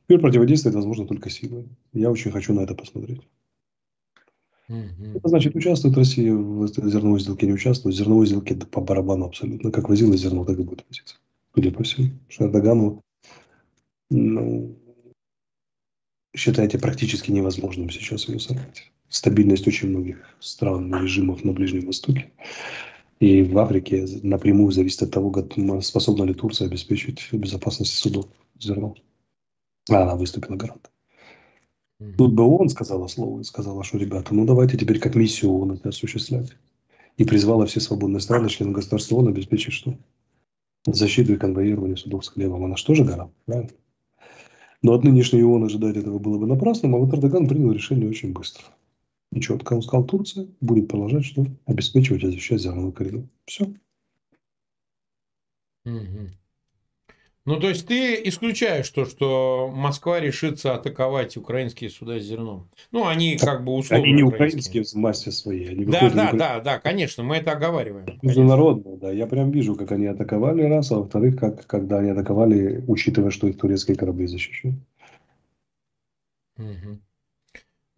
Теперь 0.05 0.19
противодействовать 0.19 0.75
возможно 0.75 1.05
только 1.05 1.29
силой. 1.29 1.67
Я 1.93 2.09
очень 2.09 2.31
хочу 2.31 2.53
на 2.53 2.61
это 2.61 2.73
посмотреть. 2.73 3.21
Это 4.69 5.27
значит, 5.27 5.55
участвует 5.55 5.97
Россия 5.97 6.33
в 6.33 6.67
зерновой 6.67 7.19
сделке, 7.19 7.47
не 7.47 7.53
участвует. 7.53 7.95
В 7.95 7.97
зерновой 7.97 8.27
сделке 8.27 8.55
по 8.55 8.81
барабану 8.81 9.25
абсолютно. 9.25 9.71
Как 9.71 9.89
возила 9.89 10.15
зерно, 10.15 10.45
так 10.45 10.57
и 10.57 10.63
будет 10.63 10.85
возиться. 10.87 11.15
Судя 11.53 11.71
по 11.71 11.83
всему. 11.83 12.11
Что 12.29 12.45
Эрдогану, 12.45 13.01
ну, 14.09 14.75
считаете 16.35 16.79
практически 16.79 17.31
невозможным 17.31 17.89
сейчас 17.89 18.29
ее 18.29 18.39
сорвать. 18.39 18.89
Стабильность 19.09 19.67
очень 19.67 19.89
многих 19.89 20.23
стран 20.39 20.95
и 20.95 21.01
режимов 21.01 21.43
на 21.43 21.51
Ближнем 21.51 21.87
Востоке 21.87 22.31
и 23.19 23.43
в 23.43 23.57
Африке 23.57 24.05
напрямую 24.23 24.71
зависит 24.71 25.03
от 25.03 25.11
того, 25.11 25.33
способна 25.81 26.23
ли 26.23 26.33
Турция 26.33 26.67
обеспечить 26.67 27.27
безопасность 27.33 27.93
судов 27.93 28.27
зерном. 28.57 28.95
А 29.89 30.03
она 30.03 30.15
выступила 30.15 30.55
гарантом. 30.55 30.91
Тут 32.17 32.33
бы 32.33 32.43
ООН 32.43 32.69
сказала 32.69 33.07
слово 33.07 33.41
и 33.41 33.43
сказала, 33.43 33.83
что, 33.83 33.97
ребята, 33.97 34.33
ну 34.33 34.45
давайте 34.45 34.77
теперь 34.77 34.99
как 34.99 35.15
миссию 35.15 35.51
ООН 35.51 35.73
это 35.73 35.89
осуществлять. 35.89 36.55
И 37.17 37.25
призвала 37.25 37.65
все 37.65 37.81
свободные 37.81 38.21
страны, 38.21 38.47
члены 38.47 38.71
государства 38.71 39.17
ООН, 39.17 39.29
обеспечить 39.29 39.73
что? 39.73 39.97
Защиту 40.85 41.33
и 41.33 41.37
конвоирование 41.37 41.97
судов 41.97 42.23
с 42.23 42.29
хлебом. 42.29 42.63
Она 42.63 42.77
что 42.77 42.95
же 42.95 43.03
гарант, 43.03 43.33
правильно? 43.45 43.71
Но 44.81 44.93
от 44.93 45.03
нынешней 45.03 45.43
ООН 45.43 45.65
ожидать 45.65 45.97
этого 45.97 46.19
было 46.19 46.37
бы 46.37 46.47
напрасным, 46.47 46.95
а 46.95 46.99
вот 46.99 47.13
Эрдоган 47.13 47.49
принял 47.49 47.73
решение 47.73 48.07
очень 48.07 48.31
быстро. 48.31 48.63
И 49.31 49.39
четко 49.41 49.73
он 49.73 49.81
сказал, 49.81 50.05
Турция 50.05 50.47
будет 50.59 50.87
продолжать 50.87 51.25
что? 51.25 51.45
Обеспечивать 51.65 52.23
и 52.23 52.27
защищать 52.27 52.61
зерновой 52.61 52.91
коридор. 52.91 53.23
Все. 53.45 53.71
Мгм. 55.85 56.31
Ну, 57.45 57.59
то 57.59 57.69
есть 57.69 57.87
ты 57.87 58.21
исключаешь 58.25 58.89
то, 58.89 59.05
что 59.05 59.71
Москва 59.73 60.19
решится 60.19 60.75
атаковать 60.75 61.35
украинские 61.37 61.89
суда 61.89 62.19
с 62.19 62.23
зерном. 62.23 62.69
Ну, 62.91 63.07
они 63.07 63.37
Так 63.37 63.49
как 63.49 63.65
бы 63.65 63.73
условно 63.73 64.05
Они 64.05 64.13
не 64.13 64.23
украинские 64.23 64.83
в 64.83 64.93
массе 64.93 65.31
своей. 65.31 65.69
Они 65.69 65.85
Да, 65.85 66.09
да, 66.09 66.31
на 66.31 66.37
да, 66.37 66.59
да, 66.59 66.79
конечно, 66.79 67.23
мы 67.23 67.37
это 67.37 67.53
оговариваем. 67.53 68.19
Международно, 68.21 68.97
да. 68.97 69.11
Я 69.11 69.25
прям 69.25 69.51
вижу, 69.51 69.75
как 69.75 69.91
они 69.91 70.05
атаковали 70.05 70.63
раз, 70.63 70.91
а 70.91 70.97
во-вторых, 70.97 71.39
как, 71.39 71.65
когда 71.65 71.99
они 71.99 72.11
атаковали, 72.11 72.83
учитывая, 72.87 73.31
что 73.31 73.47
их 73.47 73.57
турецкие 73.57 73.97
корабли 73.97 74.27
защищают. 74.27 74.77
Мгм. 76.57 77.01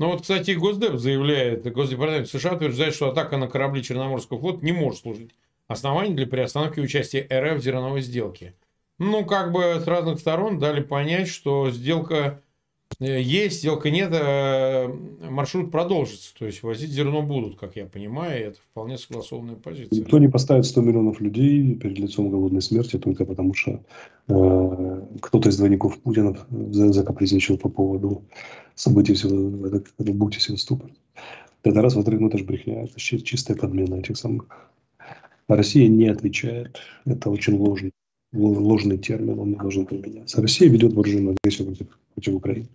Ну 0.01 0.07
вот, 0.07 0.21
кстати, 0.21 0.49
Госдеп 0.49 0.97
заявляет, 0.97 1.71
Госдепартамент 1.71 2.27
США 2.27 2.55
утверждает, 2.55 2.95
что 2.95 3.09
атака 3.09 3.37
на 3.37 3.47
корабли 3.47 3.83
Черноморского 3.83 4.39
флота 4.39 4.65
не 4.65 4.71
может 4.71 5.01
служить 5.01 5.29
основанием 5.67 6.15
для 6.15 6.25
приостановки 6.25 6.79
участия 6.79 7.27
РФ 7.31 7.59
в 7.59 7.63
зерновой 7.63 8.01
сделке. 8.01 8.55
Ну, 8.97 9.23
как 9.25 9.51
бы 9.51 9.79
с 9.79 9.85
разных 9.85 10.19
сторон 10.19 10.57
дали 10.57 10.81
понять, 10.81 11.27
что 11.27 11.69
сделка 11.69 12.41
э, 12.99 13.21
есть, 13.21 13.59
сделка 13.59 13.91
нет, 13.91 14.09
э, 14.11 14.87
маршрут 15.29 15.69
продолжится. 15.69 16.33
То 16.35 16.47
есть 16.47 16.63
возить 16.63 16.89
зерно 16.89 17.21
будут, 17.21 17.59
как 17.59 17.75
я 17.75 17.85
понимаю, 17.85 18.47
это 18.47 18.57
вполне 18.71 18.97
согласованная 18.97 19.55
позиция. 19.55 19.99
Никто 19.99 20.17
не 20.17 20.29
поставит 20.29 20.65
100 20.65 20.81
миллионов 20.81 21.21
людей 21.21 21.75
перед 21.75 21.99
лицом 21.99 22.31
голодной 22.31 22.63
смерти 22.63 22.97
только 22.97 23.23
потому, 23.23 23.53
что 23.53 23.83
э, 24.29 25.01
кто-то 25.21 25.49
из 25.49 25.57
двойников 25.57 25.99
Путина 25.99 26.35
за- 26.49 26.91
закапризничал 26.91 27.59
по 27.59 27.69
поводу 27.69 28.23
событий 28.75 29.13
в 29.13 29.65
это, 29.65 29.83
это 29.97 30.13
будьте 30.13 30.39
Севастополь. 30.39 30.91
Это 31.63 31.81
раз, 31.81 31.95
во-вторых, 31.95 32.21
ну 32.21 32.27
это 32.27 32.37
же 32.37 32.43
брехня, 32.43 32.83
это 32.83 32.99
чи- 32.99 33.23
чистая 33.23 33.55
подмена 33.57 33.95
этих 33.95 34.17
самых. 34.17 34.45
А 35.47 35.55
Россия 35.55 35.87
не 35.87 36.07
отвечает. 36.07 36.79
Это 37.05 37.29
очень 37.29 37.55
ложный, 37.57 37.91
ло- 38.33 38.59
ложный 38.59 38.97
термин, 38.97 39.37
он 39.39 39.49
не 39.51 39.55
должен 39.57 39.85
применяться. 39.85 40.41
Россия 40.41 40.69
ведет 40.69 40.93
вооруженную 40.93 41.35
агрессию 41.43 41.67
против, 41.67 41.87
против 42.13 42.33
Украины. 42.35 42.67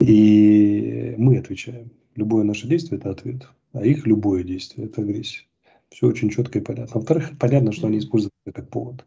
И 0.00 1.14
мы 1.18 1.38
отвечаем. 1.38 1.90
Любое 2.16 2.44
наше 2.44 2.66
действие– 2.66 2.98
это 3.00 3.10
ответ. 3.10 3.48
А 3.72 3.84
их 3.84 4.06
любое 4.06 4.42
действие– 4.42 4.86
это 4.88 5.02
агрессия. 5.02 5.42
Все 5.90 6.06
очень 6.06 6.30
четко 6.30 6.58
и 6.58 6.62
понятно. 6.62 6.94
Во-вторых, 6.96 7.32
понятно, 7.38 7.72
что 7.72 7.86
они 7.86 7.98
используют 7.98 8.32
это 8.46 8.60
как 8.60 8.70
повод. 8.70 9.04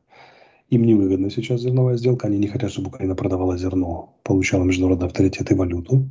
Им 0.71 0.85
невыгодна 0.85 1.29
сейчас 1.29 1.61
зерновая 1.61 1.97
сделка. 1.97 2.27
Они 2.27 2.37
не 2.37 2.47
хотят, 2.47 2.71
чтобы 2.71 2.87
Украина 2.87 3.13
продавала 3.13 3.57
зерно, 3.57 4.15
получала 4.23 4.63
международный 4.63 5.07
авторитет 5.07 5.51
и 5.51 5.53
валюту. 5.53 6.09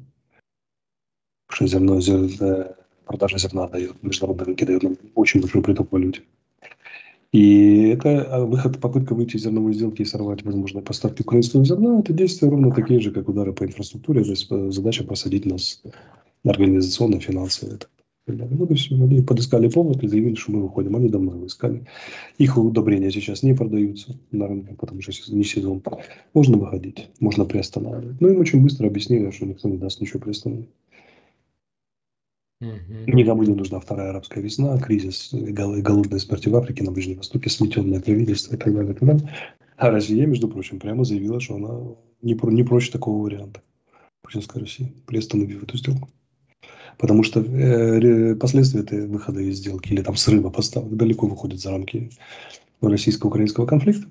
Потому 1.46 1.57
что 1.57 1.66
зерно, 1.66 1.99
зер- 1.99 2.42
э, 2.42 2.75
продажа 3.07 3.38
зерна 3.38 3.68
дает, 3.68 4.03
международные 4.03 4.44
рынки 4.44 4.64
дают 4.64 4.83
нам 4.83 4.96
очень 5.14 5.40
большой 5.40 5.62
приток 5.62 5.90
валюты. 5.90 6.20
И 7.33 7.88
это 7.88 8.23
а, 8.25 8.44
выход, 8.44 8.81
попытка 8.81 9.14
выйти 9.14 9.37
из 9.37 9.44
зерновой 9.44 9.73
сделки 9.73 10.03
и 10.03 10.05
сорвать 10.05 10.42
возможные 10.42 10.83
поставки 10.83 11.23
украинского 11.23 11.64
зерна, 11.64 12.01
это 12.01 12.12
действия 12.12 12.51
ровно 12.51 12.70
такие 12.70 13.01
же, 13.01 13.12
как 13.12 13.29
удары 13.29 13.55
по 13.55 13.64
инфраструктуре. 13.64 14.25
То 14.25 14.31
есть 14.31 14.46
э, 14.51 14.70
задача 14.70 15.05
просадить 15.05 15.46
нас 15.46 15.83
организационно, 16.44 17.18
финансово. 17.18 17.77
и 17.77 17.79
далее. 18.36 18.56
Вот 18.56 18.70
и 18.70 18.74
все. 18.74 18.94
Они 18.94 19.20
подыскали 19.20 19.68
повод 19.68 20.02
и 20.02 20.08
заявили, 20.08 20.34
что 20.34 20.52
мы 20.52 20.62
выходим. 20.62 20.96
Они 20.96 21.08
давно 21.08 21.34
его 21.34 21.46
искали. 21.46 21.86
Их 22.38 22.56
удобрения 22.56 23.10
сейчас 23.10 23.42
не 23.42 23.54
продаются 23.54 24.18
на 24.32 24.46
рынке, 24.48 24.74
потому 24.74 25.00
что 25.02 25.12
не 25.34 25.44
сезон. 25.44 25.82
Можно 26.34 26.58
выходить, 26.58 27.10
можно 27.20 27.44
приостанавливать. 27.44 28.20
Но 28.20 28.28
им 28.28 28.40
очень 28.40 28.62
быстро 28.62 28.86
объяснили, 28.86 29.30
что 29.30 29.46
никто 29.46 29.68
не 29.68 29.76
даст 29.76 30.00
ничего 30.00 30.20
приостанавливать. 30.20 30.70
Мгм. 32.60 33.06
Никому 33.06 33.42
не 33.42 33.54
нужна 33.54 33.80
вторая 33.80 34.10
арабская 34.10 34.42
весна, 34.42 34.76
кризис 34.78 35.32
и 35.32 35.50
гол- 35.50 35.76
и 35.76 35.80
голодная 35.82 36.18
смерть 36.18 36.46
в 36.46 36.54
Африке, 36.54 36.84
на 36.84 36.92
Ближнем 36.92 37.16
Востоке, 37.16 37.48
сметенное 37.48 38.00
правительство 38.00 38.54
и 38.54 38.58
так 38.58 38.74
далее. 38.74 38.92
и 38.92 38.94
так 38.94 39.08
далее. 39.08 39.30
А 39.78 39.90
Россия, 39.90 40.26
между 40.26 40.46
прочим, 40.46 40.78
прямо 40.78 41.04
заявила, 41.04 41.40
что 41.40 41.54
она 41.56 41.96
не, 42.20 42.34
про- 42.34 42.50
не 42.50 42.62
прочь 42.62 42.90
такого 42.90 43.22
варианта. 43.22 43.62
Путинская 44.22 44.60
Россия, 44.60 44.92
приостановив 45.06 45.62
эту 45.62 45.78
сделку. 45.78 46.10
Потому 47.00 47.22
что 47.22 47.40
э, 47.40 48.34
последствия 48.36 48.80
этой 48.80 49.06
выхода 49.06 49.40
из 49.40 49.56
сделки 49.56 49.90
или 49.90 50.02
там 50.02 50.16
срыва 50.16 50.50
поставок 50.50 50.94
далеко 50.94 51.26
выходят 51.26 51.58
за 51.58 51.70
рамки 51.70 52.10
российско-украинского 52.82 53.64
конфликта, 53.64 54.06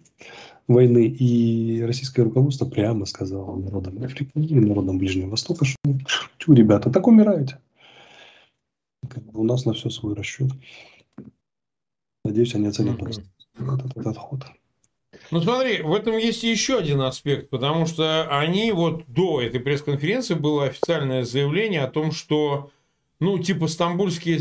войны. 0.67 1.05
И 1.05 1.83
российское 1.83 2.23
руководство 2.23 2.65
прямо 2.65 3.05
сказало 3.05 3.55
народам 3.57 4.03
Африки 4.03 4.31
и 4.33 4.55
народам 4.55 4.97
Ближнего 4.97 5.29
Востока, 5.29 5.65
что 5.65 5.77
«Тьфу, 6.39 6.53
ребята, 6.53 6.89
так 6.89 7.07
умираете. 7.07 7.59
Как 9.07 9.23
бы 9.23 9.41
у 9.41 9.43
нас 9.43 9.65
на 9.65 9.73
все 9.73 9.91
свой 9.91 10.15
расчет. 10.15 10.51
Надеюсь, 12.25 12.55
они 12.55 12.67
оценят 12.67 12.97
просто 12.97 13.23
этот, 13.55 13.95
этот 13.97 14.17
ход. 14.17 14.45
Ну 15.31 15.41
смотри, 15.41 15.81
в 15.81 15.93
этом 15.93 16.17
есть 16.17 16.43
еще 16.43 16.79
один 16.79 17.01
аспект, 17.01 17.49
потому 17.49 17.85
что 17.85 18.27
они 18.35 18.71
вот 18.71 19.03
до 19.07 19.41
этой 19.41 19.59
пресс-конференции 19.59 20.33
было 20.33 20.65
официальное 20.65 21.23
заявление 21.23 21.83
о 21.83 21.89
том, 21.89 22.11
что, 22.11 22.71
ну, 23.19 23.39
типа 23.39 23.67
стамбульский 23.67 24.39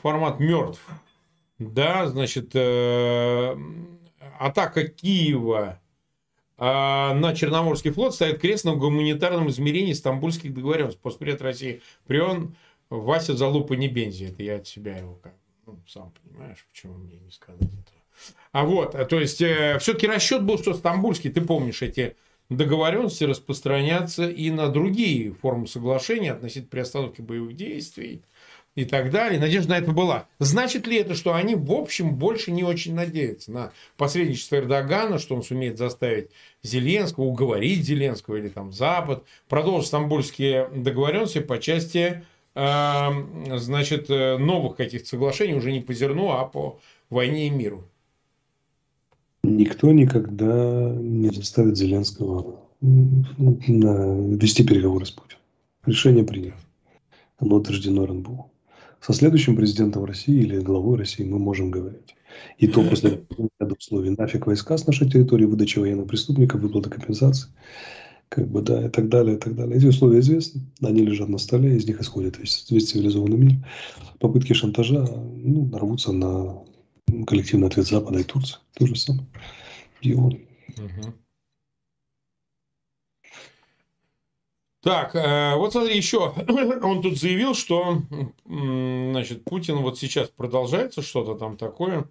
формат 0.00 0.40
мертв. 0.40 0.84
Да, 1.58 2.06
значит, 2.06 2.50
э, 2.54 3.56
атака 4.38 4.88
Киева 4.88 5.78
э, 6.56 6.62
на 6.64 7.34
Черноморский 7.34 7.90
флот 7.90 8.14
ставит 8.14 8.40
крест 8.40 8.64
на 8.64 8.74
гуманитарном 8.74 9.48
измерении 9.50 9.92
стамбульских 9.92 10.54
договоренностей. 10.54 11.00
Постпред 11.02 11.42
России 11.42 11.82
Прион 12.06 12.56
Вася 12.88 13.36
Залупа 13.36 13.74
не 13.74 13.88
Бензи. 13.88 14.26
Это 14.26 14.42
я 14.42 14.56
от 14.56 14.66
себя 14.66 14.96
его 14.96 15.16
как 15.16 15.34
ну, 15.66 15.78
сам 15.86 16.12
понимаешь, 16.22 16.66
почему 16.70 16.94
мне 16.94 17.18
не 17.18 17.30
сказать 17.30 17.62
этого. 17.62 18.00
А 18.52 18.64
вот, 18.64 18.94
а, 18.94 19.04
то 19.04 19.20
есть, 19.20 19.36
все-таки 19.36 20.06
расчет 20.06 20.42
был, 20.44 20.58
что 20.58 20.74
стамбульский, 20.74 21.30
ты 21.30 21.40
помнишь, 21.42 21.82
эти 21.82 22.16
договоренности 22.50 23.24
распространятся 23.24 24.28
и 24.28 24.50
на 24.50 24.68
другие 24.68 25.32
формы 25.32 25.66
соглашения 25.66 26.32
относительно 26.32 26.70
приостановки 26.70 27.20
боевых 27.22 27.56
действий 27.56 28.22
и 28.74 28.84
так 28.84 29.10
далее. 29.10 29.40
Надежда 29.40 29.70
на 29.70 29.78
это 29.78 29.92
была. 29.92 30.26
Значит 30.38 30.86
ли 30.86 30.98
это, 30.98 31.14
что 31.14 31.34
они, 31.34 31.54
в 31.54 31.72
общем, 31.72 32.16
больше 32.16 32.50
не 32.50 32.64
очень 32.64 32.94
надеются 32.94 33.52
на 33.52 33.72
посредничество 33.96 34.56
Эрдогана, 34.56 35.18
что 35.18 35.36
он 35.36 35.42
сумеет 35.42 35.78
заставить 35.78 36.30
Зеленского, 36.62 37.24
уговорить 37.24 37.84
Зеленского 37.84 38.36
или 38.36 38.48
там 38.48 38.72
Запад, 38.72 39.24
продолжить 39.48 39.88
стамбульские 39.88 40.68
договоренности 40.74 41.38
по 41.38 41.58
части 41.58 42.24
э, 42.54 43.08
значит, 43.58 44.08
новых 44.08 44.76
каких-то 44.76 45.08
соглашений, 45.08 45.54
уже 45.54 45.72
не 45.72 45.80
по 45.80 45.94
зерну, 45.94 46.30
а 46.30 46.44
по 46.44 46.80
войне 47.10 47.46
и 47.46 47.50
миру. 47.50 47.89
Никто 49.42 49.90
никогда 49.92 50.92
не 51.00 51.30
заставит 51.30 51.76
Зеленского 51.76 52.60
вести 52.80 54.64
переговоры 54.64 55.06
с 55.06 55.10
Путиным. 55.10 55.42
Решение 55.86 56.24
принято. 56.24 56.56
Оно 57.38 57.56
утверждено 57.56 58.06
РНБО. 58.06 58.46
Со 59.00 59.12
следующим 59.14 59.56
президентом 59.56 60.04
России 60.04 60.40
или 60.40 60.60
главой 60.60 60.98
России 60.98 61.24
мы 61.24 61.38
можем 61.38 61.70
говорить. 61.70 62.14
И 62.58 62.68
то 62.68 62.82
после 62.82 63.22
ряда 63.58 63.74
условий. 63.78 64.10
Нафиг 64.10 64.46
войска 64.46 64.76
с 64.76 64.86
нашей 64.86 65.10
территории, 65.10 65.46
выдача 65.46 65.80
военных 65.80 66.06
преступников, 66.06 66.60
выплата 66.60 66.90
компенсации. 66.90 67.48
Как 68.28 68.46
бы, 68.46 68.62
да, 68.62 68.86
и 68.86 68.88
так 68.88 69.08
далее, 69.08 69.36
и 69.36 69.38
так 69.38 69.56
далее. 69.56 69.76
Эти 69.76 69.86
условия 69.86 70.20
известны, 70.20 70.60
они 70.82 71.04
лежат 71.04 71.28
на 71.28 71.38
столе, 71.38 71.76
из 71.76 71.86
них 71.86 72.00
исходит 72.00 72.38
весь, 72.38 72.66
весь 72.70 72.90
цивилизованный 72.90 73.36
мир. 73.36 73.52
Попытки 74.20 74.52
шантажа 74.52 75.04
ну, 75.04 75.64
нарвутся 75.66 76.12
на 76.12 76.62
коллективный 77.26 77.68
ответ 77.68 77.86
Запада 77.86 78.18
и 78.18 78.24
Турции. 78.24 78.58
То 78.74 78.86
же 78.86 78.96
самое. 78.96 79.26
И 80.00 80.14
он. 80.14 80.40
Так, 84.82 85.14
э, 85.14 85.56
вот 85.56 85.72
смотри, 85.72 85.94
еще 85.94 86.32
он 86.82 87.02
тут 87.02 87.18
заявил, 87.18 87.54
что, 87.54 88.02
значит, 88.46 89.44
Путин 89.44 89.76
вот 89.76 89.98
сейчас 89.98 90.30
продолжается 90.30 91.02
что-то 91.02 91.34
там 91.34 91.58
такое. 91.58 92.08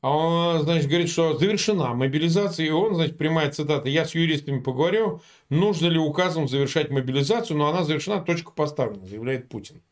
А 0.00 0.16
он, 0.16 0.62
значит, 0.62 0.88
говорит, 0.88 1.10
что 1.10 1.36
завершена 1.36 1.92
мобилизация, 1.92 2.66
и 2.66 2.70
он, 2.70 2.94
значит, 2.94 3.18
прямая 3.18 3.50
цитата, 3.50 3.86
я 3.90 4.06
с 4.06 4.14
юристами 4.14 4.60
поговорю, 4.60 5.20
нужно 5.50 5.88
ли 5.88 5.98
указом 5.98 6.48
завершать 6.48 6.90
мобилизацию, 6.90 7.58
но 7.58 7.68
она 7.68 7.84
завершена, 7.84 8.22
точка 8.22 8.50
поставлена, 8.50 9.06
заявляет 9.06 9.50
Путин. 9.50 9.82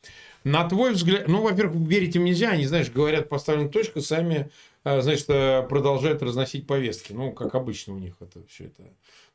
На 0.49 0.67
твой 0.67 0.95
взгляд, 0.95 1.29
ну, 1.29 1.43
во-первых, 1.43 1.77
верить 1.87 2.17
им 2.17 2.25
нельзя, 2.25 2.53
они, 2.53 2.65
знаешь, 2.65 2.91
говорят 2.91 3.29
поставлена 3.29 3.69
точка, 3.69 4.01
сами, 4.01 4.49
э, 4.83 5.03
значит, 5.03 5.27
э, 5.29 5.63
продолжают 5.69 6.23
разносить 6.23 6.67
повестки, 6.67 7.13
ну, 7.13 7.33
как 7.33 7.55
обычно 7.55 7.93
у 7.93 7.99
них 7.99 8.15
это 8.21 8.41
все 8.49 8.65
это. 8.65 8.85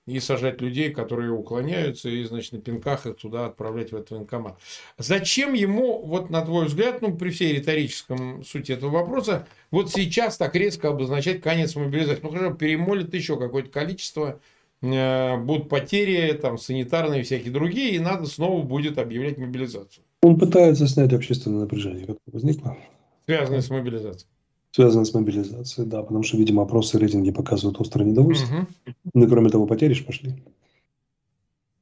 И 0.08 0.20
сажать 0.20 0.60
людей, 0.60 0.90
которые 0.90 1.30
уклоняются, 1.30 2.10
и, 2.10 2.24
значит, 2.24 2.54
на 2.54 2.62
пинках 2.62 3.06
их 3.06 3.18
туда 3.18 3.46
отправлять 3.46 3.92
в 3.92 3.96
этот 3.96 4.10
военкомат. 4.10 4.58
Зачем 4.98 5.54
ему, 5.54 6.04
вот 6.04 6.32
на 6.32 6.44
твой 6.44 6.66
взгляд, 6.66 7.04
ну, 7.04 7.16
при 7.16 7.30
всей 7.30 7.54
риторическом 7.54 8.44
сути 8.44 8.72
этого 8.72 8.90
вопроса, 8.90 9.48
вот 9.70 9.92
сейчас 9.92 10.38
так 10.38 10.56
резко 10.56 10.90
обозначать 10.90 11.42
конец 11.42 11.76
мобилизации? 11.76 12.22
Ну, 12.24 12.32
хорошо, 12.32 12.56
перемолят 12.56 13.14
еще 13.14 13.38
какое-то 13.38 13.70
количество, 13.70 14.42
э, 14.82 15.38
будут 15.38 15.70
потери, 15.70 16.34
там, 16.34 16.58
санитарные 16.58 17.22
всякие 17.22 17.52
другие, 17.52 17.92
и 17.92 18.00
надо 18.00 18.26
снова 18.26 18.64
будет 18.64 18.98
объявлять 18.98 19.38
мобилизацию, 19.38 20.04
Он 20.24 20.40
пытается 20.40 20.88
снять 20.88 21.12
общественное 21.12 21.60
напряжение, 21.60 22.02
которое 22.02 22.32
возникло, 22.32 22.78
связанное 23.26 23.60
с 23.62 23.70
мобилизацией. 23.70 24.30
связанное 24.72 25.04
с 25.06 25.14
мобилизацией, 25.14 25.86
да, 25.88 26.02
потому 26.02 26.24
что, 26.24 26.38
видимо, 26.38 26.64
опросы 26.64 26.96
и 26.96 27.00
рейтинги 27.02 27.32
показывают 27.32 27.80
острое 27.82 28.08
недовольство. 28.08 28.56
Мгм. 28.56 28.68
Ну 29.14 29.26
и 29.26 29.28
кроме 29.28 29.50
того, 29.50 29.68
потери 29.68 29.94
пошли. 30.02 30.42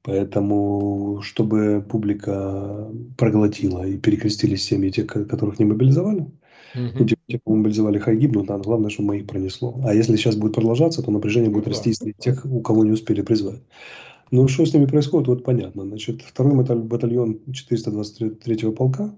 Поэтому, 0.04 1.20
чтобы 1.22 1.86
публика 1.88 2.90
проглотила 3.18 3.86
и 3.86 3.98
перекрестились 3.98 4.64
семьи 4.64 4.90
тех, 4.90 5.06
ко- 5.06 5.26
которых 5.26 5.60
не 5.60 5.66
мобилизовали, 5.66 6.26
ну, 6.74 6.82
Мгм. 6.88 7.06
те, 7.06 7.40
кого 7.46 7.58
мобилизовали, 7.58 8.00
хай 8.00 8.18
гибнут, 8.18 8.50
надо, 8.50 8.64
главное, 8.64 8.90
чтобы 8.90 9.10
моих 9.10 9.28
пронесло. 9.28 9.80
А 9.86 9.94
если 9.94 10.16
сейчас 10.16 10.36
будет 10.36 10.56
продолжаться, 10.56 11.04
то 11.04 11.12
напряжение 11.12 11.50
Ну 11.50 11.54
будет 11.58 11.66
да. 11.66 11.70
расти 11.72 11.94
среди 11.94 12.16
тех, 12.18 12.44
у 12.46 12.62
кого 12.62 12.84
не 12.84 12.92
успели 12.92 13.22
призвать. 13.22 13.62
Ну, 14.32 14.48
что 14.48 14.66
с 14.66 14.74
ними 14.74 14.86
происходит, 14.86 15.28
вот 15.28 15.44
понятно. 15.44 15.84
Значит, 15.84 16.22
второй 16.22 16.56
баталь- 16.56 16.80
батальон 16.80 17.40
423-го 17.50 18.72
полка, 18.72 19.14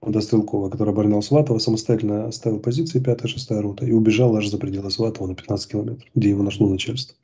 Водострелкова, 0.00 0.68
который 0.68 0.90
оборонял 0.90 1.22
Сватово, 1.22 1.58
самостоятельно 1.58 2.26
оставил 2.26 2.58
позиции 2.58 3.00
5-6 3.00 3.60
рота 3.60 3.86
и 3.86 3.92
убежал 3.92 4.36
аж 4.36 4.48
за 4.48 4.58
пределы 4.58 4.90
Сватова 4.90 5.28
на 5.28 5.36
15 5.36 5.70
километров, 5.70 6.10
где 6.16 6.30
его 6.30 6.42
нашло 6.42 6.68
начальство. 6.68 7.16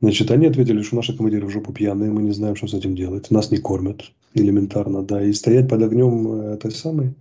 Значит, 0.00 0.30
они 0.30 0.46
ответили, 0.46 0.82
что 0.82 0.96
наши 0.96 1.16
командиры 1.16 1.46
в 1.46 1.50
жопу 1.50 1.72
пьяные, 1.72 2.12
мы 2.12 2.22
не 2.22 2.30
знаем, 2.30 2.54
что 2.54 2.68
с 2.68 2.74
этим 2.74 2.94
делать. 2.94 3.30
Нас 3.32 3.50
не 3.50 3.58
кормят 3.58 4.12
элементарно, 4.34 5.02
да. 5.02 5.24
И 5.24 5.32
стоять 5.32 5.68
под 5.68 5.82
огнем 5.82 6.32
э, 6.32 6.54
этой 6.54 6.70
самой 6.70 7.14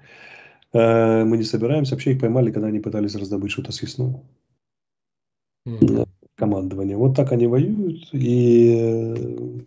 э, 0.73 1.23
мы 1.23 1.37
не 1.37 1.43
собираемся. 1.43 1.95
Вообще 1.95 2.11
их 2.11 2.19
поймали, 2.19 2.51
когда 2.51 2.67
они 2.67 2.79
пытались 2.79 3.15
раздобыть 3.15 3.51
что-то 3.51 3.71
съестное. 3.71 4.21
Мгм. 5.65 6.05
Командование. 6.35 6.97
Вот 6.97 7.15
так 7.15 7.31
они 7.31 7.47
воюют. 7.47 8.09
И 8.11 8.75
э, 8.77 9.59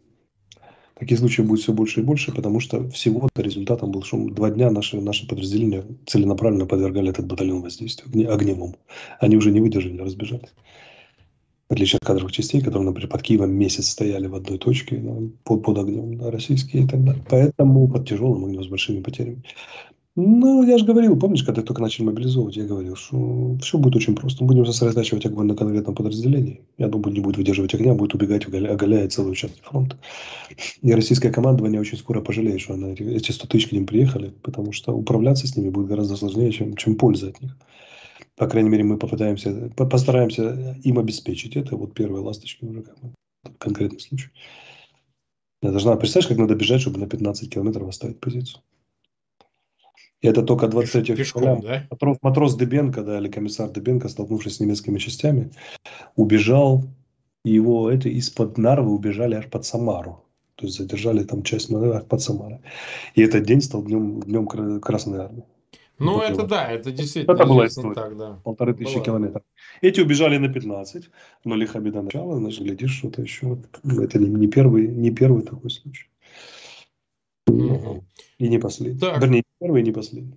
таких 0.99 1.19
случаев 1.19 1.49
будет 1.49 1.61
все 1.61 1.73
больше 1.73 2.01
и 2.01 2.05
больше, 2.05 2.33
потому 2.35 2.61
что 2.61 2.89
всего-то 2.91 3.41
результатом 3.41 3.91
был, 3.91 4.03
что 4.03 4.23
два 4.29 4.51
дня 4.51 4.71
наши, 4.71 5.01
наши 5.01 5.27
подразделения 5.27 5.85
целенаправленно 6.07 6.67
подвергали 6.67 7.11
этот 7.11 7.27
батальон 7.27 7.63
воздействию 7.63 8.11
огне- 8.11 8.29
огневому. 8.29 8.77
Они 9.19 9.37
уже 9.37 9.51
не 9.51 9.61
выдержали, 9.61 9.97
разбежались. 9.97 10.53
В 11.69 11.73
отличие 11.75 11.99
от 11.99 12.07
кадровых 12.07 12.33
частей, 12.33 12.63
которые, 12.63 12.87
например, 12.87 13.11
под 13.11 13.23
Киевом 13.23 13.53
месяц 13.53 13.89
стояли 13.89 14.27
в 14.27 14.35
одной 14.35 14.59
точке 14.59 14.97
да, 14.97 15.13
под, 15.45 15.63
под 15.63 15.79
огнем, 15.79 16.17
да, 16.17 16.31
российские 16.31 16.85
и 16.85 16.87
так 16.87 17.05
далее. 17.05 17.23
Поэтому 17.29 17.87
под 17.89 18.09
тяжелым 18.09 18.47
огнем 18.47 18.65
с 18.65 18.69
большими 18.69 19.03
потерями. 19.03 19.43
Ну, 20.21 20.65
я 20.65 20.79
же 20.79 20.85
говорил, 20.85 21.17
помнишь, 21.17 21.45
когда 21.45 21.63
только 21.63 21.81
начали 21.81 22.07
мобилизовывать, 22.07 22.57
я 22.57 22.65
говорил, 22.65 22.97
что 22.97 23.57
все 23.63 23.79
будет 23.79 23.95
очень 23.95 24.17
просто. 24.17 24.45
Будем 24.45 24.67
сосредотачивать 24.67 25.25
огонь 25.27 25.47
на 25.47 25.55
конкретном 25.55 25.95
подразделении. 25.95 26.63
Я 26.77 26.89
думаю, 26.89 27.15
не 27.15 27.21
будет 27.21 27.37
выдерживать 27.37 27.73
огня, 27.75 27.95
будет 27.95 28.15
убегать, 28.15 28.45
оголя- 28.45 28.73
оголяя 28.73 29.09
целый 29.09 29.31
участок 29.31 29.63
фронта. 29.63 29.97
И 30.83 30.93
российское 30.93 31.31
командование 31.31 31.81
очень 31.81 31.99
скоро 31.99 32.21
пожалеет, 32.21 32.61
что 32.61 32.75
она, 32.75 32.89
эти, 32.89 33.05
эти 33.05 33.31
100 33.31 33.47
тысяч 33.47 33.69
к 33.69 33.73
ним 33.73 33.87
приехали, 33.87 34.33
потому 34.43 34.73
что 34.73 34.93
управляться 34.93 35.47
с 35.47 35.57
ними 35.57 35.69
будет 35.69 35.87
гораздо 35.87 36.17
сложнее, 36.17 36.51
чем, 36.51 36.75
чем 36.75 36.97
польза 36.97 37.29
от 37.29 37.41
них. 37.41 37.57
По 38.35 38.49
крайней 38.49 38.71
мере, 38.71 38.83
мы 38.83 38.97
попытаемся, 38.97 39.71
по- 39.77 39.87
постараемся 39.87 40.77
им 40.83 40.99
обеспечить 40.99 41.55
это. 41.55 41.77
Вот 41.77 41.95
первые 41.95 42.25
ласточки 42.25 42.65
уже 42.65 42.83
как 42.83 42.99
бы, 42.99 43.13
конкретный 43.59 44.01
случай. 44.01 44.31
Я 45.63 45.71
должна, 45.71 45.95
представляешь, 45.95 46.29
как 46.29 46.39
надо 46.39 46.57
бежать, 46.57 46.81
чтобы 46.81 46.99
на 46.99 47.07
15 47.07 47.49
километров 47.49 47.89
оставить 47.89 48.19
позицию. 48.19 48.63
И 50.21 50.27
это 50.27 50.43
только 50.43 50.67
23 50.69 51.15
Пешком, 51.17 51.43
февраля. 51.43 51.61
да? 51.63 51.87
Матрос, 51.91 52.19
матрос 52.23 52.57
Дебенко, 52.57 53.03
да, 53.03 53.19
или 53.19 53.29
комиссар 53.29 53.71
Дебенко, 53.71 54.09
столкнувшись 54.09 54.57
с 54.57 54.61
немецкими 54.61 54.99
частями, 54.99 55.51
убежал, 56.17 56.85
и 57.45 57.53
его 57.53 57.91
это 57.91 58.09
из-под 58.09 58.59
Нарвы 58.59 58.91
убежали 58.93 59.35
аж 59.37 59.47
под 59.49 59.65
Самару. 59.65 60.25
То 60.57 60.67
есть 60.67 60.77
задержали 60.79 61.23
там 61.23 61.45
часть 61.45 61.71
под 62.09 62.21
Самарой. 62.21 62.59
И 63.15 63.23
этот 63.23 63.45
день 63.45 63.61
стал 63.61 63.85
днем, 63.85 64.21
днем 64.21 64.47
Кра- 64.47 64.81
Красной 64.81 65.21
Армии. 65.21 65.45
Ну, 66.01 66.15
Вот 66.15 66.25
это 66.25 66.33
его. 66.33 66.43
да, 66.47 66.69
это 66.69 66.93
действительно 66.93 67.35
Это 67.35 67.45
была 67.47 67.67
история. 67.67 67.95
так, 67.95 68.17
да. 68.17 68.39
Полторы 68.45 68.75
тысячи 68.75 68.95
Была. 68.95 69.05
километров. 69.05 69.43
Эти 69.83 70.01
убежали 70.01 70.37
на 70.39 70.49
15, 70.49 71.11
но 71.45 71.57
лиха 71.57 71.81
беда 71.81 72.03
начала, 72.03 72.39
значит, 72.39 72.63
глядишь, 72.65 72.93
что-то 72.99 73.23
еще. 73.23 73.59
Это 73.85 74.19
не, 74.19 74.29
не, 74.29 74.47
первый, 74.49 74.87
не 74.89 75.11
первый 75.11 75.43
такой 75.43 75.71
случай. 75.71 76.07
И 78.39 78.49
не 78.49 78.59
последний. 78.59 78.99
Так. 78.99 79.21
Вернее, 79.21 79.39
не 79.39 79.67
первый 79.67 79.83
и 79.83 79.85
не 79.85 79.93
последний. 79.93 80.35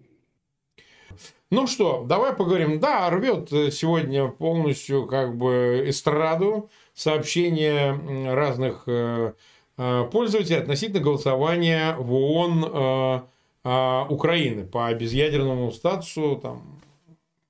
Ну 1.51 1.67
что, 1.67 2.05
давай 2.07 2.33
поговорим. 2.33 2.79
Да, 2.79 3.09
рвет 3.09 3.51
э, 3.51 3.71
сегодня 3.71 4.29
полностью 4.29 5.05
как 5.05 5.35
бы 5.35 5.83
эстраду 5.85 6.69
сообщения 6.93 8.33
разных 8.33 8.83
э, 8.87 9.33
э, 9.77 10.09
пользователей 10.09 10.59
относительно 10.59 11.01
голосования 11.01 11.95
в 11.97 12.13
ООН 12.13 13.25
Украины 13.63 14.65
по 14.65 14.91
безъядерному 14.91 15.71
статусу 15.71 16.39
там, 16.41 16.81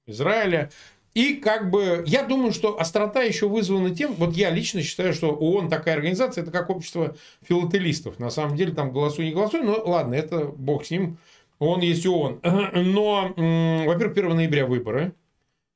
Израиля. 0.08 0.70
И 1.14 1.36
как 1.36 1.70
бы, 1.70 2.04
я 2.08 2.24
думаю, 2.24 2.54
что 2.54 2.80
острота 2.80 3.22
еще 3.22 3.50
вызвана 3.50 3.94
тем, 3.94 4.14
вот 4.14 4.34
я 4.36 4.50
лично 4.50 4.82
считаю, 4.82 5.14
что 5.14 5.32
ООН 5.32 5.70
такая 5.70 5.96
организация, 5.96 6.42
это 6.42 6.52
как 6.52 6.70
общество 6.70 7.16
филателистов. 7.42 8.18
На 8.18 8.30
самом 8.30 8.56
деле 8.56 8.74
там 8.74 8.92
голосуй, 8.92 9.26
не 9.26 9.34
голосуй, 9.34 9.62
но 9.62 9.82
ладно, 9.84 10.14
это 10.16 10.46
бог 10.46 10.86
с 10.86 10.92
ним, 10.92 11.18
ООН 11.60 11.82
есть 11.82 12.06
ООН. 12.06 12.40
Но, 12.74 13.34
во-первых, 13.36 14.18
1 14.18 14.36
ноября 14.36 14.66
выборы. 14.66 15.14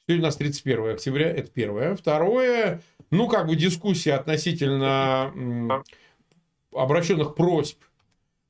Сегодня 0.08 0.24
у 0.24 0.28
нас 0.28 0.38
31 0.38 0.92
октября, 0.92 1.30
это 1.30 1.50
первое. 1.50 1.96
Второе, 1.96 2.82
ну, 3.12 3.28
как 3.28 3.48
бы 3.48 3.56
дискуссия 3.56 4.14
относительно 4.14 5.84
обращенных 6.72 7.36
просьб, 7.36 7.80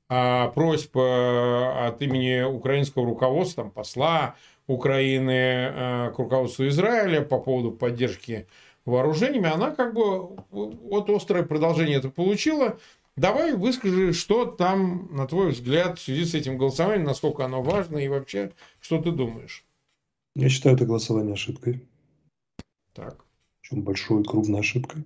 а, 0.08 0.50
просьб 0.50 0.96
э, 0.98 1.88
от 1.88 2.02
имени 2.02 2.44
украинского 2.44 3.06
руководства, 3.06 3.64
там, 3.64 3.72
посла 3.72 4.36
Украины 4.68 5.32
э, 5.32 6.12
к 6.12 6.20
руководству 6.20 6.68
Израиля 6.68 7.22
по 7.22 7.40
поводу 7.40 7.72
поддержки 7.72 8.48
вооружениями, 8.86 9.50
она 9.52 9.72
как 9.72 9.94
бы 9.94 10.38
вот 10.50 11.10
острое 11.10 11.44
продолжение 11.44 11.98
это 11.98 12.10
получила. 12.10 12.80
Давай 13.16 13.56
выскажи, 13.56 14.12
что 14.14 14.46
там, 14.46 15.10
на 15.12 15.26
твой 15.26 15.52
взгляд, 15.52 15.98
в 15.98 16.02
связи 16.02 16.26
с 16.26 16.34
этим 16.34 16.58
голосованием, 16.58 17.06
насколько 17.06 17.46
оно 17.46 17.62
важно 17.62 17.98
и 17.98 18.10
вообще, 18.10 18.52
что 18.82 19.02
ты 19.02 19.12
думаешь? 19.12 19.66
Я 20.36 20.50
считаю 20.50 20.76
это 20.76 20.86
голосование 20.86 21.34
ошибкой. 21.34 21.88
Так. 22.94 23.24
Причем 23.62 23.84
большой, 23.84 24.24
крупной 24.24 24.60
ошибкой. 24.60 25.06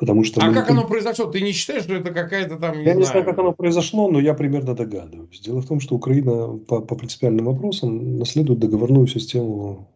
Потому 0.00 0.24
что... 0.24 0.40
А 0.40 0.50
как 0.52 0.70
не- 0.70 0.76
оно 0.78 0.86
произошло? 0.88 1.26
Ты 1.26 1.42
не 1.42 1.52
считаешь, 1.52 1.82
что 1.82 1.94
это 1.94 2.10
какая-то 2.10 2.56
там, 2.56 2.78
не 2.78 2.84
Я 2.84 2.94
не 2.94 3.02
знаю, 3.04 3.22
знаю, 3.22 3.24
как 3.26 3.38
оно 3.38 3.52
произошло, 3.52 4.10
но 4.10 4.18
я 4.18 4.32
примерно 4.32 4.74
догадываюсь. 4.74 5.40
Дело 5.40 5.60
в 5.60 5.66
том, 5.66 5.78
что 5.78 5.94
Украина 5.94 6.56
по, 6.56 6.80
по 6.80 6.94
принципиальным 6.96 7.44
вопросам 7.44 8.16
наследует 8.16 8.60
договорную 8.60 9.06
систему 9.06 9.90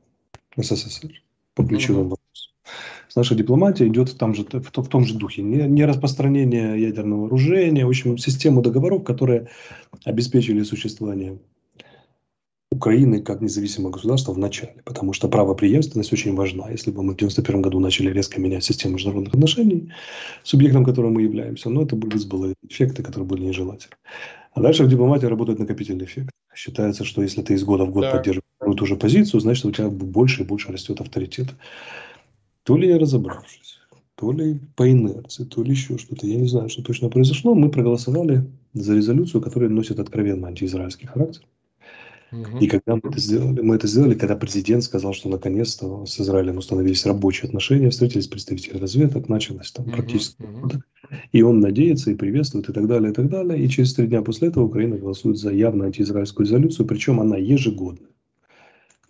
СССР 0.58 1.10
по 1.54 1.64
ключевым 1.64 2.02
Мгм. 2.02 2.10
вопросам. 2.10 2.52
Наша 3.16 3.34
дипломатия 3.34 3.86
идет 3.86 4.10
в 4.10 4.18
том 4.18 4.34
же, 4.34 4.42
в 4.44 4.70
том- 4.70 4.84
в 4.84 4.88
том 4.88 5.04
же 5.06 5.14
духе. 5.14 5.42
Не, 5.42 5.62
не 5.68 5.86
распространение 5.86 6.78
ядерного 6.80 7.20
вооружения, 7.22 7.86
в 7.86 7.88
общем, 7.88 8.18
систему 8.18 8.60
договоров, 8.60 9.04
которые 9.04 9.48
обеспечили 10.04 10.64
существование 10.64 11.38
Украины 12.74 13.22
как 13.22 13.40
независимого 13.40 13.92
государства 13.92 14.32
в 14.32 14.38
начале, 14.38 14.82
потому 14.84 15.12
что 15.12 15.28
правопреемственность 15.28 16.12
очень 16.12 16.34
важна. 16.34 16.70
Если 16.70 16.90
бы 16.90 17.02
мы 17.02 17.12
в 17.12 17.16
1991 17.16 17.62
году 17.62 17.78
начали 17.80 18.10
резко 18.10 18.40
менять 18.40 18.64
систему 18.64 18.94
международных 18.94 19.34
отношений, 19.34 19.92
субъектом 20.42 20.84
которым 20.84 21.14
мы 21.14 21.22
являемся, 21.22 21.70
ну, 21.70 21.82
это 21.82 21.94
вызвало 21.94 22.52
эффекты, 22.68 23.02
которые 23.02 23.26
были 23.26 23.42
нежелательны. 23.42 23.96
А 24.52 24.60
дальше 24.60 24.84
в 24.84 24.88
дипломатии 24.88 25.26
работает 25.26 25.58
накопительный 25.58 26.04
эффект. 26.04 26.30
Считается, 26.54 27.04
что 27.04 27.22
если 27.22 27.42
ты 27.42 27.54
из 27.54 27.64
года 27.64 27.84
в 27.84 27.90
год 27.90 28.04
Так. 28.04 28.12
поддерживаешь 28.12 28.44
одну 28.60 28.74
и 28.74 28.76
ту 28.76 28.86
же 28.86 28.96
позицию, 28.96 29.40
значит, 29.40 29.64
у 29.64 29.70
тебя 29.72 29.88
больше 29.88 30.42
и 30.42 30.46
больше 30.46 30.72
растет 30.72 31.00
авторитет. 31.00 31.48
То 32.64 32.76
ли 32.76 32.88
я 32.88 32.98
разобравшись, 32.98 33.78
то 34.16 34.32
ли 34.32 34.60
по 34.76 34.90
инерции, 34.90 35.44
то 35.44 35.62
ли 35.62 35.70
еще 35.70 35.98
что-то. 35.98 36.26
Я 36.26 36.36
не 36.36 36.48
знаю, 36.48 36.68
что 36.68 36.82
точно 36.82 37.08
произошло. 37.08 37.54
Мы 37.54 37.70
проголосовали 37.70 38.44
за 38.72 38.94
резолюцию, 38.94 39.42
которая 39.42 39.70
носит 39.70 39.98
откровенно 39.98 40.48
антиизраильский 40.48 41.06
характер. 41.06 41.42
И 42.60 42.66
когда 42.66 42.94
мы 42.96 43.00
это 43.04 43.20
сделали, 43.20 43.60
мы 43.60 43.76
это 43.76 43.86
сделали, 43.86 44.14
когда 44.14 44.36
президент 44.36 44.84
сказал, 44.84 45.12
что 45.12 45.28
наконец-то 45.28 46.06
с 46.06 46.20
Израилем 46.20 46.58
установились 46.58 47.04
рабочие 47.06 47.48
отношения, 47.48 47.90
встретились 47.90 48.28
представители 48.28 48.78
разведок, 48.78 49.28
началось 49.28 49.72
там 49.72 49.86
Мгм, 49.86 49.94
практически. 49.94 50.42
мгм. 50.42 50.82
И 51.32 51.42
он 51.42 51.60
надеется 51.60 52.10
и 52.10 52.14
приветствует 52.14 52.68
и 52.68 52.72
так 52.72 52.86
далее, 52.86 53.10
и 53.10 53.14
так 53.14 53.28
далее. 53.28 53.62
И 53.62 53.68
через 53.68 53.94
три 53.94 54.06
дня 54.06 54.22
после 54.22 54.48
этого 54.48 54.64
Украина 54.64 54.96
голосует 54.96 55.38
за 55.38 55.52
явно 55.52 55.86
антиизраильскую 55.86 56.46
резолюцию, 56.46 56.86
причем 56.86 57.20
она 57.20 57.36
ежегодно, 57.36 58.06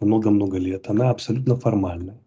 много-много 0.01 0.59
лет, 0.59 0.89
она 0.89 1.11
абсолютно 1.11 1.57
формальная. 1.57 2.19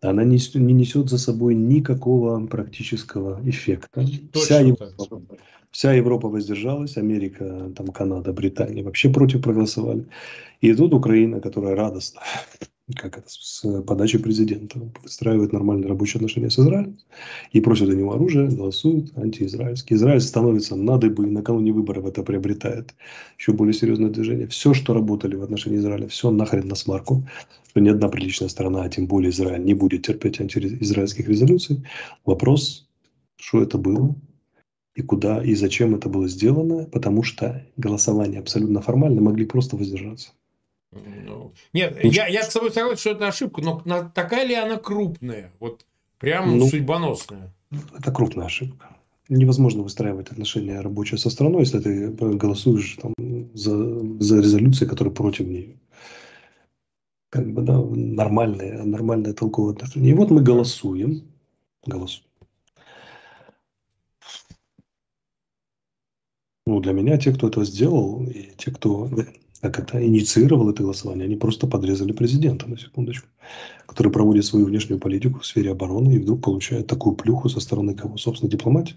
Она 0.00 0.24
не, 0.24 0.38
не 0.58 0.72
несет 0.74 1.08
за 1.08 1.18
собой 1.18 1.54
никакого 1.54 2.44
практического 2.46 3.40
эффекта. 3.44 4.04
Вся 4.32 4.58
Точно 4.58 4.66
Европа, 4.66 5.20
так. 5.30 5.38
Вся 5.74 5.92
Европа 5.92 6.28
воздержалась, 6.28 6.96
Америка, 6.96 7.72
там, 7.76 7.88
Канада, 7.88 8.32
Британия 8.32 8.84
вообще 8.84 9.10
против 9.10 9.42
проголосовали. 9.42 10.06
И 10.60 10.72
тут 10.72 10.94
Украина, 10.94 11.40
которая 11.40 11.74
радостно, 11.74 12.20
как 12.94 13.18
это, 13.18 13.26
с 13.28 13.82
подачи 13.82 14.18
президента, 14.18 14.78
выстраивает 15.02 15.52
нормальные 15.52 15.88
рабочие 15.88 16.18
отношения 16.18 16.48
с 16.48 16.60
Израилем 16.60 16.96
и 17.50 17.60
просит 17.60 17.88
у 17.88 17.92
него 17.92 18.14
оружие, 18.14 18.50
голосует 18.50 19.18
антиизраильский. 19.18 19.96
Израиль 19.96 20.20
становится 20.20 20.76
на 20.76 20.96
дыбы, 20.96 21.26
накануне 21.26 21.72
выборов 21.72 22.06
это 22.06 22.22
приобретает 22.22 22.94
еще 23.36 23.52
более 23.52 23.74
серьезное 23.74 24.10
движение. 24.10 24.46
Все, 24.46 24.74
что 24.74 24.94
работали 24.94 25.34
в 25.34 25.42
отношении 25.42 25.78
Израиля, 25.78 26.06
все 26.06 26.30
нахрен 26.30 26.68
на 26.68 26.76
смарку, 26.76 27.28
что 27.68 27.80
ни 27.80 27.88
одна 27.88 28.08
приличная 28.08 28.48
страна, 28.48 28.84
а 28.84 28.88
тем 28.88 29.08
более 29.08 29.30
Израиль, 29.30 29.64
не 29.64 29.74
будет 29.74 30.06
терпеть 30.06 30.40
антиизраильских 30.40 31.28
резолюций. 31.28 31.84
Вопрос, 32.24 32.88
что 33.38 33.60
это 33.60 33.76
было, 33.76 34.14
и 34.94 35.02
куда 35.02 35.42
и 35.42 35.54
зачем 35.54 35.94
это 35.94 36.08
было 36.08 36.28
сделано, 36.28 36.84
потому 36.84 37.22
что 37.22 37.64
голосование 37.76 38.40
абсолютно 38.40 38.80
формально 38.80 39.20
могли 39.20 39.44
просто 39.44 39.76
воздержаться. 39.76 40.30
Ну, 40.92 41.52
Нет, 41.72 41.98
я, 42.04 42.28
я 42.28 42.44
с 42.44 42.52
тобой 42.52 42.70
согласен, 42.70 42.98
что 43.00 43.10
это 43.10 43.26
ошибка, 43.28 43.60
но 43.60 43.82
на- 43.84 44.08
такая 44.10 44.46
ли 44.46 44.54
она 44.54 44.76
крупная? 44.76 45.50
Вот 45.58 45.84
прям 46.18 46.56
Ну, 46.58 46.66
судьбоносная. 46.68 47.52
Это 47.98 48.12
крупная 48.12 48.46
ошибка. 48.46 48.96
Невозможно 49.28 49.82
выстраивать 49.82 50.30
отношения 50.30 50.80
рабочие 50.80 51.18
со 51.18 51.30
страной, 51.30 51.60
если 51.62 51.80
ты 51.80 52.08
голосуешь 52.10 52.98
там, 53.02 53.12
за, 53.54 54.22
за 54.22 54.40
резолюции, 54.40 54.86
которые 54.86 55.12
против 55.14 55.46
нее. 55.48 55.76
Как 57.30 57.50
бы, 57.52 57.62
да, 57.62 57.80
нормальные, 57.82 58.84
нормальные 58.84 59.32
толковые 59.32 59.74
отношения. 59.74 60.10
И 60.10 60.14
вот 60.14 60.30
мы 60.30 60.42
голосуем. 60.42 61.22
Голосуем. 61.84 62.28
Ну, 66.66 66.80
для 66.80 66.92
меня 66.92 67.18
те, 67.18 67.32
кто 67.32 67.48
это 67.48 67.64
сделал, 67.64 68.24
и 68.24 68.50
те, 68.56 68.70
кто 68.70 69.10
как 69.60 69.78
это, 69.78 70.06
инициировал 70.06 70.68
это 70.70 70.82
голосование, 70.82 71.24
они 71.24 71.36
просто 71.36 71.66
подрезали 71.66 72.12
президента, 72.12 72.68
на 72.68 72.78
секундочку, 72.78 73.28
который 73.86 74.12
проводит 74.12 74.44
свою 74.44 74.66
внешнюю 74.66 75.00
политику 75.00 75.40
в 75.40 75.46
сфере 75.46 75.70
обороны 75.70 76.14
и 76.14 76.18
вдруг 76.18 76.42
получает 76.42 76.86
такую 76.86 77.16
плюху 77.16 77.48
со 77.48 77.60
стороны 77.60 77.94
кого? 77.94 78.18
Собственно, 78.18 78.50
дипломатии. 78.50 78.96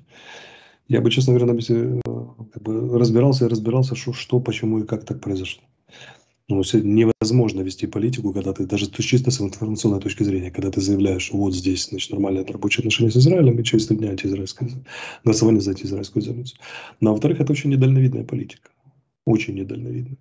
Я 0.90 1.02
бы, 1.02 1.10
честно 1.10 1.34
говоря, 1.34 1.54
э, 1.54 2.02
как 2.54 2.64
бы 2.64 2.98
разбирался 3.00 3.46
и 3.46 3.50
разбирался, 3.50 3.96
что, 3.96 4.14
что, 4.14 4.40
почему 4.40 4.80
и 4.80 4.86
как 4.86 5.06
так 5.06 5.22
произошло. 5.22 5.64
Ну, 6.50 6.62
невозможно 6.82 7.62
вести 7.62 7.88
политику, 7.88 8.32
когда 8.32 8.54
ты, 8.54 8.66
даже 8.66 8.90
чисто 8.90 9.32
с 9.32 9.42
информационной 9.42 10.00
точки 10.00 10.24
зрения, 10.24 10.50
когда 10.50 10.72
ты 10.72 10.80
заявляешь, 10.80 11.30
вот 11.34 11.54
здесь, 11.54 11.90
значит, 11.90 12.10
нормальные 12.12 12.46
рабочие 12.46 12.84
отношения 12.84 13.12
с 13.12 13.18
Израилем, 13.18 13.60
и 13.60 13.64
через 13.66 13.88
три 13.88 13.98
дня 13.98 14.12
антиизраильское 14.12 14.70
голосование 15.26 15.60
за 15.60 15.72
антиизраильскую 15.72 16.24
резолюцию. 16.24 16.60
Но, 17.02 17.12
во-вторых, 17.12 17.42
это 17.42 17.52
очень 17.52 17.70
недальновидная 17.70 18.24
политика. 18.24 18.70
Очень 19.26 19.56
недальновидная. 19.56 20.18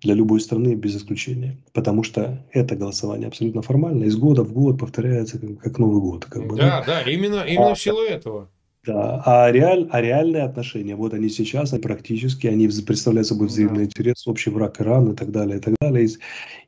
Для 0.00 0.14
любой 0.14 0.40
страны 0.40 0.74
без 0.74 0.96
исключения. 0.96 1.62
Потому 1.72 2.02
что 2.02 2.44
это 2.50 2.74
голосование 2.74 3.28
абсолютно 3.28 3.62
формально, 3.62 4.02
из 4.04 4.16
года 4.16 4.42
в 4.42 4.52
год 4.52 4.80
повторяется, 4.80 5.38
как, 5.38 5.60
как 5.60 5.78
Новый 5.78 6.00
год. 6.00 6.24
Как 6.24 6.44
бы, 6.44 6.56
Да, 6.56 6.82
да, 6.84 7.02
именно, 7.02 7.44
именно 7.46 7.70
А, 7.70 7.74
в 7.76 7.80
силу 7.80 8.02
этого. 8.02 8.50
Да, 8.84 9.22
а, 9.24 9.52
реаль, 9.52 9.88
а 9.92 10.00
реальные 10.00 10.42
отношения, 10.42 10.96
вот 10.96 11.14
они 11.14 11.28
сейчас, 11.28 11.72
они 11.72 11.82
практически, 11.82 12.48
они 12.48 12.66
представляют 12.66 13.28
собой 13.28 13.46
взаимный 13.46 13.84
интерес, 13.84 14.26
общий 14.26 14.50
враг 14.50 14.80
Иран 14.80 15.12
и 15.12 15.16
так 15.16 15.30
далее, 15.30 15.58
и 15.58 15.60
так 15.60 15.74
далее. 15.80 16.08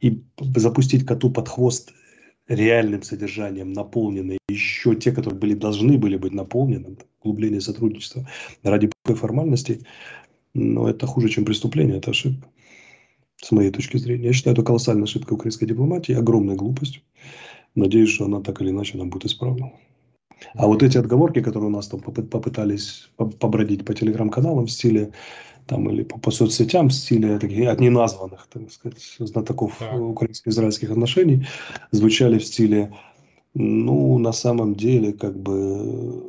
И, 0.01 0.09
и 0.09 0.23
запустить 0.57 1.05
коту 1.05 1.31
под 1.31 1.49
хвост 1.49 1.93
реальным 2.47 3.03
содержанием, 3.03 3.73
наполненные 3.73 4.39
еще 4.49 4.95
те, 4.95 5.11
которые 5.11 5.41
были, 5.41 5.55
должны 5.55 5.99
были 5.99 6.17
быть 6.17 6.33
наполнены, 6.33 6.99
углубление 7.21 7.61
сотрудничества 7.61 8.29
ради 8.63 8.91
формальности, 9.05 9.85
но 10.53 10.89
это 10.89 11.07
хуже, 11.07 11.29
чем 11.29 11.45
преступление, 11.45 11.99
это 11.99 12.13
ошибка. 12.13 12.49
С 13.43 13.51
моей 13.51 13.71
точки 13.71 13.97
зрения. 13.97 14.27
Я 14.27 14.33
считаю, 14.33 14.55
это 14.55 14.63
колоссальная 14.63 15.05
ошибка 15.05 15.33
украинской 15.33 15.67
дипломатии, 15.67 16.15
огромная 16.15 16.55
глупость. 16.55 17.03
Надеюсь, 17.75 18.11
что 18.11 18.27
она 18.27 18.41
так 18.41 18.61
или 18.63 18.71
иначе 18.71 18.97
нам 18.97 19.11
будет 19.11 19.25
исправлена. 19.25 19.73
А 20.55 20.67
вот 20.67 20.83
эти 20.83 20.99
отговорки, 20.99 21.41
которые 21.41 21.69
у 21.69 21.73
нас 21.73 21.89
там 21.89 22.01
попы- 22.01 22.27
попытались 22.27 23.09
по- 23.17 23.27
побродить 23.27 23.85
по 23.85 23.95
телеграм-каналам 23.95 24.67
в 24.67 24.71
стиле 24.71 25.13
там 25.67 25.89
или 25.91 26.03
по, 26.03 26.19
по 26.19 26.31
соцсетям 26.31 26.89
в 26.89 26.93
стиле 26.93 27.39
таких 27.39 27.69
от 27.69 27.81
неназванных, 27.81 28.47
так 28.53 28.71
сказать, 28.71 29.17
знатоков 29.19 29.77
Так. 29.79 29.99
украинско-израильских 29.99 30.91
отношений, 30.91 31.47
звучали 31.91 32.39
в 32.39 32.45
стиле, 32.45 32.93
ну, 33.55 34.19
на 34.19 34.33
самом 34.33 34.75
деле, 34.75 35.13
как 35.13 35.39
бы, 35.39 36.23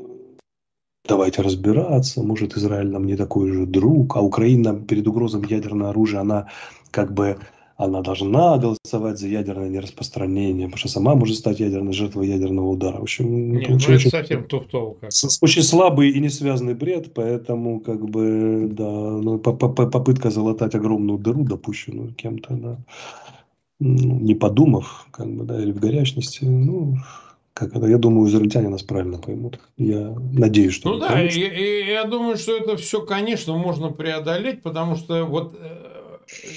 давайте 1.07 1.41
разбираться, 1.41 2.23
может, 2.23 2.55
Израиль 2.55 2.89
нам 2.89 3.05
не 3.05 3.15
такой 3.15 3.51
же 3.51 3.65
друг, 3.65 4.15
а 4.15 4.21
Украина 4.21 4.73
перед 4.79 5.07
угрозой 5.07 5.45
ядерного 5.49 5.89
оружия, 5.89 6.21
она 6.21 6.47
как 6.91 7.13
бы 7.13 7.37
она 7.77 8.01
должна 8.01 8.57
голосовать 8.57 9.19
за 9.19 9.27
ядерное 9.27 9.67
нераспространение, 9.69 10.67
потому 10.67 10.77
что 10.79 10.87
сама 10.87 11.15
может 11.15 11.35
стать 11.37 11.59
ядерной 11.59 11.91
жертвой 11.93 12.27
ядерного 12.27 12.69
удара. 12.69 12.99
В 12.99 13.03
общем, 13.03 13.51
Нет, 13.51 13.63
это 13.63 13.71
ну 13.71 13.75
очень, 13.77 13.93
это 13.95 14.09
совсем 14.09 14.43
туфтово 14.45 14.93
как. 14.93 15.09
очень 15.41 15.61
слабый 15.63 16.09
и 16.09 16.19
несвязанный 16.19 16.73
бред, 16.73 17.13
поэтому 17.13 17.81
как 17.81 18.07
бы 18.09 18.67
да, 18.71 18.83
ну, 18.89 19.39
по- 19.39 19.53
по- 19.53 19.69
по- 19.69 19.87
попытка 19.87 20.29
залатать 20.29 20.73
огромную 20.75 21.19
дыру, 21.19 21.43
допущенную 21.43 22.13
кем-то, 22.13 22.53
да, 22.53 22.77
ну, 23.79 24.19
не 24.21 24.35
подумав, 24.35 25.07
как 25.11 25.27
бы, 25.29 25.43
да, 25.43 25.61
или 25.61 25.73
в 25.73 25.79
горячности, 25.79 26.45
ну, 26.45 26.95
как 27.53 27.75
это, 27.75 27.87
я 27.87 27.97
думаю, 27.97 28.29
израильтяне 28.29 28.69
нас 28.69 28.83
правильно 28.83 29.17
поймут. 29.17 29.59
Я 29.77 30.15
надеюсь, 30.33 30.73
что 30.73 30.91
Ну 30.93 30.99
да, 30.99 31.09
поймут. 31.09 31.33
и 31.33 31.83
я 31.87 32.05
думаю, 32.05 32.37
что 32.37 32.55
это 32.55 32.77
все, 32.77 33.01
конечно, 33.01 33.57
можно 33.57 33.89
преодолеть, 33.91 34.61
потому 34.61 34.95
что 34.95 35.25
вот 35.25 35.57
э, 35.59 35.94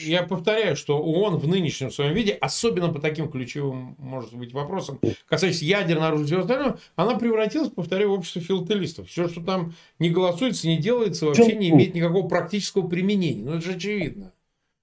я 0.04 0.22
повторяю, 0.22 0.76
что 0.76 0.98
ООН 0.98 1.38
в 1.38 1.48
нынешнем 1.48 1.90
своем 1.90 2.14
виде, 2.14 2.32
особенно 2.32 2.92
по 2.92 3.00
таким 3.00 3.30
ключевым, 3.30 3.96
может 3.98 4.34
быть, 4.34 4.52
вопросам, 4.52 4.98
касаясь 5.26 5.62
ядерного 5.62 6.08
оружия 6.08 6.24
и 6.24 6.26
всего 6.26 6.40
остального, 6.40 6.78
она 6.96 7.18
превратилась, 7.18 7.70
повторяю, 7.70 8.10
в 8.10 8.14
общество 8.14 8.40
филателистов. 8.40 9.08
Все, 9.08 9.28
что 9.28 9.42
там 9.42 9.74
не 9.98 10.10
голосуется, 10.10 10.68
не 10.68 10.78
делается, 10.78 11.26
вообще 11.26 11.54
не 11.54 11.70
имеет 11.70 11.94
никакого 11.94 12.28
практического 12.28 12.86
применения. 12.88 13.42
Ну, 13.42 13.54
это 13.54 13.64
же 13.64 13.72
очевидно. 13.72 14.32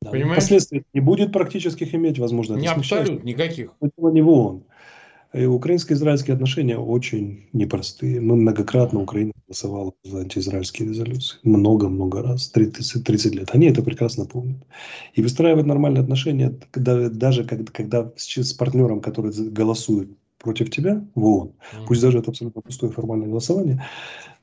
Да, 0.01 0.11
понимаешь? 0.11 0.43
Последствий 0.43 0.83
не 0.93 0.99
будет 0.99 1.31
практических 1.31 1.93
иметь, 1.95 2.19
возможно, 2.19 2.55
Не 2.55 2.67
абсолютно 2.67 3.27
никаких. 3.27 3.71
Дело 3.97 4.11
не 4.11 4.21
в 4.21 4.29
ООН. 4.29 4.63
И 5.35 5.45
украинско-израильские 5.45 6.33
отношения 6.33 6.77
очень 6.77 7.49
непростые. 7.51 8.21
Мы 8.21 8.37
многократно, 8.37 9.01
Украина 9.01 9.33
голосовала 9.47 9.93
за 10.03 10.19
антиизраильские 10.19 10.87
резолюции. 10.87 11.39
Много-много 11.43 12.21
раз. 12.21 12.47
30, 12.49 13.03
30 13.03 13.35
лет. 13.35 13.49
Они 13.51 13.67
это 13.67 13.81
прекрасно 13.83 14.25
помнят. 14.25 14.63
И 15.13 15.21
выстраивать 15.21 15.65
нормальные 15.65 16.03
отношения, 16.03 16.57
когда, 16.71 17.09
даже 17.09 17.43
когда, 17.43 17.69
когда 17.71 18.11
с, 18.15 18.37
с 18.37 18.53
партнером, 18.53 19.01
который 19.01 19.33
голосует 19.49 20.09
против 20.37 20.69
тебя 20.69 21.05
в 21.15 21.25
ООН, 21.25 21.51
пусть 21.85 22.01
даже 22.01 22.19
это 22.19 22.31
абсолютно 22.31 22.61
пустое 22.61 22.93
формальное 22.93 23.27
голосование, 23.27 23.83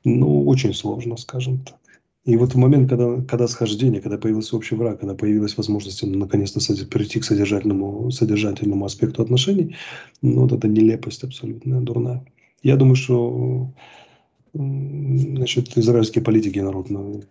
ну, 0.03 0.45
очень 0.45 0.75
сложно, 0.75 1.17
скажем 1.17 1.59
так. 1.65 1.77
И 2.25 2.37
вот 2.37 2.53
в 2.53 2.57
момент, 2.57 2.89
когда, 2.89 3.21
когда 3.21 3.47
схождение, 3.47 4.01
когда 4.01 4.17
появился 4.17 4.55
общий 4.55 4.75
враг, 4.75 4.99
когда 4.99 5.13
появилась 5.13 5.57
возможность 5.57 6.03
ну, 6.03 6.17
наконец-то 6.19 6.59
перейти 6.85 7.19
к 7.19 7.25
содержательному, 7.25 8.11
содержательному 8.11 8.85
аспекту 8.85 9.21
отношений, 9.21 9.75
ну, 10.21 10.41
вот 10.41 10.53
это 10.53 10.67
нелепость 10.67 11.23
абсолютная, 11.23 11.81
дурная. 11.81 12.25
Я 12.61 12.77
думаю, 12.77 12.95
что 12.95 13.73
значит, 14.53 15.77
израильские 15.77 16.23
политики 16.23 16.59
и 16.59 16.61
народ, 16.61 16.89
ну, 16.89 17.11
вот, 17.11 17.27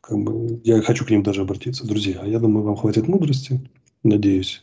как 0.00 0.18
бы, 0.18 0.60
я 0.64 0.80
хочу 0.80 1.04
к 1.04 1.10
ним 1.10 1.22
даже 1.22 1.42
обратиться. 1.42 1.86
Друзья, 1.86 2.24
я 2.24 2.38
думаю, 2.38 2.64
вам 2.64 2.76
хватит 2.76 3.08
мудрости 3.08 3.60
надеюсь, 4.04 4.62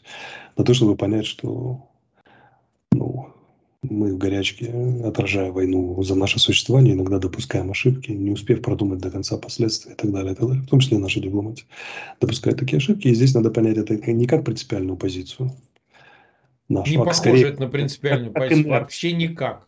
на 0.56 0.64
то, 0.64 0.74
чтобы 0.74 0.96
понять, 0.96 1.26
что 1.26 1.91
мы 3.92 4.14
в 4.14 4.18
горячке, 4.18 4.74
отражая 5.04 5.52
войну 5.52 6.02
за 6.02 6.16
наше 6.16 6.40
существование, 6.40 6.94
иногда 6.94 7.20
допускаем 7.20 7.70
ошибки, 7.70 8.12
не 8.12 8.32
успев 8.32 8.62
продумать 8.62 9.00
до 9.00 9.12
конца 9.12 9.38
последствия 9.38 9.94
и 9.94 9.96
так 9.96 10.12
далее, 10.12 10.34
и 10.34 10.36
так 10.36 10.48
далее. 10.48 10.64
В 10.64 10.68
том 10.68 10.80
числе 10.80 10.98
наши 10.98 11.20
дипломаты 11.20 11.64
допускают 12.20 12.60
такие 12.60 12.78
ошибки. 12.78 13.08
И 13.10 13.14
здесь 13.14 13.36
надо 13.36 13.52
понять 13.52 13.78
это 13.78 13.96
не 14.12 14.26
как 14.26 14.46
принципиальную 14.46 14.98
позицию 14.98 15.52
нашу, 16.70 16.90
не 16.90 16.98
а 16.98 17.00
похоже 17.00 17.18
скорее, 17.18 17.48
это 17.50 17.62
на 17.62 17.68
принципиальную 17.68 18.34
как, 18.34 18.44
позицию, 18.44 18.64
как 18.72 18.82
вообще 18.82 19.12
никак. 19.12 19.68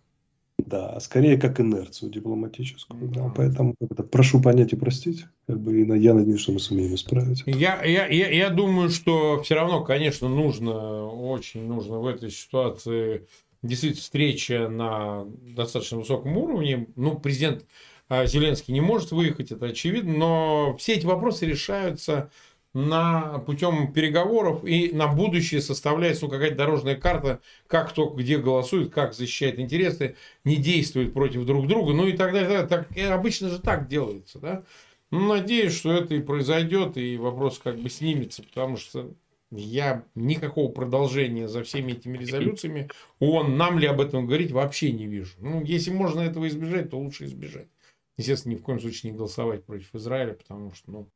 Да, 0.58 1.00
скорее 1.02 1.38
как 1.38 1.60
инерцию 1.60 2.12
дипломатическую. 2.12 3.10
Да. 3.10 3.24
Да. 3.24 3.34
Поэтому 3.36 3.76
это, 3.82 4.04
прошу 4.04 4.42
понять 4.42 4.72
и 4.72 4.78
простить. 4.78 5.26
Как 5.48 5.60
бы, 5.60 5.82
и 5.82 6.00
я 6.00 6.14
надеюсь, 6.14 6.40
что 6.40 6.54
мы 6.54 6.60
сумеем 6.60 6.96
исправить. 6.96 7.44
Я, 7.46 7.84
я, 7.84 8.08
я, 8.08 8.30
я 8.30 8.50
думаю, 8.50 8.90
что 8.90 9.42
все 9.44 9.56
равно, 9.56 9.84
конечно, 9.84 10.30
нужно, 10.30 11.08
очень 11.08 11.68
нужно 11.68 12.00
в 12.00 12.08
этой 12.08 12.32
ситуации 12.32 13.28
действительно 13.64 14.02
встреча 14.02 14.68
на 14.68 15.26
достаточно 15.26 15.98
высоком 15.98 16.38
уровне. 16.38 16.88
Ну, 16.96 17.18
президент 17.18 17.66
а, 18.10 18.26
Зеленский 18.26 18.74
не 18.74 18.82
может 18.82 19.12
выехать, 19.12 19.52
это 19.52 19.68
очевидно, 19.68 20.14
но 20.14 20.78
все 20.78 20.94
эти 20.94 21.06
вопросы 21.06 21.46
решаются 21.46 22.30
на 22.74 23.40
путем 23.40 23.94
переговоров 23.94 24.66
и 24.66 24.92
на 24.92 25.08
будущее 25.08 25.62
составляется 25.62 26.26
ну, 26.26 26.32
какая-то 26.32 26.56
дорожная 26.56 26.96
карта, 26.96 27.40
как 27.68 27.90
кто 27.90 28.10
где 28.10 28.40
голосует, 28.40 28.92
как 28.92 29.14
защищает 29.14 29.60
интересы, 29.60 30.16
не 30.44 30.58
действует 30.58 31.14
против 31.14 31.46
друг 31.46 31.68
друга, 31.68 31.94
ну 31.94 32.08
и 32.08 32.14
так 32.14 32.34
далее. 32.34 32.66
Так, 32.66 32.96
и 32.98 33.02
обычно 33.02 33.50
же 33.50 33.60
так 33.60 33.88
делается, 33.88 34.40
да. 34.40 34.64
Ну, 35.12 35.28
надеюсь, 35.28 35.76
что 35.76 35.92
это 35.94 36.16
и 36.16 36.20
произойдет, 36.20 36.98
и 36.98 37.18
вопрос 37.18 37.60
как 37.60 37.78
бы 37.78 37.90
снимется, 37.90 38.42
потому 38.42 38.78
что 38.78 39.14
я 39.58 40.06
никакого 40.16 40.72
продолжения 40.72 41.48
за 41.48 41.64
всеми 41.64 41.94
этими 41.94 42.18
резолюциями 42.18 42.90
он 43.20 43.58
нам 43.58 43.80
ли 43.80 43.88
об 43.88 44.02
этом 44.02 44.26
говорить 44.26 44.52
вообще 44.52 44.92
не 44.92 45.08
вижу. 45.08 45.34
Ну, 45.40 45.64
если 45.64 45.92
можно 45.92 46.22
этого 46.22 46.48
избежать, 46.48 46.90
то 46.90 47.00
лучше 47.00 47.26
избежать. 47.26 47.68
Естественно, 48.18 48.54
ни 48.54 48.58
в 48.58 48.62
коем 48.62 48.80
случае 48.80 49.12
не 49.12 49.18
голосовать 49.18 49.66
против 49.66 49.94
Израиля, 49.96 50.34
потому 50.34 50.74
что, 50.74 50.92
ну, 50.92 51.10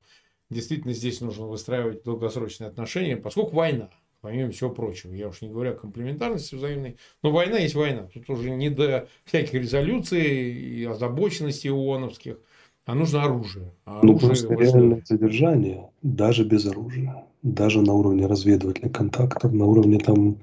действительно 0.50 0.94
здесь 0.94 1.22
нужно 1.22 1.46
выстраивать 1.46 2.04
долгосрочные 2.04 2.70
отношения, 2.70 3.18
поскольку 3.18 3.56
война, 3.56 3.90
помимо 4.22 4.52
всего 4.52 4.72
прочего. 4.72 5.14
Я 5.14 5.28
уж 5.28 5.42
не 5.42 5.50
говорю 5.50 5.72
о 5.72 5.76
комплементарности 5.76 6.56
взаимной, 6.56 6.98
но 7.22 7.32
война 7.32 7.60
есть 7.60 7.76
война. 7.76 8.08
Тут 8.14 8.30
уже 8.30 8.50
не 8.50 8.70
до 8.70 9.08
всяких 9.26 9.54
резолюций 9.54 10.24
и 10.24 10.86
озабоченностей 10.86 11.70
ООНовских, 11.70 12.40
а 12.86 12.96
нужно 12.96 13.24
оружие. 13.24 13.74
А 13.86 14.00
ну, 14.02 14.18
просто 14.18 14.54
реальное 14.54 15.04
содержание, 15.06 15.90
даже 16.02 16.46
без 16.46 16.66
оружия, 16.66 17.27
даже 17.44 17.82
на 17.82 17.94
уровне 17.94 18.26
разведывательных 18.26 18.92
контактов, 18.92 19.54
на 19.54 19.66
уровне 19.66 20.00
там 20.00 20.38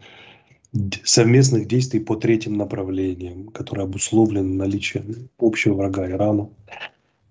совместных 1.04 1.68
действий 1.68 2.00
по 2.00 2.16
третьим 2.16 2.56
направлениям, 2.56 3.48
которые 3.48 3.84
обусловлены 3.84 4.54
наличием 4.54 5.28
общего 5.38 5.74
врага 5.74 6.10
Ирана, 6.10 6.48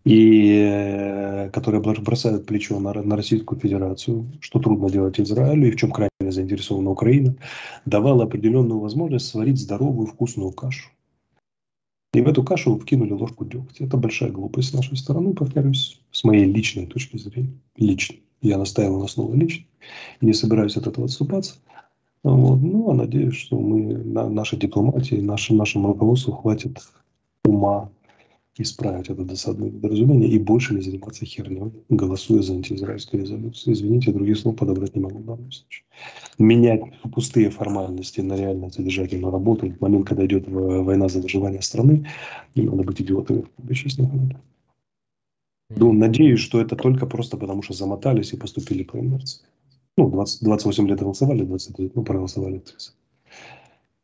и 0.05 0.66
э, 0.70 1.49
которые 1.51 1.82
бросают 1.82 2.45
плечо 2.45 2.80
на, 2.80 2.93
на 2.93 3.16
Российскую 3.16 3.59
Федерацию, 3.59 4.32
что 4.41 4.59
трудно 4.59 4.89
делать 4.89 5.20
Израилю, 5.20 5.68
и 5.68 5.72
в 5.72 5.78
чем 5.78 5.91
крайне 5.91 6.09
заинтересована 6.20 6.89
Украина, 6.89 7.36
давала 7.86 8.26
определенную 8.26 8.80
возможность 8.80 9.28
сварить 9.28 9.59
здоровую 9.59 10.07
вкусную 10.07 10.51
кашу. 10.51 10.89
И 12.14 12.22
в 12.22 12.28
эту 12.28 12.43
кашу 12.43 12.78
вкинули 12.78 13.11
ложку 13.11 13.43
дегтя. 13.43 13.86
Это 13.86 13.97
большая 13.97 14.32
глупость 14.32 14.70
с 14.70 14.74
нашей 14.74 14.97
стороны, 14.97 15.34
повторюсь, 15.34 15.99
с 16.11 16.24
моей 16.24 16.45
личной 16.45 16.86
точки 16.86 17.18
зрения. 17.18 17.57
Лично. 17.76 18.18
Я 18.41 18.57
настаиваю 18.57 18.99
на 18.99 19.07
слово 19.07 19.34
лично. 19.36 19.66
И 20.22 20.26
не 20.26 20.34
собираюсь 20.34 20.78
от 20.78 20.86
этого 20.86 21.05
отступаться. 21.05 21.55
Вот. 22.24 22.61
Ну, 22.61 22.91
а 22.91 22.93
надеюсь, 22.93 23.36
что 23.36 23.59
мы, 23.59 23.97
на, 23.97 24.30
нашей 24.30 24.59
дипломатии, 24.59 25.16
нашим, 25.16 25.57
нашему 25.57 25.88
руководству 25.88 26.34
хватит 26.34 26.78
ума 27.45 27.89
исправить 28.58 29.10
это 29.10 29.24
досадное 29.24 29.70
недоразумение 29.70 30.30
и 30.30 30.38
больше 30.38 30.76
не 30.76 30.82
заниматься 30.82 31.26
херней, 31.26 31.72
голосуя 31.89 32.41
за 32.41 32.54
антиизраильскую 32.54 33.24
резолюцию. 33.24 33.74
Извините, 33.74 34.12
других 34.12 34.38
слов 34.38 34.56
подобрать 34.56 34.95
не 34.95 35.01
могу 35.01 35.20
в 35.20 35.26
данном 35.26 35.51
случае. 35.51 35.86
Менять 36.38 36.82
пустые 37.14 37.49
формальности 37.49 38.22
на 38.22 38.36
реально 38.36 38.70
содержательную 38.70 39.32
работу 39.32 39.70
в 39.72 39.82
момент, 39.82 40.08
когда 40.08 40.26
идет 40.26 40.47
война 40.47 41.08
за 41.10 41.20
выживание 41.20 41.62
страны, 41.62 42.08
не 42.56 42.64
надо 42.64 42.84
быть 42.84 43.01
идиотами, 43.01 43.45
честно 43.74 44.08
говоря. 44.08 44.39
Ну, 45.76 45.91
надеюсь, 45.91 46.39
что 46.39 46.62
это 46.62 46.76
только 46.76 47.08
просто 47.08 47.38
потому, 47.38 47.64
что 47.64 47.74
замотались 47.74 48.34
и 48.34 48.38
поступили 48.38 48.84
по 48.84 48.97
инерции. 48.97 49.43
Ну, 49.97 50.10
20, 50.10 50.43
28 50.43 50.88
лет 50.88 50.99
голосовали, 50.99 51.43
20 51.43 51.80
лет, 51.80 51.95
ну, 51.95 52.04
проголосовали 52.04 52.60
30. 52.60 52.93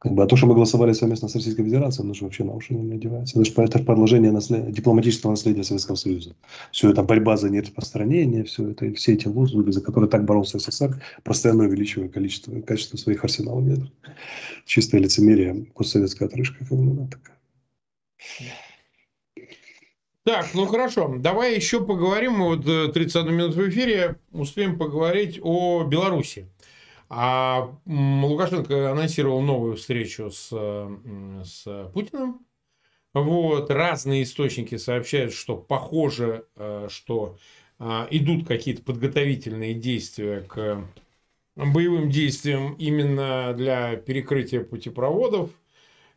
Как 0.02 0.14
бы, 0.14 0.24
а 0.24 0.28
то, 0.28 0.38
что 0.38 0.48
мы 0.48 0.54
голосовали 0.54 0.94
совместно 0.94 1.28
с 1.28 1.36
Российской 1.36 1.64
Федерацией, 1.64 2.08
ну, 2.08 2.14
вообще 2.22 2.46
на 2.46 2.54
уши 2.54 2.74
не 2.74 2.84
надевается. 2.84 3.38
Это 3.38 3.52
же 3.52 3.62
это 3.62 3.80
продолжение 3.84 4.32
наслед... 4.32 4.72
дипломатического 4.72 5.32
наследия 5.32 5.64
Советского 5.64 5.96
Союза. 5.96 6.36
Все 6.72 6.90
это 6.90 7.04
борьба 7.04 7.36
за 7.36 7.50
нераспространение, 7.50 8.46
все 8.46 8.70
это, 8.70 8.94
все 8.94 9.14
эти 9.14 9.28
лозунги, 9.28 9.72
за 9.72 9.82
которые 9.82 10.10
так 10.10 10.24
боролся 10.24 10.58
СССР, 10.58 11.04
постоянно 11.24 11.66
увеличивая 11.66 12.08
количество, 12.08 12.62
качество 12.62 12.96
своих 12.96 13.26
арсеналов 13.26 13.68
ядер. 13.68 13.92
Чистое 14.66 15.02
лицемерие, 15.02 15.66
постсоветская 15.76 16.30
отрыжка, 16.30 16.60
как 16.60 16.78
бы, 16.78 17.08
такая. 17.10 17.38
Так, 20.24 20.54
ну 20.54 20.66
хорошо, 20.66 21.16
давай 21.18 21.56
еще 21.56 21.84
поговорим, 21.84 22.44
вот 22.44 22.64
31 22.64 23.34
минут 23.34 23.56
в 23.56 23.70
эфире, 23.70 24.18
успеем 24.32 24.78
поговорить 24.78 25.40
о 25.42 25.84
Беларуси. 25.84 26.48
А 27.10 27.72
Лукашенко 27.88 28.92
анонсировал 28.92 29.42
новую 29.42 29.76
встречу 29.76 30.30
с, 30.30 30.50
с 31.44 31.90
Путиным. 31.94 32.46
Вот. 33.14 33.72
Разные 33.72 34.24
источники 34.24 34.78
сообщают, 34.78 35.34
что 35.34 35.58
похоже, 35.58 36.46
э, 36.56 36.88
что 36.92 37.38
а, 37.80 38.08
идут 38.12 38.48
какие-то 38.48 38.84
подготовительные 38.84 39.74
действия 39.74 40.42
к 40.42 40.84
боевым 41.56 42.12
действиям 42.12 42.76
именно 42.76 43.54
для 43.58 43.96
перекрытия 43.96 44.64
путепроводов 44.64 45.50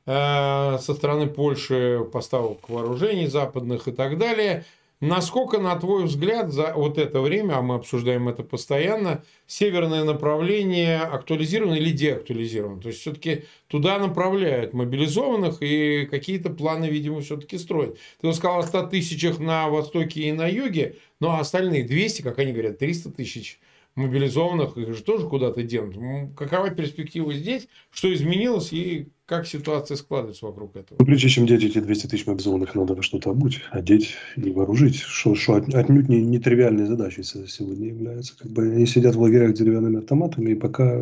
э, 0.05 0.77
со 0.79 0.95
стороны 0.95 1.29
Польши, 1.29 2.07
поставок 2.13 2.69
вооружений 2.69 3.27
западных 3.27 3.89
и 3.89 3.93
так 3.93 4.19
далее– 4.19 4.67
Насколько, 5.03 5.59
на 5.59 5.75
твой 5.75 6.05
взгляд, 6.05 6.53
за 6.53 6.75
вот 6.77 6.97
это 6.97 7.21
время, 7.21 7.55
а 7.55 7.63
мы 7.63 7.75
обсуждаем 7.75 8.29
это 8.29 8.45
постоянно, 8.45 9.25
северное 9.49 10.05
направление 10.05 11.01
актуализировано 11.01 11.75
или 11.75 11.91
деактуализировано? 11.91 12.81
То 12.81 12.87
есть, 12.87 13.01
все-таки 13.01 13.43
туда 13.67 13.99
направляют 13.99 14.75
мобилизованных 14.75 15.61
и 15.61 16.07
какие-то 16.07 16.51
планы, 16.51 16.85
видимо, 16.85 17.21
все-таки 17.21 17.59
строят. 17.59 17.99
Ты 18.21 18.33
сказал 18.33 18.61
о 18.61 18.63
100 18.63 18.87
тысячах 18.91 19.41
на 19.41 19.69
востоке 19.69 20.21
и 20.21 20.31
на 20.31 20.47
юге, 20.47 20.99
но 21.19 21.37
остальные 21.37 21.83
200, 21.83 22.23
как 22.23 22.39
они 22.39 22.53
говорят, 22.53 22.79
300 22.79 23.11
тысяч 23.11 23.59
мобилизованных, 23.97 24.77
их 24.79 24.95
же 24.95 25.03
тоже 25.03 25.29
куда-то 25.29 25.65
денут. 25.65 25.97
Какова 26.37 26.71
перспектива 26.71 27.35
здесь? 27.35 27.67
Что 27.91 28.15
изменилось 28.15 28.73
и 28.73 29.09
как 29.33 29.47
ситуация 29.47 29.97
складывается 29.97 30.45
вокруг 30.45 30.77
этого? 30.77 30.99
Ну, 30.99 31.07
прежде 31.07 31.31
чем 31.31 31.47
деть 31.47 31.65
эти 31.65 31.79
200 31.79 32.07
тысяч 32.09 32.27
мобилизованных, 32.27 32.75
надо 32.75 32.95
во 32.95 33.03
что-то 33.03 33.31
обуть, 33.31 33.63
одеть 33.71 34.11
и 34.37 34.51
вооружить, 34.51 34.97
что, 34.97 35.35
что 35.35 35.55
отнюдь 35.55 36.11
не, 36.11 36.21
не 36.21 36.39
тривиальной 36.39 36.85
задачей 36.85 37.23
сегодня 37.23 37.89
является. 37.89 38.37
Как 38.37 38.53
бы 38.53 38.65
они 38.65 38.85
сидят 38.85 39.15
в 39.15 39.23
лагерях 39.23 39.57
с 39.57 39.59
деревянными 39.59 40.01
автоматами, 40.01 40.51
и 40.51 40.55
пока 40.55 41.01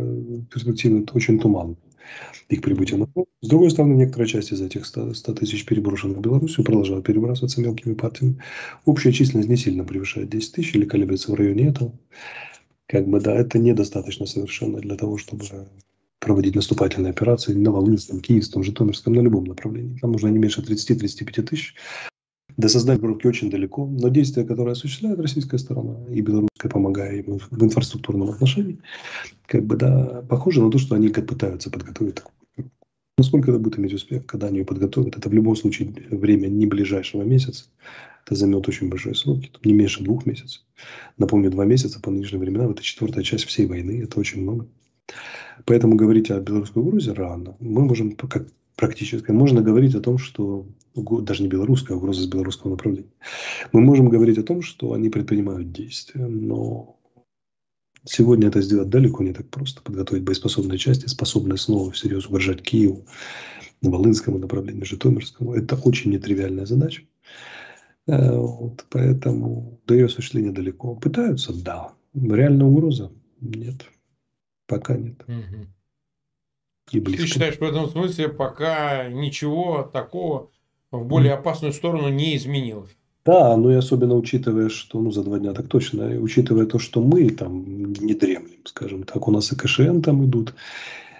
перспективы 0.48 1.04
очень 1.12 1.40
туманны 1.40 1.74
их 2.48 2.62
прибытия 2.62 2.98
на 2.98 3.06
фронт. 3.08 3.28
С 3.40 3.48
другой 3.48 3.72
стороны, 3.72 3.94
некоторая 3.94 4.28
часть 4.28 4.52
из 4.52 4.60
этих 4.60 4.86
100, 4.86 5.14
100 5.14 5.34
тысяч 5.34 5.64
переброшенных 5.64 6.18
в 6.18 6.20
Белоруссию 6.20 6.64
продолжают 6.64 7.04
перебрасываться 7.04 7.60
мелкими 7.60 7.94
партиями. 7.94 8.40
Общая 8.84 9.10
численность 9.10 9.48
не 9.48 9.56
сильно 9.56 9.82
превышает 9.82 10.30
10 10.30 10.52
тысяч 10.52 10.74
или 10.76 10.84
колеблется 10.84 11.32
в 11.32 11.34
районе 11.34 11.68
этого. 11.68 11.92
Как 12.86 13.08
бы, 13.08 13.20
да, 13.20 13.34
это 13.34 13.58
недостаточно 13.58 14.26
совершенно 14.26 14.78
для 14.78 14.94
того, 14.94 15.16
чтобы 15.16 15.44
проводить 16.20 16.54
наступательные 16.54 17.10
операции 17.10 17.54
на 17.54 17.72
Волынском, 17.72 18.20
Киевском, 18.20 18.62
Житомирском, 18.62 19.14
на 19.14 19.20
любом 19.20 19.44
направлении. 19.44 19.98
Там 20.00 20.12
нужно 20.12 20.28
не 20.28 20.38
меньше 20.38 20.60
30-35 20.60 21.42
тысяч. 21.42 21.74
До 22.56 22.68
создания 22.68 23.00
группки 23.00 23.26
очень 23.26 23.50
далеко, 23.50 23.86
но 23.86 24.08
действия, 24.08 24.44
которые 24.44 24.72
осуществляет 24.72 25.18
российская 25.18 25.58
сторона 25.58 25.96
и 26.10 26.20
белорусская, 26.20 26.68
помогая 26.68 27.16
им 27.16 27.38
в 27.38 27.64
инфраструктурном 27.64 28.30
отношении, 28.30 28.78
как 29.46 29.64
бы, 29.64 29.76
да, 29.76 30.22
похоже 30.28 30.62
на 30.62 30.70
то, 30.70 30.78
что 30.78 30.94
они 30.94 31.08
пытаются 31.08 31.70
подготовить 31.70 32.16
такую 32.16 32.34
Насколько 33.20 33.50
это 33.50 33.60
будет 33.60 33.78
иметь 33.78 33.92
успех, 33.92 34.24
когда 34.24 34.46
они 34.46 34.60
ее 34.60 34.64
подготовят, 34.64 35.14
это 35.14 35.28
в 35.28 35.32
любом 35.34 35.54
случае 35.54 35.92
время 36.08 36.46
не 36.46 36.64
ближайшего 36.64 37.22
месяца. 37.22 37.66
Это 38.24 38.34
займет 38.34 38.66
очень 38.66 38.88
большие 38.88 39.14
сроки, 39.14 39.50
не 39.62 39.74
меньше 39.74 40.02
двух 40.02 40.24
месяцев. 40.24 40.62
Напомню, 41.18 41.50
два 41.50 41.66
месяца 41.66 42.00
по 42.00 42.10
нынешним 42.10 42.40
временам– 42.40 42.70
это 42.72 42.82
четвертая 42.82 43.22
часть 43.22 43.44
всей 43.44 43.66
войны, 43.66 44.02
это 44.02 44.18
очень 44.18 44.40
много. 44.40 44.66
Поэтому 45.66 45.96
говорить 45.96 46.30
о 46.30 46.40
белорусской 46.40 46.82
угрозе 46.82 47.12
рано. 47.12 47.56
Мы 47.60 47.84
можем, 47.84 48.12
как 48.12 48.46
практически, 48.76 49.30
можно 49.30 49.60
говорить 49.62 49.94
о 49.94 50.00
том, 50.00 50.18
что 50.18 50.66
даже 50.94 51.42
не 51.42 51.48
белорусская 51.48 51.94
угроза 51.94 52.22
с 52.22 52.26
белорусского 52.26 52.72
направления. 52.72 53.10
Мы 53.72 53.80
можем 53.80 54.08
говорить 54.08 54.38
о 54.38 54.42
том, 54.42 54.62
что 54.62 54.92
они 54.92 55.08
предпринимают 55.08 55.72
действия, 55.72 56.26
но 56.26 56.96
Сегодня 58.04 58.48
это 58.48 58.62
сделать 58.62 58.88
далеко 58.88 59.22
не 59.22 59.34
так 59.34 59.48
просто. 59.50 59.82
Подготовить 59.82 60.24
боеспособные 60.24 60.78
части, 60.78 61.06
способные 61.06 61.58
снова 61.58 61.90
всерьез 61.90 62.26
угрожать 62.26 62.62
Киеву, 62.62 63.04
на 63.82 63.90
Волынскому 63.90 64.38
направлении, 64.38 64.84
Житомирскому. 64.84 65.54
Это 65.54 65.76
очень 65.76 66.10
нетривиальная 66.10 66.66
задача. 66.66 67.02
Э, 68.06 68.36
вот, 68.36 68.86
поэтому 68.90 69.80
до 69.86 69.94
ее 69.94 70.06
осуществления 70.06 70.52
далеко. 70.52 70.94
Пытаются? 70.96 71.52
Да. 71.52 71.92
Реальная 72.14 72.66
угроза? 72.66 73.12
Нет. 73.40 73.84
Пока 74.70 74.94
нет. 74.94 75.16
Мгм. 75.26 75.66
И 76.92 77.00
Ты 77.00 77.26
считаешь, 77.26 77.56
в 77.58 77.62
этом 77.62 77.88
смысле 77.88 78.28
пока 78.28 79.08
ничего 79.08 79.82
такого 79.82 80.50
в 80.92 81.04
более 81.04 81.32
опасную 81.34 81.72
сторону 81.72 82.08
не 82.08 82.36
изменилось? 82.36 82.96
Да, 83.24 83.56
ну 83.56 83.70
и 83.70 83.74
особенно 83.74 84.14
учитывая, 84.14 84.68
что, 84.68 85.00
ну, 85.00 85.10
за 85.10 85.24
два 85.24 85.40
дня 85.40 85.54
так 85.54 85.66
точно, 85.66 86.06
учитывая 86.20 86.66
то, 86.66 86.78
что 86.78 87.02
мы 87.02 87.30
там 87.30 87.92
не 87.94 88.14
дремлем, 88.14 88.64
скажем 88.64 89.02
так, 89.02 89.26
у 89.26 89.32
нас 89.32 89.52
и 89.52 89.56
КШМ 89.56 90.02
там 90.02 90.24
идут, 90.24 90.54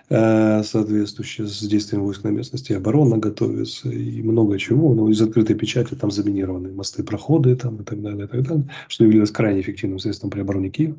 э, 0.09 0.63
соответствующие 0.63 1.47
с 1.47 1.61
действием 1.61 2.03
войск 2.05 2.25
на 2.25 2.29
местности, 2.29 2.73
и 2.73 2.77
оборона 2.77 3.19
готовится, 3.19 3.91
и 3.91 4.23
много 4.23 4.59
чего, 4.59 4.95
ну, 4.95 5.09
из 5.09 5.21
открытой 5.21 5.57
печати 5.57 5.95
там 5.95 6.11
заминированы 6.11 6.73
мосты, 6.73 7.03
проходы 7.03 7.55
там 7.57 7.77
и 7.77 7.85
так 7.85 8.01
далее, 8.01 8.25
и 8.25 8.29
так 8.29 8.43
далее, 8.43 8.71
что 8.89 9.05
явилось 9.05 9.31
крайне 9.31 9.61
эффективным 9.61 9.99
средством 9.99 10.31
при 10.31 10.41
обороне 10.41 10.71
Киева, 10.71 10.97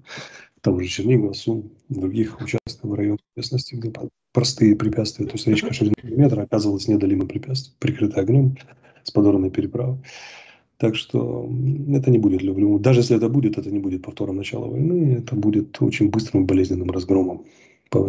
там 0.61 0.79
же 0.79 0.87
Чернигова, 0.87 1.33
Сум, 1.33 1.71
других 1.89 2.39
участков 2.39 2.89
в 2.89 2.93
районе 2.93 3.19
местности, 3.35 3.75
где 3.75 3.91
простые 4.31 4.75
препятствия, 4.75 5.25
то 5.25 5.33
есть 5.33 5.47
речка 5.47 5.73
шириной 5.73 5.95
метра 6.03 6.43
оказывалась 6.43 6.87
неодолимым 6.87 7.27
препятствием, 7.27 7.75
прикрытая 7.79 8.23
огнем 8.23 8.55
с 9.03 9.11
подорванной 9.11 9.49
переправой. 9.49 9.97
Так 10.77 10.95
что 10.95 11.47
это 11.93 12.09
не 12.09 12.17
будет, 12.17 12.41
люблю. 12.41 12.79
Даже 12.79 13.01
если 13.01 13.15
это 13.15 13.29
будет, 13.29 13.57
это 13.57 13.69
не 13.69 13.79
будет 13.79 14.01
повтором 14.01 14.37
начала 14.37 14.67
войны, 14.67 15.17
это 15.19 15.35
будет 15.35 15.79
очень 15.81 16.09
быстрым 16.09 16.43
и 16.43 16.47
болезненным 16.47 16.89
разгромом 16.89 17.45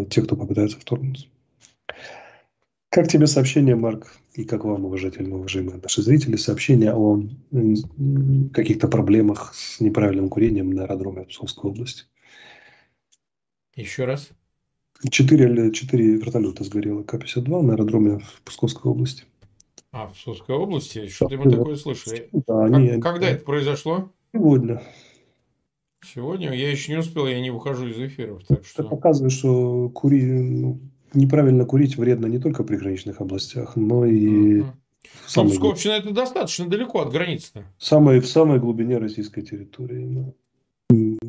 тех, 0.09 0.25
кто 0.25 0.37
попытается 0.37 0.79
вторгнуться. 0.79 1.27
Как 2.89 3.09
тебе 3.09 3.27
сообщение, 3.27 3.75
Марк, 3.75 4.17
и 4.35 4.45
как 4.45 4.65
вам, 4.65 4.85
уважательные, 4.85 5.35
уважаемые 5.35 5.81
наши 5.83 6.03
зрители, 6.03 6.37
сообщение 6.37 6.95
о 6.95 7.23
каких-то 8.53 8.89
проблемах 8.89 9.55
с 9.55 9.81
неправильным 9.81 10.29
курением 10.29 10.71
на 10.71 10.85
аэродроме 10.85 11.25
Псковской 11.25 11.71
области? 11.71 12.05
Еще 13.75 14.05
раз. 14.05 14.31
Четыре, 15.11 15.47
или- 15.47 15.71
четыре 15.73 16.15
вертолета 16.17 16.63
сгорело 16.65 17.03
К-52 17.03 17.63
на 17.63 17.73
аэродроме 17.75 18.19
в 18.19 18.43
Псковской 18.45 18.91
области. 18.91 19.25
А, 19.91 20.07
в 20.07 20.13
Псковской 20.15 20.55
области? 20.57 21.07
Что-то 21.09 21.37
мы 21.39 21.45
Да. 21.51 21.59
такое 21.59 21.77
слышали. 21.77 22.29
Да, 22.33 22.67
Как- 22.67 22.73
они- 22.75 23.01
когда 23.01 23.29
это 23.31 23.45
произошло? 23.45 24.11
Сегодня. 24.33 24.83
Сегодня? 26.05 26.53
Я 26.53 26.71
еще 26.71 26.93
не 26.93 26.99
успел, 26.99 27.27
я 27.27 27.41
не 27.41 27.51
выхожу 27.51 27.87
из 27.89 27.99
эфиров. 27.99 28.43
Так 28.47 28.61
Это 28.61 28.69
что... 28.69 28.85
показывает, 28.85 29.33
что 29.33 29.89
кури... 29.91 30.23
ну, 30.25 30.81
неправильно 31.15 31.65
курить 31.65 31.97
вредно 31.97 32.27
не 32.27 32.39
только 32.39 32.63
в 32.63 32.67
приграничных 32.67 33.21
областях, 33.21 33.77
но 33.77 34.05
и 34.07 34.61
Ну, 34.63 34.67
самой, 35.27 35.53
Псковщина 35.53 35.93
это 35.93 36.11
достаточно 36.13 36.67
далеко 36.69 37.01
от 37.03 37.13
границы. 37.13 37.65
самой, 37.79 38.21
в 38.21 38.27
самой 38.27 38.59
глубине 38.61 38.99
российской 38.99 39.43
территории. 39.43 40.05
ну. 40.05 40.35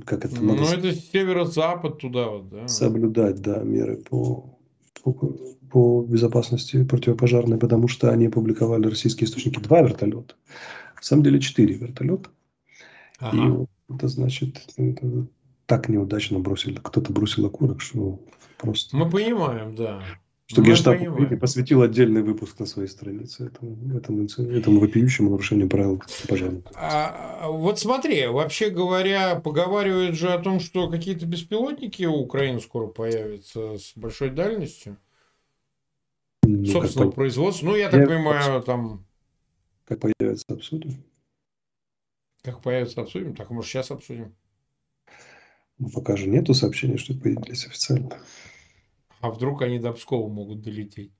Как 0.05 0.25
это 0.25 0.41
Ну, 0.41 0.55
это 0.55 0.93
северо-запад 0.93 1.99
туда 1.99 2.27
вот, 2.27 2.49
да. 2.49 2.67
соблюдать, 2.67 3.41
да, 3.41 3.61
меры 3.63 3.97
по, 3.97 4.57
по, 5.03 5.11
по 5.71 6.03
безопасности 6.03 6.83
противопожарной, 6.83 7.57
потому 7.57 7.87
что 7.87 8.11
они 8.11 8.27
опубликовали 8.27 8.87
российские 8.87 9.27
источники 9.27 9.59
два 9.59 9.81
вертолета. 9.81 10.35
На 10.95 11.03
самом 11.03 11.23
деле 11.23 11.39
четыре 11.39 11.75
вертолета. 11.75 12.29
И 13.21 13.25
Ага. 13.25 13.49
вот 13.49 13.69
это 13.89 14.07
значит, 14.07 14.65
это 14.77 15.27
так 15.65 15.89
неудачно 15.89 16.39
бросили. 16.39 16.79
Кто-то 16.81 17.13
бросил 17.13 17.45
окурок, 17.45 17.81
что 17.81 18.19
просто... 18.57 18.95
Мы 18.97 19.09
понимаем, 19.09 19.75
да. 19.75 20.01
Что 20.53 20.61
Мы 20.61 20.67
Генштаб 20.67 20.93
понимаем. 20.99 21.13
Украины 21.13 21.37
посвятил 21.39 21.81
отдельный 21.81 22.21
выпуск 22.21 22.59
на 22.59 22.67
своей 22.67 22.87
странице 22.87 23.47
этому, 23.47 23.97
этому, 23.97 24.27
этому 24.55 24.79
вопиющему 24.79 25.31
нарушению 25.31 25.67
правил 25.67 25.99
пожарных. 26.29 26.63
А, 26.75 27.39
а, 27.41 27.49
вот 27.49 27.79
смотри, 27.79 28.27
вообще 28.27 28.69
говоря, 28.69 29.39
поговаривают 29.39 30.15
же 30.15 30.29
о 30.31 30.37
том, 30.37 30.59
что 30.59 30.89
какие-то 30.91 31.25
беспилотники 31.25 32.03
у 32.03 32.13
Украины 32.17 32.59
скоро 32.61 32.85
появятся 32.85 33.79
с 33.79 33.93
большой 33.95 34.29
дальностью 34.29 34.97
Ну, 36.43 36.65
собственного 36.67 37.09
производства. 37.09 37.65
Ну, 37.65 37.75
я 37.75 37.89
так 37.89 38.01
Я- 38.01 38.07
понимаю, 38.07 38.61
там 38.61 39.07
как 39.85 40.01
появится, 40.01 40.45
обсудим. 40.49 41.03
как 42.43 42.61
появится, 42.61 43.01
обсудим. 43.01 43.35
Так, 43.35 43.49
может, 43.49 43.71
сейчас 43.71 43.89
обсудим. 43.89 44.35
Ну, 45.79 45.89
пока 45.89 46.15
же 46.15 46.27
нету 46.27 46.53
сообщений, 46.53 46.97
что 46.97 47.15
появились 47.15 47.65
официально. 47.65 48.11
А 49.23 49.31
вдруг 49.31 49.61
они 49.61 49.79
до 49.79 49.93
Пскова 49.93 50.27
могут 50.27 50.61
долететь? 50.61 51.13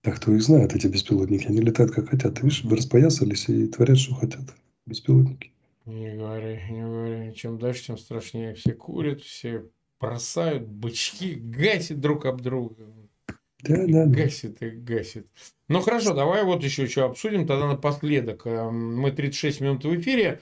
Так 0.00 0.16
кто 0.16 0.32
их 0.32 0.42
знает, 0.42 0.74
эти 0.74 0.86
беспилотники. 0.86 1.46
Они 1.46 1.60
летают 1.60 1.92
как 1.92 2.08
хотят. 2.08 2.36
Ты 2.36 2.44
видишь, 2.44 2.64
распоясались 2.64 3.50
и 3.50 3.66
творят, 3.66 3.98
что 3.98 4.14
хотят. 4.14 4.40
Беспилотники. 4.86 5.52
Не 5.84 6.16
говори, 6.16 6.58
не 6.70 6.80
говори. 6.80 7.34
Чем 7.34 7.58
дальше, 7.58 7.84
тем 7.84 7.98
страшнее. 7.98 8.54
Все 8.54 8.72
курят, 8.72 9.20
все 9.20 9.66
бросают 10.00 10.66
бычки, 10.68 11.34
гасят 11.34 12.00
друг 12.00 12.24
об 12.24 12.40
друга. 12.40 12.76
Да, 13.62 13.86
да, 13.86 14.06
да. 14.06 14.06
Гасит 14.06 14.62
и 14.62 14.70
гасит. 14.70 15.26
Ну 15.68 15.80
хорошо, 15.82 16.14
давай 16.14 16.44
вот 16.44 16.64
еще 16.64 16.86
что 16.86 17.04
обсудим. 17.04 17.46
Тогда 17.46 17.68
напоследок. 17.68 18.46
Эм, 18.46 18.96
Мы 18.98 19.10
36 19.10 19.60
минут 19.60 19.84
в 19.84 19.94
эфире. 20.00 20.40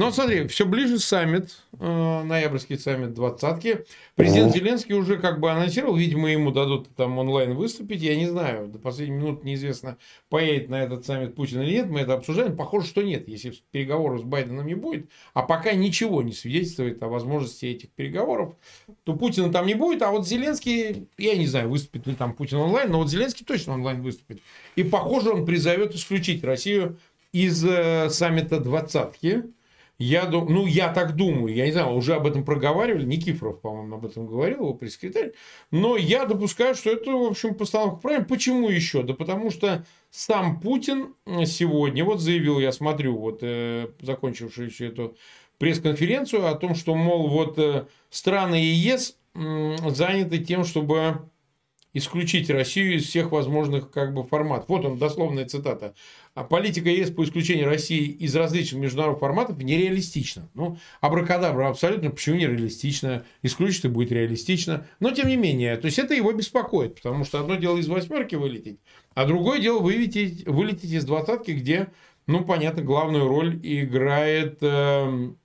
Ну, 0.00 0.06
вот 0.06 0.14
смотри, 0.14 0.46
все 0.46 0.64
ближе 0.64 0.98
саммит, 0.98 1.50
э, 1.78 2.22
ноябрьский 2.22 2.78
саммит 2.78 3.12
двадцатки. 3.12 3.84
Президент. 4.16 4.54
Зеленский 4.54 4.94
уже 4.94 5.18
как 5.18 5.40
бы 5.40 5.50
анонсировал, 5.50 5.94
видимо, 5.94 6.32
ему 6.32 6.52
дадут 6.52 6.88
там 6.96 7.18
онлайн 7.18 7.54
выступить. 7.54 8.00
Я 8.00 8.16
не 8.16 8.26
знаю, 8.26 8.68
до 8.68 8.78
последней 8.78 9.18
минуты 9.18 9.46
неизвестно, 9.46 9.98
поедет 10.30 10.70
на 10.70 10.82
этот 10.84 11.04
саммит 11.04 11.34
Путин 11.34 11.60
или 11.60 11.72
нет. 11.72 11.90
Мы 11.90 12.00
это 12.00 12.14
обсуждаем. 12.14 12.56
Похоже, 12.56 12.86
что 12.86 13.02
нет, 13.02 13.28
если 13.28 13.52
переговоров 13.72 14.20
с 14.20 14.22
Байденом 14.22 14.66
не 14.66 14.74
будет. 14.74 15.10
А 15.34 15.42
пока 15.42 15.74
ничего 15.74 16.22
не 16.22 16.32
свидетельствует 16.32 17.02
о 17.02 17.08
возможности 17.08 17.66
этих 17.66 17.90
переговоров, 17.90 18.54
то 19.04 19.12
Путина 19.12 19.52
там 19.52 19.66
не 19.66 19.74
будет. 19.74 20.00
А 20.00 20.12
вот 20.12 20.26
Зеленский, 20.26 21.08
я 21.18 21.36
не 21.36 21.46
знаю, 21.46 21.68
выступит 21.68 22.06
ли 22.06 22.14
там 22.14 22.32
Путин 22.32 22.56
онлайн, 22.56 22.90
но 22.90 23.00
вот 23.00 23.10
Зеленский 23.10 23.44
точно 23.44 23.74
онлайн 23.74 24.00
выступит. 24.00 24.40
И, 24.76 24.82
похоже, 24.82 25.30
он 25.30 25.44
призовет 25.44 25.94
исключить 25.94 26.42
Россию 26.42 26.96
из 27.32 27.62
э, 27.62 28.08
саммита 28.08 28.60
двадцатки. 28.60 29.44
Я 30.00 30.24
дум... 30.24 30.46
Ну, 30.48 30.66
я 30.66 30.90
так 30.90 31.14
думаю. 31.14 31.54
Я 31.54 31.66
не 31.66 31.72
знаю, 31.72 31.92
уже 31.92 32.14
об 32.14 32.26
этом 32.26 32.42
проговаривали. 32.42 33.04
Никифоров, 33.04 33.60
по-моему, 33.60 33.96
об 33.96 34.06
этом 34.06 34.26
говорил, 34.26 34.60
его 34.60 34.72
пресс-секретарь. 34.72 35.32
Но 35.70 35.98
я 35.98 36.24
допускаю, 36.24 36.74
что 36.74 36.90
это, 36.90 37.10
в 37.10 37.22
общем, 37.22 37.54
постановка 37.54 38.00
правильно. 38.00 38.24
Почему 38.24 38.70
еще? 38.70 39.02
Да 39.02 39.12
потому 39.12 39.50
что 39.50 39.84
сам 40.10 40.58
Путин 40.58 41.14
сегодня 41.44 42.02
вот 42.02 42.20
заявил, 42.20 42.60
я 42.60 42.72
смотрю, 42.72 43.18
вот 43.18 43.40
э, 43.42 43.88
закончившуюся 44.00 44.86
эту 44.86 45.18
пресс-конференцию 45.58 46.46
о 46.46 46.54
том, 46.54 46.74
что, 46.74 46.94
мол, 46.94 47.28
вот 47.28 47.58
э, 47.58 47.84
страны 48.08 48.54
ЕС 48.54 49.18
м, 49.34 49.76
заняты 49.90 50.38
тем, 50.38 50.64
чтобы 50.64 51.28
исключить 51.92 52.50
Россию 52.50 52.96
из 52.96 53.06
всех 53.06 53.32
возможных 53.32 53.90
как 53.90 54.14
бы 54.14 54.24
форматов. 54.24 54.68
Вот 54.68 54.84
он, 54.84 54.98
дословная 54.98 55.44
цитата. 55.46 55.94
А 56.34 56.44
политика 56.44 56.88
ЕС 56.88 57.10
по 57.10 57.24
исключению 57.24 57.66
России 57.66 58.06
из 58.06 58.34
различных 58.36 58.80
международных 58.80 59.20
форматов 59.20 59.58
нереалистична. 59.58 60.48
Ну, 60.54 60.78
абракадабра 61.00 61.68
абсолютно, 61.68 62.10
почему 62.10 62.36
нереалистично? 62.36 63.24
Исключить 63.42 63.84
и 63.84 63.88
будет 63.88 64.12
реалистично. 64.12 64.86
Но, 65.00 65.10
тем 65.10 65.28
не 65.28 65.36
менее, 65.36 65.76
то 65.76 65.86
есть, 65.86 65.98
это 65.98 66.14
его 66.14 66.32
беспокоит, 66.32 66.94
потому 66.94 67.24
что 67.24 67.40
одно 67.40 67.56
дело 67.56 67.78
из 67.78 67.88
восьмерки 67.88 68.36
вылететь, 68.36 68.78
а 69.14 69.26
другое 69.26 69.60
дело 69.60 69.80
вылететь, 69.80 70.46
вылететь 70.46 70.92
из 70.92 71.04
двадцатки, 71.04 71.50
где, 71.50 71.88
ну, 72.26 72.44
понятно, 72.44 72.82
главную 72.82 73.26
роль 73.26 73.58
играет 73.62 74.58
эм, 74.62 75.36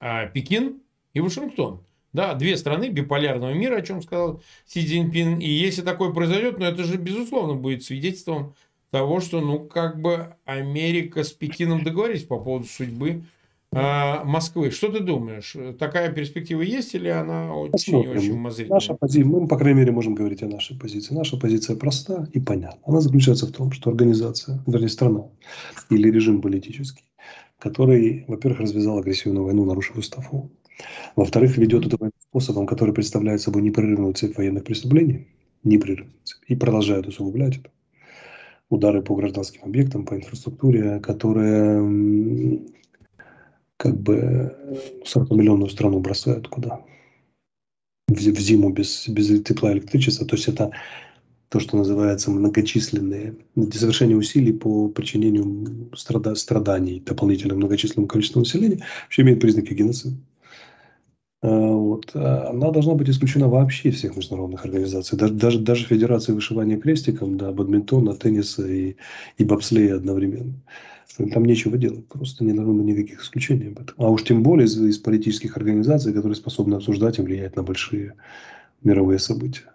а, 0.00 0.26
Пекин 0.26 0.80
и 1.12 1.20
Вашингтон. 1.20 1.83
Да, 2.14 2.34
две 2.34 2.56
страны 2.56 2.90
биполярного 2.90 3.52
мира, 3.52 3.76
о 3.76 3.82
чем 3.82 4.00
сказал 4.00 4.40
Си 4.66 4.86
Цзиньпин. 4.86 5.40
И 5.40 5.48
если 5.48 5.82
такое 5.82 6.12
произойдет, 6.12 6.58
ну 6.60 6.64
это 6.64 6.84
же, 6.84 6.96
безусловно, 6.96 7.54
будет 7.54 7.82
свидетельством 7.82 8.54
того, 8.92 9.18
что, 9.18 9.40
ну, 9.40 9.58
как 9.58 10.00
бы 10.00 10.36
Америка 10.44 11.24
с 11.24 11.32
Пекином 11.32 11.82
договорились 11.82 12.22
по 12.22 12.38
поводу 12.38 12.66
судьбы 12.66 13.24
э, 13.72 14.24
Москвы. 14.24 14.70
Что 14.70 14.92
ты 14.92 15.00
думаешь? 15.00 15.56
Такая 15.80 16.12
перспектива 16.12 16.62
есть 16.62 16.94
или 16.94 17.08
она 17.08 17.52
очень, 17.52 17.72
Посмотрим. 17.72 18.10
очень 18.12 18.30
умозрительная? 18.30 18.76
Наша 18.76 18.94
позиция, 18.94 19.24
мы, 19.26 19.48
по 19.48 19.58
крайней 19.58 19.80
мере, 19.80 19.90
можем 19.90 20.14
говорить 20.14 20.44
о 20.44 20.46
нашей 20.46 20.78
позиции. 20.78 21.14
Наша 21.14 21.36
позиция 21.36 21.74
проста 21.74 22.28
и 22.32 22.38
понятна. 22.38 22.80
Она 22.86 23.00
заключается 23.00 23.48
в 23.48 23.50
том, 23.50 23.72
что 23.72 23.90
организация, 23.90 24.62
вернее, 24.68 24.88
страна 24.88 25.24
или 25.90 26.08
режим 26.08 26.40
политический, 26.40 27.02
который, 27.58 28.24
во-первых, 28.28 28.60
развязал 28.60 28.98
агрессивную 28.98 29.44
войну, 29.44 29.64
нарушив 29.64 29.96
устав 29.96 30.32
ООН. 30.32 30.50
Во-вторых, 31.16 31.56
ведет 31.56 31.92
войну 31.98 32.12
способом, 32.20 32.66
который 32.66 32.94
представляет 32.94 33.40
собой 33.40 33.62
непрерывную 33.62 34.14
цепь 34.14 34.36
военных 34.36 34.64
преступлений, 34.64 35.28
непрерывную 35.62 36.18
цепь, 36.24 36.42
и 36.48 36.56
продолжает 36.56 37.06
усугублять 37.06 37.58
это. 37.58 37.70
Удары 38.70 39.02
по 39.02 39.14
гражданским 39.14 39.62
объектам, 39.64 40.04
по 40.04 40.14
инфраструктуре, 40.14 40.98
которая 41.00 41.78
м, 41.78 42.66
как 43.76 44.00
бы 44.00 44.56
40-миллионную 45.04 45.68
страну 45.68 46.00
бросают 46.00 46.48
куда? 46.48 46.80
в, 48.08 48.14
в 48.14 48.40
зиму 48.40 48.70
без, 48.70 49.08
без 49.08 49.42
тепла 49.42 49.70
и 49.70 49.74
электричества. 49.74 50.26
То 50.26 50.36
есть 50.36 50.48
это 50.48 50.70
то, 51.48 51.60
что 51.60 51.76
называется 51.76 52.30
многочисленные 52.30 53.36
совершение 53.72 54.16
усилий 54.16 54.52
по 54.52 54.88
причинению 54.88 55.90
страда, 55.94 56.34
страданий 56.34 57.00
дополнительному 57.00 57.60
многочисленному 57.60 58.08
количеству 58.08 58.40
населения, 58.40 58.84
вообще 59.04 59.22
имеет 59.22 59.40
признаки 59.40 59.72
геноцида. 59.72 60.16
А, 61.44 61.46
вот. 61.46 62.10
А 62.14 62.48
она 62.50 62.70
должна 62.70 62.94
быть 62.94 63.10
исключена 63.10 63.48
вообще 63.48 63.90
из 63.90 63.96
всех 63.96 64.16
международных 64.16 64.64
организаций. 64.64 65.18
Даже, 65.18 65.34
даже, 65.34 65.58
даже 65.58 65.84
Федерации 65.84 66.32
вышивания 66.32 66.78
крестиком, 66.78 67.36
да, 67.36 67.52
бадминтона, 67.52 68.14
тенниса 68.14 68.66
и, 68.66 68.96
и 69.36 69.44
бобслея 69.44 69.96
одновременно. 69.96 70.54
Там 71.32 71.44
нечего 71.44 71.76
делать, 71.76 72.08
просто 72.08 72.44
не 72.44 72.54
нужно 72.54 72.80
никаких 72.80 73.22
исключений 73.22 73.68
об 73.68 73.78
этом. 73.78 73.94
А 73.98 74.08
уж 74.08 74.24
тем 74.24 74.42
более 74.42 74.64
из, 74.66 74.80
из 74.80 74.98
политических 74.98 75.56
организаций, 75.58 76.14
которые 76.14 76.34
способны 76.34 76.76
обсуждать 76.76 77.18
и 77.18 77.22
влиять 77.22 77.56
на 77.56 77.62
большие 77.62 78.14
мировые 78.82 79.18
события. 79.18 79.73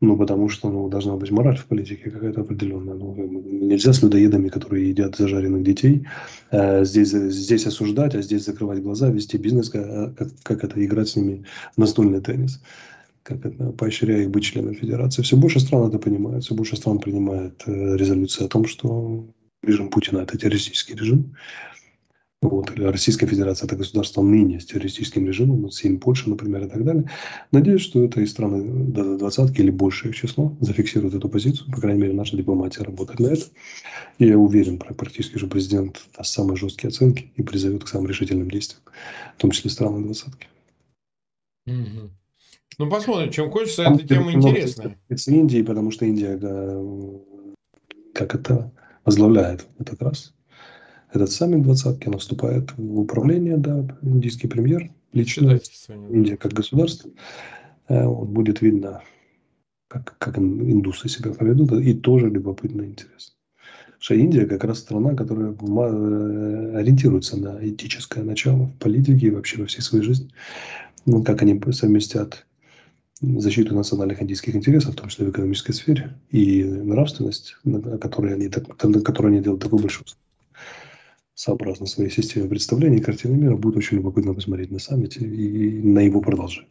Ну, 0.00 0.16
потому 0.16 0.48
что 0.48 0.70
ну, 0.70 0.88
должна 0.88 1.16
быть 1.16 1.30
мораль 1.30 1.56
в 1.56 1.66
политике 1.66 2.10
какая-то 2.10 2.42
определенная. 2.42 2.94
Ну, 2.94 3.14
нельзя 3.14 3.92
с 3.92 4.02
людоедами, 4.02 4.48
которые 4.48 4.90
едят 4.90 5.16
зажаренных 5.16 5.62
детей, 5.62 6.06
э, 6.50 6.84
здесь, 6.84 7.10
здесь 7.10 7.66
осуждать, 7.66 8.14
а 8.14 8.22
здесь 8.22 8.44
закрывать 8.44 8.82
глаза, 8.82 9.08
вести 9.08 9.38
бизнес, 9.38 9.70
как, 9.70 10.14
как 10.42 10.64
это, 10.64 10.84
играть 10.84 11.08
с 11.08 11.16
ними 11.16 11.44
в 11.74 11.78
настольный 11.78 12.20
теннис 12.20 12.60
как 13.24 13.46
это, 13.46 13.72
поощряя 13.72 14.20
их 14.20 14.30
быть 14.30 14.44
членом 14.44 14.74
федерации. 14.74 15.22
Все 15.22 15.36
больше 15.36 15.58
стран 15.58 15.88
это 15.88 15.98
понимают, 15.98 16.44
все 16.44 16.54
больше 16.54 16.76
стран 16.76 16.98
принимает 16.98 17.62
э, 17.66 17.96
резолюции 17.96 18.44
о 18.44 18.48
том, 18.48 18.66
что 18.66 19.26
режим 19.62 19.88
Путина– 19.88 20.18
это 20.20 20.36
террористический 20.36 20.94
режим. 20.94 21.34
Вот, 22.44 22.78
Российская 22.78 23.26
Федерация– 23.26 23.66
это 23.66 23.74
государство 23.74 24.20
ныне 24.20 24.60
с 24.60 24.66
террористическим 24.66 25.26
режимом, 25.26 25.62
вот 25.62 25.74
семь 25.74 25.98
Польша, 25.98 26.28
например, 26.28 26.66
и 26.66 26.68
так 26.68 26.84
далее. 26.84 27.10
Надеюсь, 27.52 27.80
что 27.80 28.04
это 28.04 28.20
и 28.20 28.26
страны 28.26 28.92
до 28.92 29.16
двадцатки 29.16 29.62
или 29.62 29.70
большее 29.70 30.12
число 30.12 30.54
зафиксируют 30.60 31.14
эту 31.14 31.30
позицию. 31.30 31.72
По 31.72 31.80
крайней 31.80 32.02
мере, 32.02 32.12
наша 32.12 32.36
дипломатия 32.36 32.82
работает 32.82 33.18
на 33.18 33.28
это. 33.28 33.46
И 34.18 34.26
я 34.26 34.38
уверен, 34.38 34.78
практически 34.78 35.38
же 35.38 35.46
президент 35.46 36.02
даст 36.14 36.34
самые 36.34 36.58
жесткие 36.58 36.88
оценки 36.88 37.32
и 37.34 37.42
призовет 37.42 37.84
к 37.84 37.88
самым 37.88 38.08
решительным 38.08 38.50
действиям, 38.50 38.82
в 39.38 39.40
том 39.40 39.50
числе 39.50 39.70
страны 39.70 40.04
двадцатки. 40.04 40.46
Угу. 41.66 42.10
Ну, 42.76 42.90
посмотрим, 42.90 43.30
чем 43.30 43.50
кончится 43.50 43.84
эта 43.84 44.06
тема 44.06 44.30
интересная. 44.30 44.98
Это 45.08 45.30
Индии, 45.30 45.62
потому 45.62 45.90
что 45.90 46.04
Индия, 46.04 46.38
как 48.12 48.34
это, 48.34 48.70
возглавляет 49.06 49.66
в 49.78 49.80
этот 49.80 50.02
раз 50.02 50.33
этот 51.14 51.30
саммит 51.30 51.62
двадцатки, 51.62 52.08
она 52.08 52.18
вступает 52.18 52.76
в 52.76 53.00
управление, 53.00 53.56
да, 53.56 53.86
индийский 54.02 54.48
премьер, 54.48 54.90
лично 55.12 55.60
Индия 56.10 56.36
как 56.36 56.52
государство. 56.52 57.10
Э, 57.88 58.06
вот, 58.06 58.28
будет 58.28 58.62
видно, 58.62 59.02
как, 59.88 60.16
как 60.18 60.38
индусы 60.38 61.08
себя 61.08 61.32
поведут, 61.32 61.72
и 61.72 61.94
тоже 61.94 62.28
любопытно 62.28 62.82
и 62.82 62.86
интересно. 62.86 63.34
Что 63.98 64.14
Индия 64.14 64.46
как 64.46 64.64
раз 64.64 64.80
страна, 64.80 65.14
которая 65.14 65.52
э, 65.52 66.76
ориентируется 66.76 67.38
на 67.38 67.58
этическое 67.66 68.24
начало 68.24 68.66
в 68.66 68.78
политике 68.78 69.28
и 69.28 69.30
вообще 69.30 69.60
во 69.60 69.66
всей 69.66 69.80
своей 69.80 70.04
жизни. 70.04 70.30
Ну, 71.06 71.22
как 71.22 71.42
они 71.42 71.60
совместят 71.72 72.46
защиту 73.20 73.74
национальных 73.74 74.22
индийских 74.22 74.56
интересов, 74.56 74.94
в 74.94 74.96
том 74.96 75.08
числе 75.08 75.26
в 75.26 75.30
экономической 75.30 75.72
сфере, 75.72 76.18
и 76.30 76.64
нравственность, 76.64 77.56
на 77.64 77.98
которой 77.98 78.34
они, 78.34 78.48
так, 78.48 78.82
на 78.82 79.00
которой 79.00 79.28
они 79.32 79.42
делают 79.42 79.62
такой 79.62 79.80
большой 79.80 80.04
сообразно 81.34 81.86
своей 81.86 82.10
системе 82.10 82.48
представления 82.48 82.98
и 82.98 83.02
картины 83.02 83.36
мира, 83.36 83.56
будет 83.56 83.76
очень 83.76 83.98
любопытно 83.98 84.34
посмотреть 84.34 84.70
на 84.70 84.78
саммите 84.78 85.20
и 85.20 85.82
на 85.82 86.00
его 86.00 86.20
продолжение. 86.20 86.70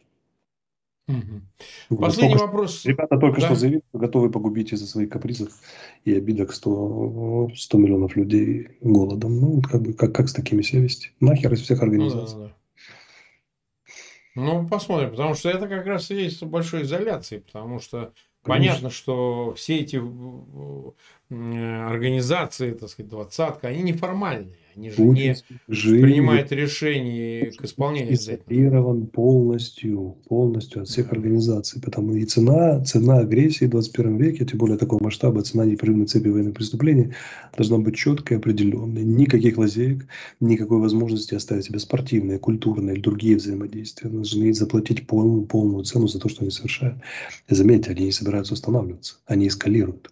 Угу. 1.06 1.98
Последний 2.00 2.30
только, 2.30 2.46
вопрос. 2.46 2.84
Ребята 2.86 3.18
только 3.18 3.40
да. 3.40 3.46
что 3.46 3.56
заявили, 3.56 3.82
что 3.90 3.98
готовы 3.98 4.30
погубить 4.30 4.72
из-за 4.72 4.86
своих 4.86 5.10
капризов 5.10 5.52
и 6.04 6.14
обидок 6.14 6.54
100, 6.54 7.50
100 7.54 7.78
миллионов 7.78 8.16
людей 8.16 8.68
голодом. 8.80 9.38
Ну, 9.38 9.60
как 9.60 9.82
бы, 9.82 9.92
как, 9.92 10.14
как 10.14 10.28
с 10.28 10.32
такими 10.32 10.62
себя 10.62 10.80
вести? 10.80 11.10
Нахер 11.20 11.52
из 11.52 11.60
всех 11.60 11.82
организаций. 11.82 12.36
Ну, 12.36 12.42
да, 12.44 12.48
да. 12.48 12.54
Ну, 14.34 14.66
посмотрим, 14.66 15.10
потому 15.10 15.34
что 15.34 15.50
это 15.50 15.68
как 15.68 15.86
раз 15.86 16.10
и 16.10 16.14
есть 16.14 16.42
большой 16.42 16.82
изоляции, 16.82 17.38
потому 17.38 17.78
что 17.78 18.12
Конечно. 18.42 18.72
понятно, 18.78 18.90
что 18.90 19.54
все 19.56 19.78
эти 19.78 20.00
организации, 21.30 22.72
так 22.72 22.88
сказать, 22.88 23.10
двадцатка, 23.10 23.68
они 23.68 23.82
неформальные. 23.82 24.56
Они 24.76 24.90
же 24.90 25.02
не 25.02 25.36
принимают 25.68 26.50
решения 26.50 27.52
к 27.52 27.64
исполнению 27.64 28.14
изолирован 28.14 29.06
полностью, 29.06 30.16
полностью 30.28 30.82
от 30.82 30.88
всех 30.88 31.12
организаций. 31.12 31.80
Потому 31.80 32.14
и 32.14 32.24
цена, 32.24 32.82
цена 32.84 33.18
агрессии 33.18 33.66
в 33.66 33.70
21 33.70 34.16
веке, 34.16 34.44
тем 34.44 34.58
более 34.58 34.76
такого 34.76 35.02
масштаба, 35.02 35.42
цена 35.42 35.64
непрерывной 35.64 36.06
цепи 36.06 36.28
военных 36.28 36.54
преступлений, 36.54 37.14
должна 37.56 37.78
быть 37.78 37.94
четкой 37.96 38.36
и 38.36 38.40
определенной. 38.40 39.04
Никаких 39.04 39.58
лазеек, 39.58 40.06
никакой 40.40 40.80
возможности 40.80 41.34
оставить 41.34 41.66
себе 41.66 41.78
спортивные, 41.78 42.38
культурные 42.38 42.96
или 42.96 43.02
другие 43.02 43.36
взаимодействия. 43.36 44.10
Должны 44.10 44.52
заплатить 44.52 45.06
полную, 45.06 45.46
полную 45.46 45.84
цену 45.84 46.08
за 46.08 46.18
то, 46.18 46.28
что 46.28 46.42
они 46.42 46.50
совершают. 46.50 46.98
И 47.48 47.54
заметьте, 47.54 47.92
они 47.92 48.06
не 48.06 48.12
собираются 48.12 48.54
останавливаться, 48.54 49.16
они 49.26 49.46
эскалируют. 49.46 50.10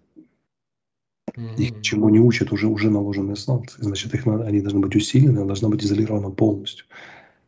Их 1.57 1.81
чему 1.81 2.09
не 2.11 2.21
учат 2.21 2.53
уже, 2.53 2.69
уже 2.69 2.91
наложенные 2.91 3.37
санкции. 3.37 3.83
Значит, 3.83 4.15
их 4.15 4.27
надо, 4.27 4.45
они 4.45 4.61
должны 4.61 4.81
быть 4.81 4.95
усилены, 4.95 5.39
она 5.39 5.47
должна 5.47 5.69
быть 5.69 5.85
изолирована 5.85 6.31
полностью. 6.31 6.87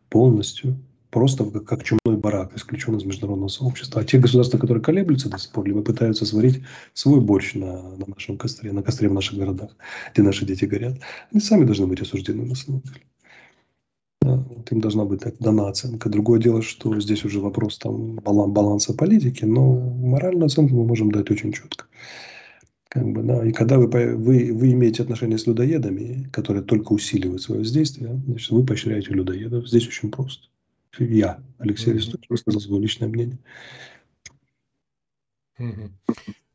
Полностью. 0.08 0.76
Просто 1.10 1.44
как, 1.44 1.64
как 1.64 1.84
чумной 1.84 2.18
барак, 2.18 2.56
исключен 2.56 2.96
из 2.96 3.04
международного 3.04 3.48
сообщества. 3.48 4.00
А 4.00 4.04
те 4.04 4.18
государства, 4.18 4.58
которые 4.58 4.82
колеблются 4.82 5.28
до 5.28 5.38
сих 5.38 5.52
пор, 5.52 5.66
либо 5.66 5.82
пытаются 5.82 6.26
сварить 6.26 6.62
свой 6.92 7.20
борщ 7.20 7.54
на, 7.54 7.82
на 7.96 8.06
нашем 8.06 8.36
костре, 8.36 8.72
на 8.72 8.82
костре 8.82 9.08
в 9.08 9.14
наших 9.14 9.38
городах, 9.38 9.76
где 10.12 10.22
наши 10.22 10.44
дети 10.44 10.64
горят, 10.64 10.98
они 11.30 11.40
сами 11.40 11.64
должны 11.64 11.86
быть 11.86 12.00
осуждены 12.00 12.44
на 12.46 12.54
самом 12.54 12.80
деле. 12.80 13.00
вот 14.22 14.72
им 14.72 14.80
должна 14.80 15.04
быть 15.04 15.20
дана 15.38 15.68
оценка. 15.68 16.08
Другое 16.08 16.40
дело, 16.40 16.62
что 16.62 16.98
здесь 16.98 17.24
уже 17.24 17.38
вопрос 17.38 17.78
там 17.78 18.16
баланса 18.16 18.94
политики, 18.94 19.44
но 19.44 19.72
моральную 19.72 20.46
оценку 20.46 20.74
мы 20.74 20.84
можем 20.84 21.12
дать 21.12 21.30
очень 21.30 21.52
четко. 21.52 21.84
Как 22.94 23.10
бы, 23.10 23.24
да. 23.24 23.44
И 23.44 23.50
когда 23.50 23.76
вы, 23.76 23.88
вы, 23.88 24.52
вы 24.52 24.72
имеете 24.72 25.02
отношение 25.02 25.36
с 25.36 25.48
людоедами, 25.48 26.28
которые 26.32 26.62
только 26.62 26.92
усиливают 26.92 27.42
свое 27.42 27.58
воздействие, 27.58 28.22
значит, 28.24 28.50
вы 28.52 28.64
поощряете 28.64 29.10
людоедов. 29.10 29.66
Здесь 29.66 29.88
очень 29.88 30.12
просто. 30.12 30.46
Я, 31.00 31.40
Алексей 31.58 31.92
mm-hmm. 31.92 32.22
Высказал 32.28 32.60
свое 32.60 32.80
личное 32.80 33.08
мнение. 33.08 33.38
Mm-hmm. 35.58 35.90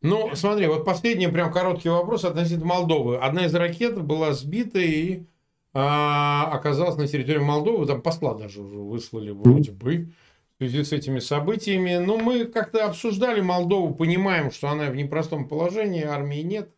Ну, 0.01 0.33
смотри, 0.33 0.67
вот 0.67 0.85
последний 0.85 1.27
прям 1.27 1.51
короткий 1.51 1.89
вопрос 1.89 2.23
относительно 2.23 2.67
Молдовы. 2.67 3.17
Одна 3.17 3.45
из 3.45 3.53
ракет 3.53 4.01
была 4.01 4.31
сбита 4.31 4.79
и 4.79 5.25
а, 5.73 6.49
оказалась 6.53 6.95
на 6.95 7.05
территории 7.05 7.39
Молдовы. 7.39 7.85
Там 7.85 8.01
посла 8.01 8.33
даже 8.33 8.61
уже 8.61 8.77
выслали 8.77 9.31
вроде 9.31 9.71
mm-hmm. 9.71 9.83
бы 9.83 10.13
связи 10.60 10.84
с 10.84 10.91
этими 10.91 11.20
событиями. 11.20 11.97
Но 11.97 12.18
мы 12.18 12.45
как-то 12.45 12.86
обсуждали 12.86 13.39
Молдову, 13.41 13.95
понимаем, 13.95 14.51
что 14.51 14.70
она 14.70 14.89
в 14.89 14.95
непростом 14.95 15.47
положении, 15.47 16.03
армии 16.03 16.41
нет. 16.41 16.70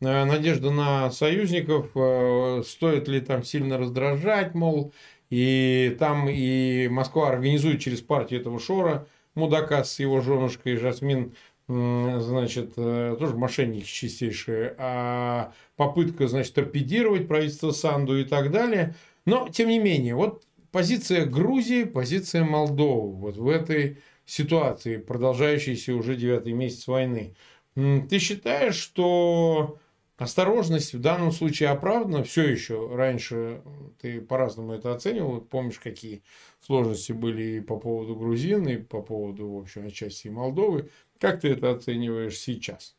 Э, 0.00 0.24
надежда 0.24 0.70
на 0.70 1.10
союзников, 1.10 1.90
э, 1.94 2.62
стоит 2.64 3.06
ли 3.06 3.20
там 3.20 3.42
сильно 3.42 3.76
раздражать, 3.76 4.54
мол, 4.54 4.94
и 5.28 5.94
там 5.98 6.28
и 6.28 6.88
Москва 6.88 7.28
организует 7.28 7.80
через 7.80 8.00
партию 8.00 8.40
этого 8.40 8.58
Шора, 8.58 9.06
мудака 9.34 9.84
с 9.84 9.98
его 9.98 10.20
женушкой 10.20 10.76
Жасмин, 10.76 11.34
значит, 11.66 12.72
э, 12.76 13.16
тоже 13.18 13.36
мошенники 13.36 13.84
чистейшие, 13.84 14.74
а 14.78 15.52
попытка, 15.76 16.28
значит, 16.28 16.54
торпедировать 16.54 17.28
правительство 17.28 17.72
Санду 17.72 18.18
и 18.18 18.24
так 18.24 18.50
далее. 18.50 18.94
Но, 19.26 19.48
тем 19.50 19.68
не 19.68 19.78
менее, 19.78 20.14
вот 20.14 20.44
позиция 20.70 21.26
Грузии, 21.26 21.84
позиция 21.84 22.44
Молдовы 22.44 23.14
вот 23.14 23.36
в 23.36 23.48
этой 23.48 23.98
ситуации, 24.26 24.98
продолжающейся 24.98 25.94
уже 25.94 26.16
девятый 26.16 26.52
месяц 26.52 26.86
войны. 26.86 27.34
Ты 27.74 28.18
считаешь, 28.18 28.74
что 28.74 29.78
осторожность 30.18 30.94
в 30.94 31.00
данном 31.00 31.32
случае 31.32 31.70
оправдана? 31.70 32.24
Все 32.24 32.42
еще 32.44 32.94
раньше 32.94 33.62
ты 34.00 34.20
по-разному 34.20 34.72
это 34.72 34.92
оценивал. 34.92 35.40
Помнишь, 35.40 35.78
какие 35.78 36.22
сложности 36.60 37.12
были 37.12 37.58
и 37.58 37.60
по 37.60 37.78
поводу 37.78 38.16
грузин, 38.16 38.68
и 38.68 38.76
по 38.76 39.00
поводу, 39.00 39.48
в 39.48 39.58
общем, 39.60 39.86
отчасти 39.86 40.28
Молдовы. 40.28 40.90
Как 41.18 41.40
ты 41.40 41.48
это 41.48 41.70
оцениваешь 41.70 42.38
сейчас? 42.38 42.97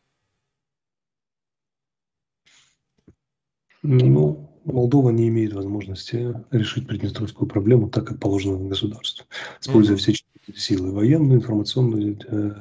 Ну, 3.81 4.49
Молдова 4.65 5.09
не 5.09 5.27
имеет 5.29 5.53
возможности 5.53 6.35
решить 6.51 6.87
приднестровскую 6.87 7.47
проблему 7.47 7.89
так, 7.89 8.05
как 8.05 8.19
положено 8.19 8.57
государству, 8.67 9.25
используя 9.61 9.95
mm-hmm. 9.95 9.99
все 9.99 10.13
силы 10.55 10.91
военную, 10.91 11.39
информационную, 11.39 12.17
э, 12.27 12.51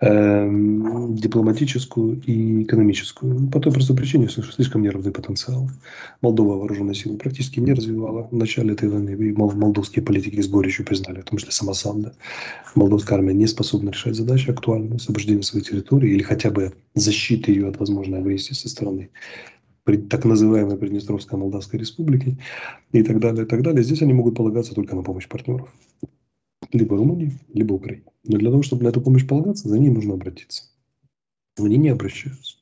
эм, 0.00 1.14
дипломатическую 1.14 2.20
и 2.20 2.64
экономическую. 2.64 3.48
По 3.48 3.60
той 3.60 3.72
простой 3.72 3.96
причине, 3.96 4.28
что 4.28 4.42
слишком 4.42 4.82
неравный 4.82 5.12
потенциал. 5.12 5.70
Молдова 6.20 6.56
вооруженные 6.56 6.94
силы 6.94 7.16
практически 7.16 7.60
не 7.60 7.72
развивала 7.72 8.28
в 8.28 8.32
начале 8.32 8.72
этой 8.72 8.88
войны. 8.88 9.10
И 9.10 9.32
молдовские 9.32 10.04
политики 10.04 10.40
с 10.40 10.48
горечью 10.48 10.84
признали, 10.84 11.20
в 11.20 11.24
том 11.24 11.38
числе 11.38 11.52
сама 11.52 11.74
Санда. 11.74 12.14
Молдовская 12.74 13.18
армия 13.18 13.34
не 13.34 13.46
способна 13.46 13.90
решать 13.90 14.16
задачи 14.16 14.50
актуальные, 14.50 14.96
освобождения 14.96 15.42
своей 15.42 15.64
территории 15.64 16.10
или 16.10 16.22
хотя 16.22 16.50
бы 16.50 16.72
защиты 16.94 17.52
ее 17.52 17.68
от 17.68 17.78
возможной 17.78 18.18
агрессии 18.18 18.54
со 18.54 18.68
стороны 18.68 19.10
так 19.96 20.24
называемой 20.24 20.76
Приднестровской 20.76 21.38
Молдавской 21.38 21.80
Республики 21.80 22.36
и 22.92 23.02
так 23.02 23.18
далее, 23.18 23.44
и 23.44 23.46
так 23.46 23.62
далее. 23.62 23.82
Здесь 23.82 24.02
они 24.02 24.12
могут 24.12 24.36
полагаться 24.36 24.74
только 24.74 24.94
на 24.94 25.02
помощь 25.02 25.28
партнеров 25.28 25.72
либо 26.72 26.96
Румынии, 26.96 27.38
либо 27.52 27.74
Украине. 27.74 28.04
Но 28.24 28.38
для 28.38 28.50
того, 28.50 28.62
чтобы 28.62 28.84
на 28.84 28.88
эту 28.88 29.00
помощь 29.00 29.26
полагаться, 29.26 29.68
за 29.68 29.78
ней 29.78 29.90
нужно 29.90 30.14
обратиться. 30.14 30.64
Они 31.56 31.76
не 31.76 31.88
обращаются. 31.88 32.57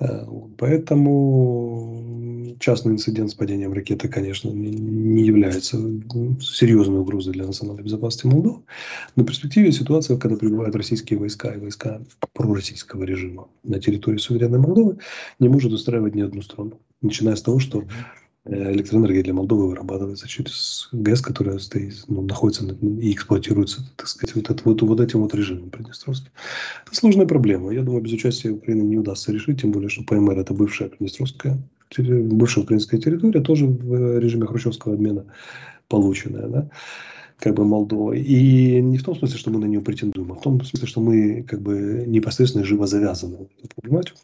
Э, 0.00 0.26
поэтому 0.58 2.54
частный 2.60 2.92
инцидент 2.92 3.30
с 3.30 3.34
падением 3.34 3.72
ракеты, 3.72 4.08
конечно, 4.08 4.48
не 4.50 5.24
является 5.24 5.76
серьезной 6.40 7.00
угрозой 7.00 7.32
для 7.32 7.46
национальной 7.46 7.82
безопасности 7.82 8.26
Молдовы. 8.26 8.62
Но 9.16 9.22
в 9.22 9.26
перспективе 9.26 9.72
ситуация, 9.72 10.16
когда 10.16 10.36
прибывают 10.36 10.74
российские 10.76 11.18
войска 11.18 11.54
и 11.54 11.58
войска 11.58 12.00
пророссийского 12.32 13.04
режима 13.04 13.48
на 13.62 13.80
территории 13.80 14.18
суверенной 14.18 14.58
Молдовы, 14.58 14.98
не 15.38 15.48
может 15.48 15.72
устраивать 15.72 16.14
ни 16.14 16.22
одну 16.22 16.42
страну. 16.42 16.80
Начиная 17.02 17.36
с 17.36 17.42
того, 17.42 17.58
что 17.58 17.84
электроэнергия 18.46 19.22
для 19.22 19.32
Молдовы 19.32 19.68
вырабатывается 19.68 20.28
через 20.28 20.88
ГЭС, 20.92 21.20
которая 21.22 21.58
стоит, 21.58 22.04
ну, 22.08 22.22
находится 22.22 22.64
и 22.64 23.12
эксплуатируется, 23.12 23.82
так 23.96 24.06
сказать, 24.06 24.34
вот, 24.34 24.50
это, 24.50 24.62
вот, 24.64 24.82
вот 24.82 25.00
этим 25.00 25.20
вот 25.20 25.34
режимом 25.34 25.70
Приднестровским. 25.70 26.30
Это 26.86 26.94
сложная 26.94 27.26
проблема. 27.26 27.72
Я 27.72 27.82
думаю, 27.82 28.02
без 28.02 28.12
участия 28.12 28.50
Украины 28.50 28.82
не 28.82 28.98
удастся 28.98 29.32
решить, 29.32 29.62
тем 29.62 29.72
более, 29.72 29.88
что 29.88 30.04
ПМР– 30.04 30.38
это 30.40 30.52
бывшая 30.52 30.88
Приднестровская, 30.88 31.58
бывшая 31.96 32.62
украинская 32.62 33.00
территория, 33.00 33.40
тоже 33.40 33.66
в 33.66 34.18
режиме 34.18 34.46
хрущевского 34.46 34.94
обмена 34.94 35.24
полученная, 35.88 36.48
да, 36.48 36.70
как 37.38 37.54
бы 37.54 37.64
Молдова. 37.64 38.12
И 38.12 38.80
не 38.80 38.98
в 38.98 39.04
том 39.04 39.16
смысле, 39.16 39.38
что 39.38 39.50
мы 39.50 39.58
на 39.60 39.66
нее 39.66 39.80
претендуем, 39.80 40.32
а 40.32 40.34
в 40.34 40.42
том 40.42 40.62
смысле, 40.62 40.88
что 40.88 41.00
мы 41.00 41.42
как 41.42 41.62
бы 41.62 42.04
непосредственно 42.06 42.64
живо 42.64 42.86
завязаны 42.86 43.48
проблематику. 43.74 44.18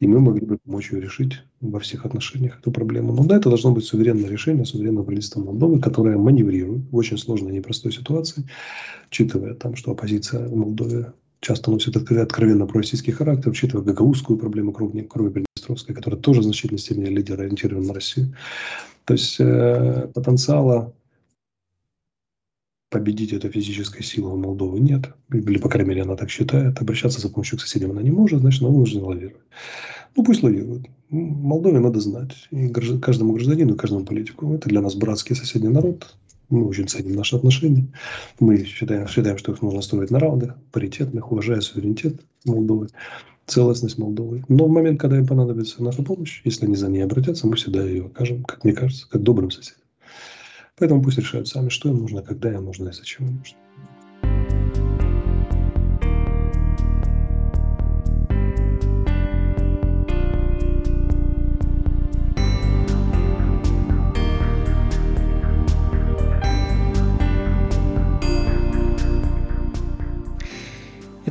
И 0.00 0.06
мы 0.06 0.18
могли 0.20 0.46
бы 0.46 0.56
помочь 0.56 0.92
ее 0.92 1.00
решить 1.00 1.42
во 1.60 1.78
всех 1.78 2.06
отношениях 2.06 2.58
эту 2.58 2.70
проблему. 2.70 3.12
Но 3.12 3.24
да, 3.24 3.36
это 3.36 3.50
должно 3.50 3.72
быть 3.72 3.84
суверенное 3.84 4.30
решение 4.30 4.64
суверенного 4.64 5.04
правительства 5.04 5.40
Молдовы, 5.40 5.78
которое 5.78 6.16
маневрирует 6.16 6.90
в 6.90 6.96
очень 6.96 7.18
сложной 7.18 7.52
и 7.52 7.56
непростой 7.56 7.92
ситуации, 7.92 8.46
учитывая 9.08 9.54
там, 9.54 9.76
что 9.76 9.90
оппозиция 9.90 10.48
в 10.48 10.56
Молдове 10.56 11.12
часто 11.40 11.70
носит 11.70 11.96
откровенно 11.96 12.66
пророссийский 12.66 13.12
характер, 13.12 13.50
учитывая 13.50 13.84
гагаузскую 13.84 14.38
проблему 14.38 14.72
крови, 14.72 15.02
крови 15.02 15.30
Приднестровской, 15.32 15.94
которая 15.94 16.20
тоже 16.20 16.40
в 16.40 16.44
значительной 16.44 16.78
степени 16.78 17.06
лидер 17.06 17.38
ориентирован 17.38 17.86
на 17.86 17.94
Россию. 17.94 18.34
То 19.04 19.14
есть 19.14 19.36
э, 19.38 20.08
потенциала 20.14 20.94
победить 22.90 23.32
эту 23.32 23.48
физической 23.48 24.02
силу 24.02 24.34
у 24.34 24.36
Молдовы 24.36 24.80
нет. 24.80 25.14
Или, 25.32 25.58
по 25.58 25.68
крайней 25.68 25.90
мере, 25.90 26.02
она 26.02 26.16
так 26.16 26.28
считает. 26.28 26.80
Обращаться 26.80 27.20
за 27.20 27.28
помощью 27.28 27.58
к 27.58 27.62
соседям 27.62 27.92
она 27.92 28.02
не 28.02 28.10
может, 28.10 28.40
значит, 28.40 28.62
она 28.62 28.70
вынуждена 28.70 29.06
лавировать. 29.06 29.40
Ну, 30.16 30.24
пусть 30.24 30.42
лавирует. 30.42 30.86
Молдове 31.08 31.78
надо 31.78 32.00
знать. 32.00 32.48
И 32.50 32.68
каждому 32.68 33.32
гражданину, 33.32 33.76
каждому 33.76 34.04
политику. 34.04 34.52
Это 34.54 34.68
для 34.68 34.80
нас 34.80 34.96
братский 34.96 35.36
соседний 35.36 35.68
народ. 35.68 36.16
Мы 36.50 36.66
очень 36.66 36.88
ценим 36.88 37.14
наши 37.14 37.36
отношения. 37.36 37.86
Мы 38.40 38.64
считаем, 38.64 39.06
считаем, 39.06 39.38
что 39.38 39.52
их 39.52 39.62
нужно 39.62 39.82
строить 39.82 40.10
на 40.10 40.18
равных, 40.18 40.56
паритетных, 40.72 41.30
уважая 41.30 41.60
суверенитет 41.60 42.20
Молдовы, 42.44 42.88
целостность 43.46 43.98
Молдовы. 43.98 44.44
Но 44.48 44.64
в 44.64 44.70
момент, 44.70 45.00
когда 45.00 45.16
им 45.16 45.28
понадобится 45.28 45.80
наша 45.80 46.02
помощь, 46.02 46.42
если 46.44 46.66
они 46.66 46.74
за 46.74 46.88
ней 46.88 47.02
обратятся, 47.02 47.46
мы 47.46 47.54
всегда 47.54 47.84
ее 47.84 48.06
окажем, 48.06 48.42
как 48.42 48.64
мне 48.64 48.72
кажется, 48.72 49.08
как 49.08 49.22
добрым 49.22 49.52
соседям. 49.52 49.79
Поэтому 50.80 51.02
пусть 51.02 51.18
решают 51.18 51.46
сами, 51.46 51.68
что 51.68 51.90
им 51.90 51.98
нужно, 51.98 52.22
когда 52.22 52.50
им 52.50 52.64
нужно 52.64 52.88
и 52.88 52.92
зачем 52.92 53.28
им 53.28 53.36
нужно. 53.36 53.58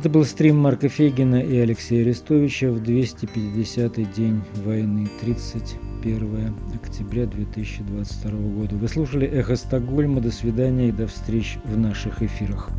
Это 0.00 0.08
был 0.08 0.24
стрим 0.24 0.56
Марка 0.56 0.88
Фегина 0.88 1.42
и 1.42 1.58
Алексея 1.58 2.00
Арестовича 2.00 2.70
в 2.70 2.78
250-й 2.80 4.04
день 4.06 4.40
войны, 4.64 5.06
31 5.20 6.54
октября 6.74 7.26
2022 7.26 8.30
года. 8.30 8.76
Вы 8.76 8.88
слушали 8.88 9.26
«Эхо 9.26 9.56
Стокгольма». 9.56 10.22
До 10.22 10.30
свидания 10.30 10.88
и 10.88 10.92
до 10.92 11.06
встреч 11.06 11.58
в 11.66 11.76
наших 11.76 12.22
эфирах. 12.22 12.70